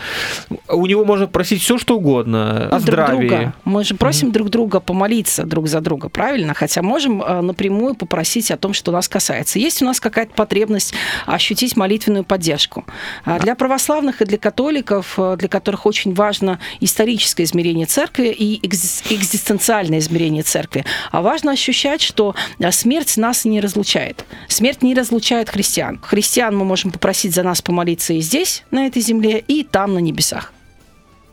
У 0.69 0.87
него 0.87 1.05
можно 1.05 1.27
просить 1.27 1.63
все, 1.63 1.79
что 1.79 1.97
угодно. 1.97 2.67
О 2.67 2.69
друг 2.69 2.81
здравии. 2.83 3.29
друга. 3.29 3.55
Мы 3.65 3.85
же 3.85 3.95
просим 3.95 4.33
друг 4.33 4.51
друга 4.51 4.81
помолиться 4.81 5.45
друг 5.45 5.69
за 5.69 5.81
друга, 5.81 6.09
правильно? 6.09 6.55
Хотя 6.55 6.83
можем 6.83 7.23
э, 7.23 7.41
напрямую 7.41 7.95
попросить 7.95 8.51
о 8.51 8.57
том, 8.57 8.73
что 8.75 8.93
нас 8.93 9.09
касается. 9.09 9.59
Есть 9.59 9.83
у 9.83 9.85
нас 9.87 10.01
какая-то 10.01 10.35
потребность 10.35 10.95
ощутить 11.27 11.77
молитвенную 11.77 12.25
поддержку. 12.25 12.85
А 13.25 13.39
Для 13.39 13.55
православных 13.55 14.23
и 14.23 14.25
для 14.25 14.39
католиков, 14.39 15.15
э, 15.19 15.37
для 15.39 15.49
которых 15.49 15.87
очень 15.87 16.15
важно 16.15 16.59
историческое 16.81 17.45
измерение 17.45 17.87
церкви 17.87 18.29
и 18.29 18.61
экзис- 18.67 19.03
экзистенциальное 19.11 19.99
измерение 19.99 20.43
церкви, 20.43 20.85
а 21.11 21.23
важно 21.23 21.53
ощущать, 21.53 22.03
что 22.03 22.35
э, 22.59 22.71
смерть 22.73 23.17
нас 23.17 23.45
не 23.45 23.61
разлучает. 23.61 24.25
Смерть 24.49 24.83
не 24.83 24.95
разлучает 24.95 25.49
христиан. 25.49 26.01
Христиан 26.03 26.57
мы 26.57 26.65
можем 26.65 26.90
попросить 26.91 27.35
за 27.35 27.43
нас 27.43 27.63
помолиться 27.63 28.13
и 28.13 28.21
здесь, 28.21 28.65
на 28.71 28.87
этой 28.87 29.03
земле, 29.03 29.43
и 29.47 29.65
там, 29.65 29.95
на 29.95 29.99
небесах. 29.99 30.53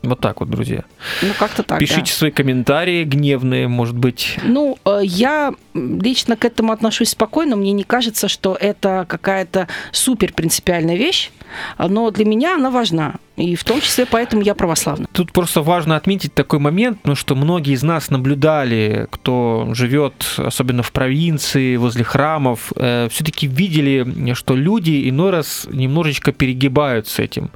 Вот 0.02 0.20
так 0.20 0.40
вот, 0.40 0.48
друзья. 0.48 0.84
Ну, 1.22 1.32
как-то 1.38 1.62
так, 1.62 1.78
да. 1.80 1.86
Пишите 1.86 2.12
свои 2.12 2.30
комментарии 2.30 3.04
гневные, 3.04 3.66
может 3.66 3.96
быть. 3.96 4.38
Ну, 4.44 4.78
э, 4.84 5.00
я 5.02 5.52
лично 6.00 6.36
к 6.36 6.44
этому 6.44 6.72
отношусь 6.72 7.10
спокойно. 7.10 7.56
Мне 7.56 7.72
не 7.72 7.84
кажется, 7.84 8.28
что 8.28 8.56
это 8.58 9.06
какая-то 9.08 9.68
супер 9.92 10.32
принципиальная 10.32 10.96
вещь, 10.96 11.30
но 11.78 12.10
для 12.10 12.24
меня 12.24 12.56
она 12.56 12.70
важна. 12.70 13.14
И 13.36 13.54
в 13.54 13.62
том 13.62 13.80
числе 13.80 14.04
поэтому 14.04 14.42
я 14.42 14.56
православна. 14.56 15.06
Тут 15.12 15.32
просто 15.32 15.62
важно 15.62 15.94
отметить 15.94 16.34
такой 16.34 16.58
момент, 16.58 16.98
ну, 17.04 17.14
что 17.14 17.36
многие 17.36 17.74
из 17.74 17.84
нас 17.84 18.10
наблюдали, 18.10 19.06
кто 19.10 19.68
живет, 19.74 20.26
особенно 20.38 20.82
в 20.82 20.90
провинции, 20.90 21.76
возле 21.76 22.02
храмов, 22.02 22.72
все-таки 22.74 23.46
видели, 23.46 24.34
что 24.34 24.56
люди 24.56 25.08
иной 25.08 25.30
раз 25.30 25.68
немножечко 25.70 26.32
перегибают 26.32 27.06
с 27.06 27.20
этим. 27.20 27.50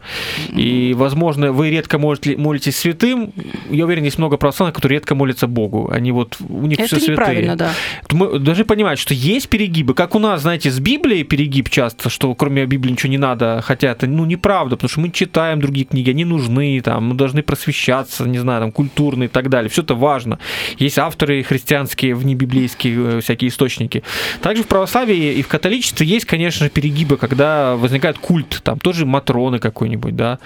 И, 0.51 0.95
возможно, 0.97 1.51
вы 1.51 1.70
редко 1.70 1.99
можете, 1.99 2.37
молитесь 2.37 2.77
святым. 2.77 3.33
Я 3.68 3.85
уверен, 3.85 4.05
есть 4.05 4.18
много 4.18 4.37
православных, 4.37 4.77
которые 4.77 4.99
редко 4.99 5.16
молятся 5.16 5.49
Богу. 5.49 5.91
Они 5.93 6.12
вот, 6.12 6.37
у 6.49 6.66
них 6.66 6.79
все 6.79 6.97
Это 6.97 7.11
неправильно, 7.11 7.57
святые. 7.57 7.70
да. 8.09 8.09
Мы 8.13 8.39
должны 8.39 8.65
понимать, 8.65 8.99
что 8.99 9.15
есть 9.15 9.49
перегибы. 9.49 9.95
Как 9.95 10.15
у 10.15 10.19
нас, 10.19 10.43
знаете, 10.43 10.71
с 10.71 10.79
Библией 10.79 11.25
перегиб 11.25 11.71
часто, 11.71 12.11
что 12.11 12.35
кроме 12.35 12.67
Библии 12.67 12.93
ничего 12.93 13.11
не 13.11 13.19
надо, 13.19 13.63
хотя 13.65 13.91
это, 13.91 14.07
ну, 14.07 14.25
неправда, 14.25 14.77
потому 14.77 14.91
что 14.91 15.01
мы 15.01 15.11
читаем 15.11 15.61
другие 15.61 15.87
книги, 15.87 16.11
они 16.11 16.25
нужны, 16.25 16.81
там, 16.81 17.09
мы 17.09 17.15
должны 17.15 17.43
просвещаться, 17.43 18.25
не 18.25 18.39
знаю, 18.39 18.61
там, 18.61 18.73
культурные 18.73 19.29
и 19.29 19.31
так 19.31 19.49
далее. 19.49 19.71
Все 19.71 19.83
это 19.83 19.95
важно. 19.95 20.39
Есть 20.79 20.99
авторы 20.99 21.43
христианские, 21.43 22.15
внебиблейские 22.15 23.19
э, 23.19 23.21
всякие 23.21 23.49
источники. 23.49 24.03
Также 24.41 24.63
в 24.63 24.67
православии 24.67 25.35
и 25.35 25.43
в 25.43 25.49
католичестве 25.49 26.07
есть, 26.07 26.27
конечно 26.27 26.69
перегибы, 26.69 27.17
когда 27.17 27.77
возникает 27.77 28.19
культ, 28.19 28.61
там, 28.63 28.79
тоже 28.79 29.07
Матроны 29.07 29.59
какой-нибудь, 29.59 30.17
да, 30.17 30.39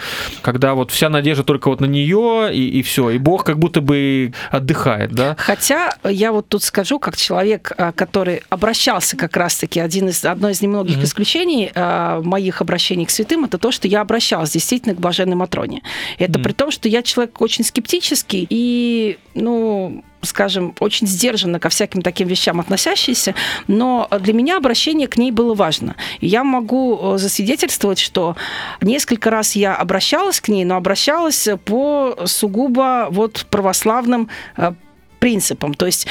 когда 0.42 0.74
вот 0.74 0.90
вся 0.90 1.08
надежда 1.08 1.44
только 1.44 1.68
вот 1.68 1.80
на 1.80 1.86
нее, 1.86 2.50
и, 2.52 2.68
и 2.78 2.82
все, 2.82 3.10
и 3.10 3.18
Бог 3.18 3.44
как 3.44 3.58
будто 3.58 3.80
бы 3.80 4.32
отдыхает, 4.50 5.12
да. 5.12 5.36
Хотя 5.38 5.96
я 6.04 6.32
вот 6.32 6.48
тут 6.48 6.62
скажу, 6.62 6.98
как 6.98 7.16
человек, 7.16 7.55
а, 7.76 7.92
который 7.92 8.42
обращался 8.48 9.16
как 9.16 9.36
раз-таки, 9.36 9.80
один 9.80 10.08
из, 10.08 10.24
одно 10.24 10.50
из 10.50 10.60
немногих 10.60 10.96
Мгм. 10.96 11.04
исключений 11.04 11.70
а, 11.74 12.20
моих 12.22 12.60
обращений 12.60 13.06
к 13.06 13.10
святым, 13.10 13.44
это 13.44 13.58
то, 13.58 13.70
что 13.70 13.88
я 13.88 14.00
обращалась 14.00 14.50
действительно 14.50 14.94
к 14.94 15.00
блаженной 15.00 15.36
Матроне. 15.36 15.82
Это 16.18 16.38
Мгм. 16.38 16.44
при 16.44 16.52
том, 16.52 16.70
что 16.70 16.88
я 16.88 17.02
человек 17.02 17.40
очень 17.40 17.64
скептический 17.64 18.46
и, 18.48 19.18
ну, 19.34 20.04
скажем, 20.22 20.74
очень 20.80 21.06
сдержанно 21.06 21.60
ко 21.60 21.68
всяким 21.68 22.02
таким 22.02 22.28
вещам 22.28 22.58
относящийся, 22.60 23.34
но 23.68 24.08
для 24.20 24.32
меня 24.32 24.56
обращение 24.56 25.08
к 25.08 25.16
ней 25.16 25.30
было 25.30 25.54
важно. 25.54 25.94
И 26.20 26.26
я 26.26 26.42
могу 26.44 26.98
э, 27.14 27.18
засвидетельствовать, 27.18 27.98
что 27.98 28.36
несколько 28.80 29.30
раз 29.30 29.54
я 29.56 29.76
обращалась 29.76 30.40
к 30.40 30.48
ней, 30.48 30.64
но 30.64 30.76
обращалась 30.76 31.48
по 31.64 32.16
сугубо 32.26 33.06
вот 33.10 33.46
православным 33.50 34.28
э, 34.56 34.72
принципам. 35.20 35.74
То 35.74 35.86
есть 35.86 36.06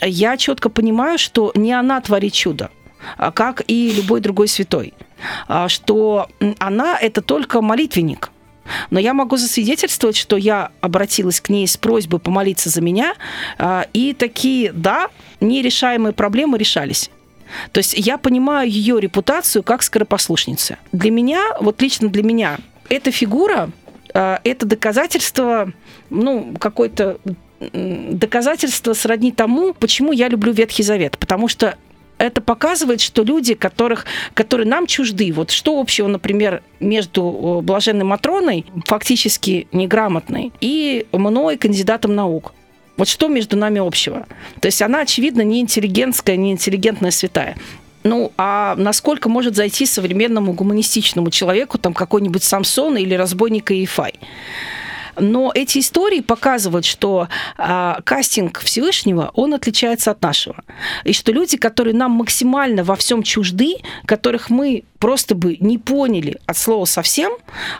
я 0.00 0.36
четко 0.36 0.68
понимаю, 0.68 1.18
что 1.18 1.52
не 1.54 1.72
она 1.72 2.00
творит 2.00 2.32
чудо, 2.32 2.70
а 3.16 3.30
как 3.32 3.62
и 3.66 3.92
любой 3.92 4.20
другой 4.20 4.48
святой, 4.48 4.94
а 5.48 5.68
что 5.68 6.28
она 6.58 6.98
это 6.98 7.22
только 7.22 7.60
молитвенник. 7.60 8.30
Но 8.90 9.00
я 9.00 9.14
могу 9.14 9.36
засвидетельствовать, 9.36 10.16
что 10.16 10.36
я 10.36 10.70
обратилась 10.80 11.40
к 11.40 11.48
ней 11.48 11.66
с 11.66 11.76
просьбой 11.76 12.20
помолиться 12.20 12.70
за 12.70 12.80
меня, 12.80 13.14
а, 13.58 13.86
и 13.92 14.12
такие, 14.12 14.72
да, 14.72 15.08
нерешаемые 15.40 16.12
проблемы 16.12 16.56
решались. 16.56 17.10
То 17.72 17.78
есть 17.78 17.94
я 17.96 18.16
понимаю 18.16 18.70
ее 18.70 19.00
репутацию 19.00 19.64
как 19.64 19.82
скоропослушницы. 19.82 20.78
Для 20.92 21.10
меня, 21.10 21.42
вот 21.60 21.82
лично 21.82 22.08
для 22.08 22.22
меня, 22.22 22.58
эта 22.88 23.10
фигура 23.10 23.70
это 24.12 24.66
доказательство, 24.66 25.72
ну, 26.10 26.54
какой-то 26.58 27.18
доказательство 27.60 28.94
сродни 28.94 29.32
тому, 29.32 29.74
почему 29.74 30.12
я 30.12 30.28
люблю 30.28 30.52
Ветхий 30.52 30.82
Завет. 30.82 31.18
Потому 31.18 31.48
что 31.48 31.76
это 32.18 32.40
показывает, 32.40 33.00
что 33.00 33.22
люди, 33.22 33.54
которых, 33.54 34.04
которые 34.34 34.68
нам 34.68 34.86
чужды, 34.86 35.32
вот 35.32 35.50
что 35.50 35.80
общего, 35.80 36.06
например, 36.06 36.62
между 36.78 37.60
блаженной 37.62 38.04
Матроной, 38.04 38.66
фактически 38.86 39.68
неграмотной, 39.72 40.52
и 40.60 41.06
мной, 41.12 41.56
кандидатом 41.56 42.14
наук. 42.14 42.52
Вот 42.98 43.08
что 43.08 43.28
между 43.28 43.56
нами 43.56 43.80
общего? 43.80 44.26
То 44.60 44.66
есть 44.66 44.82
она, 44.82 45.00
очевидно, 45.00 45.40
не 45.40 45.60
интеллигентская, 45.60 46.36
не 46.36 46.52
интеллигентная 46.52 47.10
святая. 47.10 47.56
Ну, 48.02 48.32
а 48.36 48.74
насколько 48.76 49.28
может 49.28 49.56
зайти 49.56 49.86
современному 49.86 50.52
гуманистичному 50.52 51.30
человеку 51.30 51.78
там 51.78 51.94
какой-нибудь 51.94 52.42
Самсон 52.42 52.98
или 52.98 53.14
разбойник 53.14 53.70
Иефай? 53.72 54.14
Но 55.20 55.52
эти 55.54 55.78
истории 55.78 56.20
показывают, 56.20 56.84
что 56.84 57.28
а, 57.56 58.00
кастинг 58.04 58.60
Всевышнего, 58.60 59.30
он 59.34 59.54
отличается 59.54 60.10
от 60.10 60.22
нашего. 60.22 60.56
И 61.04 61.12
что 61.12 61.32
люди, 61.32 61.56
которые 61.56 61.94
нам 61.94 62.12
максимально 62.12 62.84
во 62.84 62.96
всем 62.96 63.22
чужды, 63.22 63.76
которых 64.06 64.50
мы 64.50 64.84
просто 64.98 65.34
бы 65.34 65.56
не 65.60 65.78
поняли 65.78 66.38
от 66.46 66.56
слова 66.56 66.84
совсем, 66.84 67.32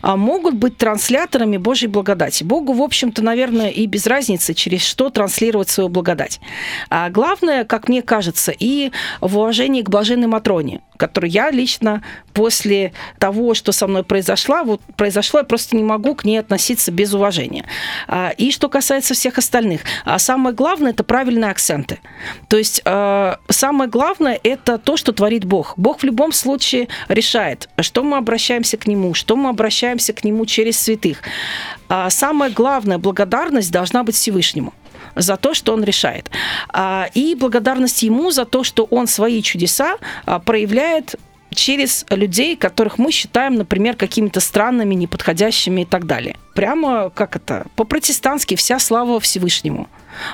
а, 0.03 0.16
могут 0.16 0.55
быть 0.55 0.76
трансляторами 0.76 1.57
Божьей 1.57 1.88
благодати. 1.88 2.43
Богу, 2.45 2.72
в 2.72 2.82
общем-то, 2.82 3.22
наверное, 3.22 3.68
и 3.68 3.86
без 3.86 4.07
разницы, 4.07 4.55
через 4.55 4.82
что 4.82 5.11
транслировать 5.11 5.68
свою 5.68 5.88
благодать. 5.88 6.41
А 6.88 7.11
главное, 7.11 7.64
как 7.64 7.88
мне 7.88 8.03
кажется, 8.03 8.53
и 8.57 8.91
в 9.20 9.36
уважении 9.36 9.82
к 9.82 9.91
блаженной 9.91 10.26
Матроне, 10.26 10.80
которую 11.01 11.30
я 11.30 11.51
лично 11.51 12.03
после 12.34 12.92
того, 13.18 13.55
что 13.55 13.72
со 13.72 13.86
мной 13.86 14.05
произошло, 14.05 14.62
вот 14.64 14.82
произошло, 14.96 15.40
я 15.40 15.44
просто 15.44 15.74
не 15.76 15.82
могу 15.82 16.14
к 16.14 16.24
ней 16.24 16.38
относиться 16.38 16.92
без 16.92 17.14
уважения. 17.14 17.64
А, 18.07 18.32
И 18.36 18.53
что 18.53 18.68
касается 18.68 19.14
всех 19.14 19.38
остальных, 19.38 19.80
а 20.05 20.18
самое 20.18 20.55
главное 20.55 20.92
это 20.92 21.03
правильные 21.03 21.51
акценты. 21.51 21.98
То 22.48 22.59
есть 22.59 22.82
э, 22.84 23.34
самое 23.48 23.88
главное 23.88 24.38
это 24.42 24.76
то, 24.76 24.96
что 24.96 25.12
творит 25.12 25.44
Бог. 25.44 25.72
Бог 25.76 26.01
в 26.01 26.05
любом 26.05 26.32
случае 26.32 26.88
решает, 27.09 27.68
что 27.80 28.03
мы 28.03 28.18
обращаемся 28.18 28.76
к 28.76 28.86
Нему, 28.86 29.14
что 29.14 29.36
мы 29.36 29.48
обращаемся 29.48 30.12
к 30.12 30.22
Нему 30.22 30.44
через 30.46 30.78
святых. 30.78 31.22
А 31.88 32.11
Самая 32.11 32.51
главная 32.51 32.98
благодарность 32.98 33.72
должна 33.72 34.03
быть 34.05 34.14
Всевышнему 34.14 34.74
за 35.16 35.36
то, 35.36 35.54
что 35.54 35.72
он 35.72 35.84
решает. 35.84 36.30
А, 36.72 37.08
И 37.14 37.34
благодарность 37.34 38.02
ему 38.02 38.30
за 38.30 38.44
то, 38.44 38.64
что 38.64 38.84
он 38.90 39.06
свои 39.06 39.42
чудеса 39.42 39.96
а, 40.26 40.38
проявляет 40.38 41.16
через 41.55 42.07
людей, 42.11 42.57
которых 42.57 42.98
мы 42.98 43.12
считаем, 43.12 43.55
например, 43.55 43.96
какими-то 43.96 44.40
странными, 44.40 44.94
неподходящими 44.94 45.82
и 45.82 45.84
так 45.84 46.07
далее. 46.07 46.36
Прямо, 46.55 47.11
как 47.11 47.36
это, 47.36 47.66
по-протестантски 47.76 48.55
вся 48.55 48.78
слава 48.78 49.20
Всевышнему. 49.20 49.88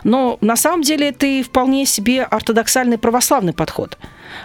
Но 0.04 0.38
на 0.40 0.56
самом 0.56 0.82
деле 0.82 1.08
это 1.08 1.26
и 1.26 1.42
вполне 1.42 1.86
себе 1.86 2.22
ортодоксальный 2.22 2.98
православный 2.98 3.52
подход. 3.52 3.98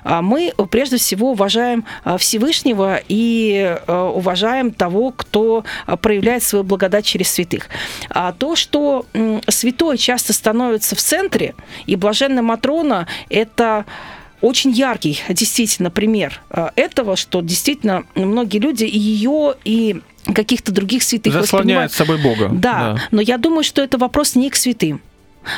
А 0.04 0.22
Мы 0.22 0.54
прежде 0.70 0.98
всего 0.98 1.32
уважаем 1.32 1.86
а, 2.04 2.18
Всевышнего 2.18 3.00
и 3.08 3.78
а, 3.88 4.10
уважаем 4.10 4.72
того, 4.72 5.12
кто 5.12 5.64
проявляет 6.02 6.44
свою 6.44 6.64
благодать 6.64 7.06
через 7.06 7.32
святых. 7.32 7.68
А 8.10 8.32
то, 8.34 8.56
что 8.56 9.06
святой 9.48 9.98
часто 9.98 10.34
становится 10.34 10.96
в 10.96 11.00
центре, 11.00 11.56
и 11.86 11.96
блаженная 11.96 12.44
Матрона– 12.44 13.08
это 13.30 13.86
очень 14.42 14.72
яркий, 14.72 15.20
действительно, 15.30 15.90
пример 15.92 16.42
а, 16.50 16.72
этого, 16.76 17.16
что 17.16 17.42
действительно 17.42 18.04
многие 18.16 18.60
люди 18.60 18.84
и 18.84 18.98
ее, 18.98 19.56
и 19.64 20.02
каких-то 20.34 20.72
других 20.72 21.04
святых 21.04 21.34
Заслоняет 21.34 21.92
собой 21.92 22.18
Бога. 22.18 22.50
да, 22.52 22.98
но 23.12 23.22
я 23.22 23.38
думаю, 23.38 23.64
что 23.64 23.82
это 23.82 23.98
вопрос 23.98 24.36
не 24.36 24.50
к 24.50 24.56
святым. 24.56 25.02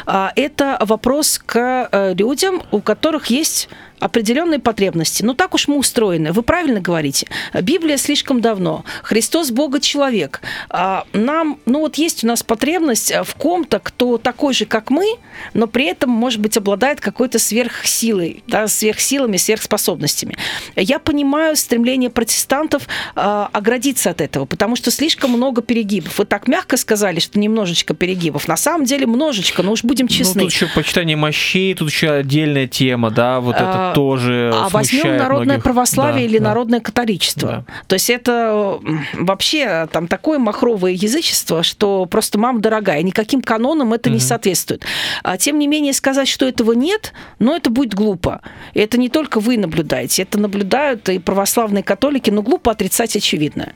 А, 0.06 0.32
Это 0.36 0.78
вопрос 0.80 1.42
к 1.46 1.90
э, 1.92 2.14
людям, 2.14 2.64
у 2.72 2.80
которых 2.80 3.28
есть 3.28 3.70
определенные 4.04 4.60
потребности. 4.60 5.24
Ну, 5.24 5.34
так 5.34 5.54
уж 5.54 5.68
мы 5.68 5.78
устроены. 5.78 6.34
Вы 6.34 6.44
правильно 6.44 6.82
говорите. 6.82 7.28
Библия 7.54 7.98
слишком 7.98 8.42
давно. 8.42 8.84
Христос 9.04 9.52
Бога 9.52 9.80
человек. 9.80 10.42
А 10.70 11.06
Нам, 11.14 11.60
ну 11.66 11.80
вот 11.80 11.96
есть 11.96 12.24
у 12.24 12.28
нас 12.28 12.44
потребность 12.44 13.12
э, 13.12 13.24
в 13.24 13.36
ком-то, 13.36 13.80
кто 13.80 14.18
такой 14.18 14.54
же, 14.54 14.66
как 14.66 14.90
мы, 14.90 15.06
но 15.54 15.68
при 15.68 15.86
этом, 15.86 16.10
может 16.10 16.42
быть, 16.42 16.58
обладает 16.58 17.00
какой-то 17.00 17.40
сверхсилой, 17.40 18.44
да, 18.48 18.68
сверхсилами, 18.68 19.38
сверхспособностями. 19.38 20.36
Я 20.76 21.00
понимаю 21.00 21.56
стремление 21.56 22.10
протестантов 22.10 22.88
э, 23.16 23.48
оградиться 23.52 24.10
от 24.10 24.20
этого, 24.22 24.46
потому 24.46 24.76
что 24.76 24.92
слишком 24.92 25.32
много 25.32 25.62
перегибов. 25.62 26.18
Вы 26.20 26.26
так 26.26 26.48
мягко 26.48 26.76
сказали, 26.78 27.20
что 27.20 27.40
немножечко 27.40 27.94
перегибов. 27.94 28.48
На 28.48 28.58
самом 28.58 28.86
деле 28.86 29.08
множечко, 29.08 29.64
но 29.64 29.72
уж 29.72 29.84
будем 29.84 30.08
Ну, 30.10 30.14
честны. 30.16 30.42
тут 30.42 30.52
еще 30.52 30.68
почитание 30.68 31.16
мощей, 31.16 31.74
тут 31.74 31.90
еще 31.90 32.12
отдельная 32.12 32.68
тема, 32.68 33.10
да, 33.10 33.40
вот 33.40 33.56
это 33.56 33.92
А, 33.92 33.93
тоже 33.94 34.52
А 34.54 34.70
возьмем 34.70 35.18
народное 35.18 35.46
многих. 35.46 35.64
православие 35.64 36.28
Да, 36.28 36.32
или 36.32 36.38
да. 36.38 36.46
народное 36.46 36.80
католичество. 36.80 37.66
То 37.88 37.94
есть 37.94 38.10
это 38.10 38.80
вообще 39.14 39.88
там 39.92 40.08
такое 40.08 40.40
махровое 40.40 40.92
язычество, 40.92 41.64
что 41.64 42.06
просто 42.06 42.38
мама 42.38 42.60
дорогая, 42.60 43.02
никаким 43.04 43.42
канонам 43.42 43.94
это 43.94 44.10
не 44.10 44.20
соответствует. 44.20 44.84
А, 45.24 45.38
тем 45.38 45.60
не 45.60 45.68
менее 45.68 45.94
сказать, 45.94 46.28
что 46.28 46.46
этого 46.46 46.74
нет, 46.74 47.14
но 47.40 47.56
это 47.56 47.70
будет 47.70 47.94
глупо. 47.94 48.42
И 48.74 48.80
это 48.80 48.98
не 48.98 49.10
только 49.10 49.40
вы 49.40 49.58
наблюдаете, 49.58 50.24
это 50.24 50.40
наблюдают 50.40 51.10
и 51.10 51.20
православные 51.20 51.84
католики, 51.84 52.30
но 52.30 52.42
глупо 52.42 52.72
отрицать 52.72 53.16
очевидное. 53.16 53.74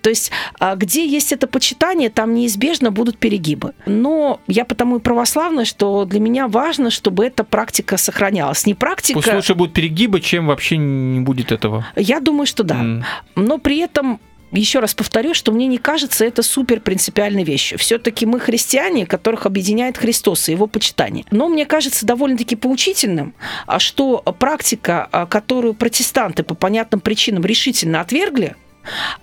То 0.00 0.10
есть 0.10 0.30
а, 0.58 0.76
где 0.76 1.06
есть 1.06 1.32
это 1.32 1.46
почитание, 1.46 2.10
там 2.10 2.34
неизбежно 2.34 2.90
будут 2.90 3.18
перегибы. 3.18 3.74
Но 3.86 4.40
я 4.46 4.64
потому 4.64 4.96
и 4.96 5.00
православная, 5.00 5.64
что 5.64 6.04
для 6.04 6.20
меня 6.20 6.48
важно, 6.48 6.90
чтобы 6.90 7.24
эта 7.26 7.44
практика 7.44 7.96
сохранялась. 7.96 8.66
Не 8.66 8.74
практика... 8.74 9.20
Лучше 9.42 9.54
будут 9.56 9.74
перегибы, 9.74 10.20
чем 10.20 10.46
вообще 10.46 10.76
не 10.76 11.18
будет 11.18 11.50
этого. 11.50 11.84
Я 11.96 12.20
думаю, 12.20 12.46
что 12.46 12.62
да. 12.62 12.76
М. 12.76 13.04
Но 13.34 13.58
при 13.58 13.78
этом 13.78 14.20
еще 14.52 14.78
раз 14.78 14.94
повторю, 14.94 15.34
что 15.34 15.50
мне 15.50 15.66
не 15.66 15.78
кажется 15.78 16.24
это 16.24 16.42
супер 16.42 16.80
принципиальной 16.80 17.42
вещью. 17.42 17.76
Все-таки 17.76 18.24
мы 18.24 18.38
христиане, 18.38 19.04
которых 19.04 19.44
объединяет 19.46 19.98
Христос 19.98 20.48
и 20.48 20.52
его 20.52 20.68
почитание. 20.68 21.24
Но 21.32 21.48
мне 21.48 21.66
кажется 21.66 22.06
довольно-таки 22.06 22.54
поучительным, 22.54 23.34
а 23.66 23.80
что 23.80 24.18
практика, 24.38 25.08
а, 25.10 25.26
которую 25.26 25.74
протестанты 25.74 26.44
по 26.44 26.54
понятным 26.54 27.00
причинам 27.00 27.44
решительно 27.44 28.00
отвергли, 28.00 28.54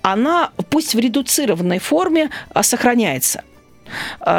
она 0.02 0.50
пусть 0.68 0.94
в 0.94 0.98
редуцированной 0.98 1.78
форме 1.78 2.28
а, 2.52 2.62
сохраняется. 2.62 3.42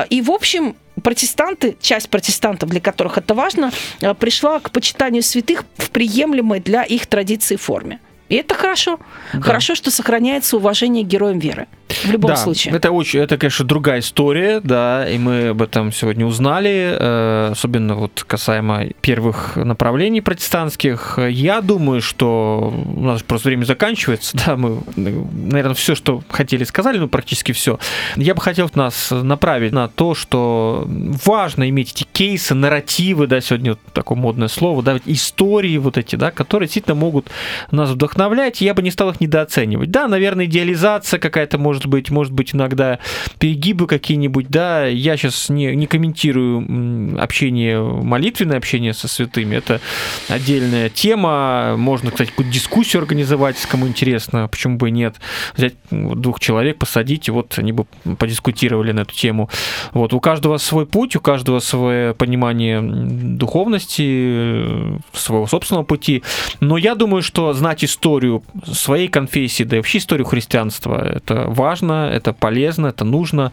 И, 0.10 0.22
в 0.22 0.32
общем, 0.32 0.76
протестанты, 1.02 1.78
часть 1.82 2.10
протестантов, 2.10 2.70
для 2.70 2.80
которых 2.80 3.18
это 3.18 3.34
важно, 3.34 3.72
а, 4.02 4.14
пришла 4.14 4.60
к 4.60 4.72
почитанию 4.72 5.24
святых 5.24 5.66
в 5.78 5.90
приемлемой 5.90 6.60
для 6.60 6.84
их 6.84 7.08
традиции 7.08 7.56
форме. 7.56 8.00
И 8.32 8.36
это 8.36 8.56
хорошо. 8.56 8.98
Да. 9.34 9.42
Хорошо, 9.42 9.76
что 9.76 9.92
сохраняется 9.92 10.56
уважение 10.56 11.04
героям 11.04 11.40
веры. 11.40 11.68
В 11.90 12.10
любом 12.10 12.30
да, 12.30 12.38
случае. 12.38 12.74
Это 12.74 12.92
очень, 12.92 13.20
это, 13.20 13.38
конечно, 13.38 13.66
другая 13.66 14.00
история, 14.00 14.62
да, 14.62 15.06
и 15.06 15.18
мы 15.18 15.50
об 15.50 15.62
этом 15.62 15.92
сегодня 15.92 16.26
узнали, 16.26 16.96
э, 16.98 17.50
особенно 17.52 17.96
вот 17.96 18.24
касаемо 18.26 18.86
первых 19.02 19.58
направлений 19.58 20.22
протестантских. 20.22 21.20
Я 21.30 21.60
думаю, 21.60 22.02
что 22.02 22.74
у 22.96 23.02
нас 23.02 23.22
просто 23.22 23.50
время 23.50 23.66
заканчивается, 23.66 24.38
да, 24.46 24.56
мы, 24.56 24.82
наверное, 24.96 25.76
все, 25.76 25.94
что 25.94 26.24
хотели, 26.30 26.64
сказали, 26.64 27.00
ну, 27.00 27.10
практически 27.10 27.52
все. 27.52 27.80
Я 28.16 28.34
бы 28.34 28.42
хотел 28.42 28.72
нас 28.76 29.12
направить 29.12 29.74
на 29.74 29.90
то, 29.90 30.16
что 30.16 30.88
важно 30.88 31.68
иметь 31.68 31.92
эти 31.92 32.06
кейсы, 32.06 32.56
нарративы, 32.56 33.28
да, 33.28 33.42
сегодня 33.42 33.72
вот 33.72 33.80
такое 33.92 34.18
модное 34.18 34.48
слово, 34.48 34.82
да, 34.82 35.00
истории 35.06 35.78
вот 35.78 35.98
эти, 35.98 36.16
да, 36.16 36.32
которые 36.32 36.68
действительно 36.68 36.96
могут 36.96 37.30
нас 37.72 37.94
вдохновлять, 38.22 38.62
я 38.62 38.74
бы 38.74 38.84
не 38.84 38.92
стал 38.92 39.10
их 39.10 39.20
недооценивать. 39.20 39.90
Да, 39.90 40.08
наверное, 40.08 40.46
идеализация 40.46 41.20
какая-то 41.20 41.58
может 41.58 41.88
быть, 41.88 42.12
может 42.12 42.34
быть, 42.34 42.54
иногда 42.54 43.00
перегибы 43.40 43.88
какие-нибудь, 43.88 44.48
да, 44.50 44.86
я 44.86 45.18
сейчас 45.18 45.50
не, 45.50 45.76
не 45.76 45.88
комментирую 45.88 47.22
общение, 47.22 47.82
молитвенное 47.82 48.58
общение 48.58 48.94
со 48.94 49.08
святыми, 49.08 49.56
это 49.56 49.82
отдельная 50.30 50.90
тема, 50.90 51.76
можно, 51.78 52.12
кстати, 52.12 52.30
какую-то 52.30 52.54
дискуссию 52.54 53.02
организовать, 53.02 53.58
кому 53.66 53.88
интересно, 53.88 54.48
почему 54.48 54.78
бы 54.78 54.90
и 54.90 54.92
нет, 54.92 55.16
взять 55.56 55.74
двух 55.90 56.40
человек, 56.40 56.78
посадить, 56.78 57.28
и 57.28 57.32
вот 57.32 57.58
они 57.58 57.72
бы 57.72 57.86
подискутировали 58.18 58.92
на 58.92 59.02
эту 59.02 59.16
тему. 59.16 59.50
Вот, 59.94 60.14
у 60.14 60.20
каждого 60.20 60.58
свой 60.58 60.86
путь, 60.86 61.16
у 61.16 61.20
каждого 61.20 61.60
свое 61.60 62.14
понимание 62.14 62.82
духовности, 62.82 65.00
своего 65.14 65.48
собственного 65.48 65.84
пути, 65.84 66.24
но 66.60 66.78
я 66.78 66.96
думаю, 66.96 67.24
что 67.24 67.54
знать 67.54 67.84
историю 67.84 68.11
историю 68.12 68.44
своей 68.66 69.08
конфессии, 69.08 69.64
да 69.64 69.78
и 69.78 69.80
вообще 69.80 69.98
историю 70.00 70.26
христианства. 70.26 71.02
Это 71.02 71.46
важно, 71.48 72.10
это 72.14 72.34
полезно, 72.34 72.88
это 72.88 73.06
нужно. 73.06 73.52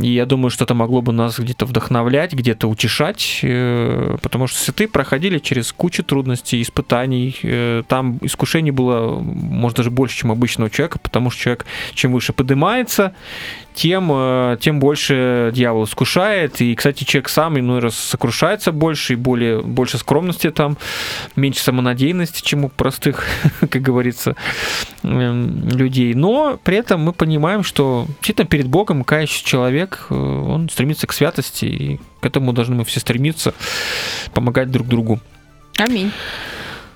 И 0.00 0.08
я 0.08 0.26
думаю, 0.26 0.50
что 0.50 0.64
это 0.64 0.74
могло 0.74 1.02
бы 1.02 1.12
нас 1.12 1.38
где-то 1.38 1.66
вдохновлять, 1.66 2.32
где-то 2.32 2.68
утешать, 2.68 3.40
э, 3.42 4.16
потому 4.22 4.46
что 4.46 4.58
святые 4.58 4.88
проходили 4.88 5.38
через 5.38 5.72
кучу 5.72 6.02
трудностей, 6.02 6.62
испытаний. 6.62 7.36
Э, 7.42 7.82
Там 7.88 8.18
искушений 8.22 8.70
было, 8.70 9.20
может, 9.20 9.76
даже 9.76 9.90
больше, 9.90 10.16
чем 10.16 10.32
обычного 10.32 10.70
человека, 10.70 10.98
потому 10.98 11.30
что 11.30 11.42
человек, 11.42 11.66
чем 11.94 12.12
выше 12.12 12.32
поднимается, 12.32 13.12
тем, 13.74 14.10
э, 14.12 14.56
тем 14.60 14.80
больше 14.80 15.50
дьявол 15.54 15.84
искушает. 15.84 16.60
И, 16.60 16.74
кстати, 16.74 17.04
человек 17.04 17.28
сам 17.28 17.58
иной 17.58 17.80
раз 17.80 17.94
сокрушается 17.94 18.72
больше, 18.72 19.14
и 19.14 19.16
более, 19.16 19.62
больше 19.62 19.98
скромности 19.98 20.50
там, 20.50 20.76
меньше 21.36 21.62
самонадеянности, 21.62 22.42
чем 22.42 22.64
у 22.64 22.68
простых, 22.68 23.24
как 23.60 23.82
говорится, 23.82 24.36
эм, 25.02 25.68
людей. 25.68 26.14
Но 26.14 26.58
при 26.62 26.76
этом 26.76 27.00
мы 27.00 27.12
понимаем, 27.12 27.62
что 27.62 28.06
действительно 28.16 28.46
перед 28.46 28.66
Богом 28.66 29.04
кающий 29.04 29.44
человек, 29.44 30.06
э, 30.10 30.14
он 30.14 30.68
стремится 30.68 31.06
к 31.06 31.12
святости, 31.12 31.64
и 31.64 32.00
к 32.20 32.26
этому 32.26 32.52
должны 32.52 32.74
мы 32.74 32.84
все 32.84 33.00
стремиться, 33.00 33.54
помогать 34.34 34.70
друг 34.70 34.86
другу. 34.86 35.20
Аминь. 35.78 36.12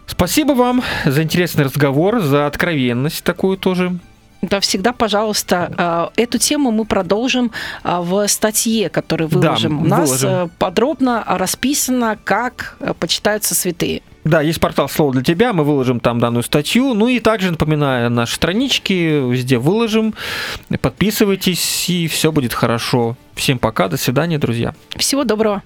Спасибо 0.07 0.53
вам 0.53 0.83
за 1.07 1.23
интересный 1.23 1.65
разговор, 1.65 2.21
за 2.21 2.47
откровенность 2.47 3.25
такую 3.25 3.57
тоже. 3.57 3.99
Да, 4.51 4.61
всегда, 4.61 4.93
пожалуйста, 4.93 6.11
э, 6.17 6.23
эту 6.23 6.39
тему 6.39 6.71
мы 6.71 6.85
продолжим 6.85 7.51
э, 7.83 7.99
в 8.01 8.27
статье, 8.29 8.89
которую 8.89 9.29
Да, 9.31 9.37
выложим. 9.39 9.83
У 9.83 9.87
нас 9.87 10.09
выложим. 10.09 10.31
э, 10.31 10.49
подробно 10.59 11.25
расписано, 11.27 12.19
как 12.25 12.77
э, 12.81 12.93
почитаются 12.99 13.55
святые. 13.55 14.03
Да, 14.25 14.41
есть 14.41 14.59
портал 14.61 14.89
«Слово 14.89 15.13
для 15.13 15.23
тебя», 15.23 15.53
мы 15.53 15.65
выложим 15.65 16.01
там 16.01 16.19
данную 16.19 16.43
статью. 16.43 16.95
Ну 16.95 17.09
и 17.09 17.21
также, 17.21 17.51
напоминаю, 17.51 18.11
наши 18.11 18.35
странички 18.37 18.93
везде 19.31 19.59
выложим. 19.59 20.15
Подписывайтесь, 20.81 21.89
и 21.91 22.09
все 22.09 22.33
будет 22.33 22.55
хорошо. 22.55 23.17
Всем 23.35 23.59
пока, 23.59 23.89
до 23.89 23.97
свидания, 23.97 24.39
друзья. 24.39 24.75
Всего 24.97 25.25
доброго. 25.25 25.63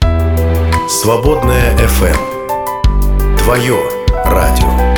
Свободная 0.89 1.76
FM. 1.76 3.37
Твое 3.39 3.79
радио. 4.24 4.97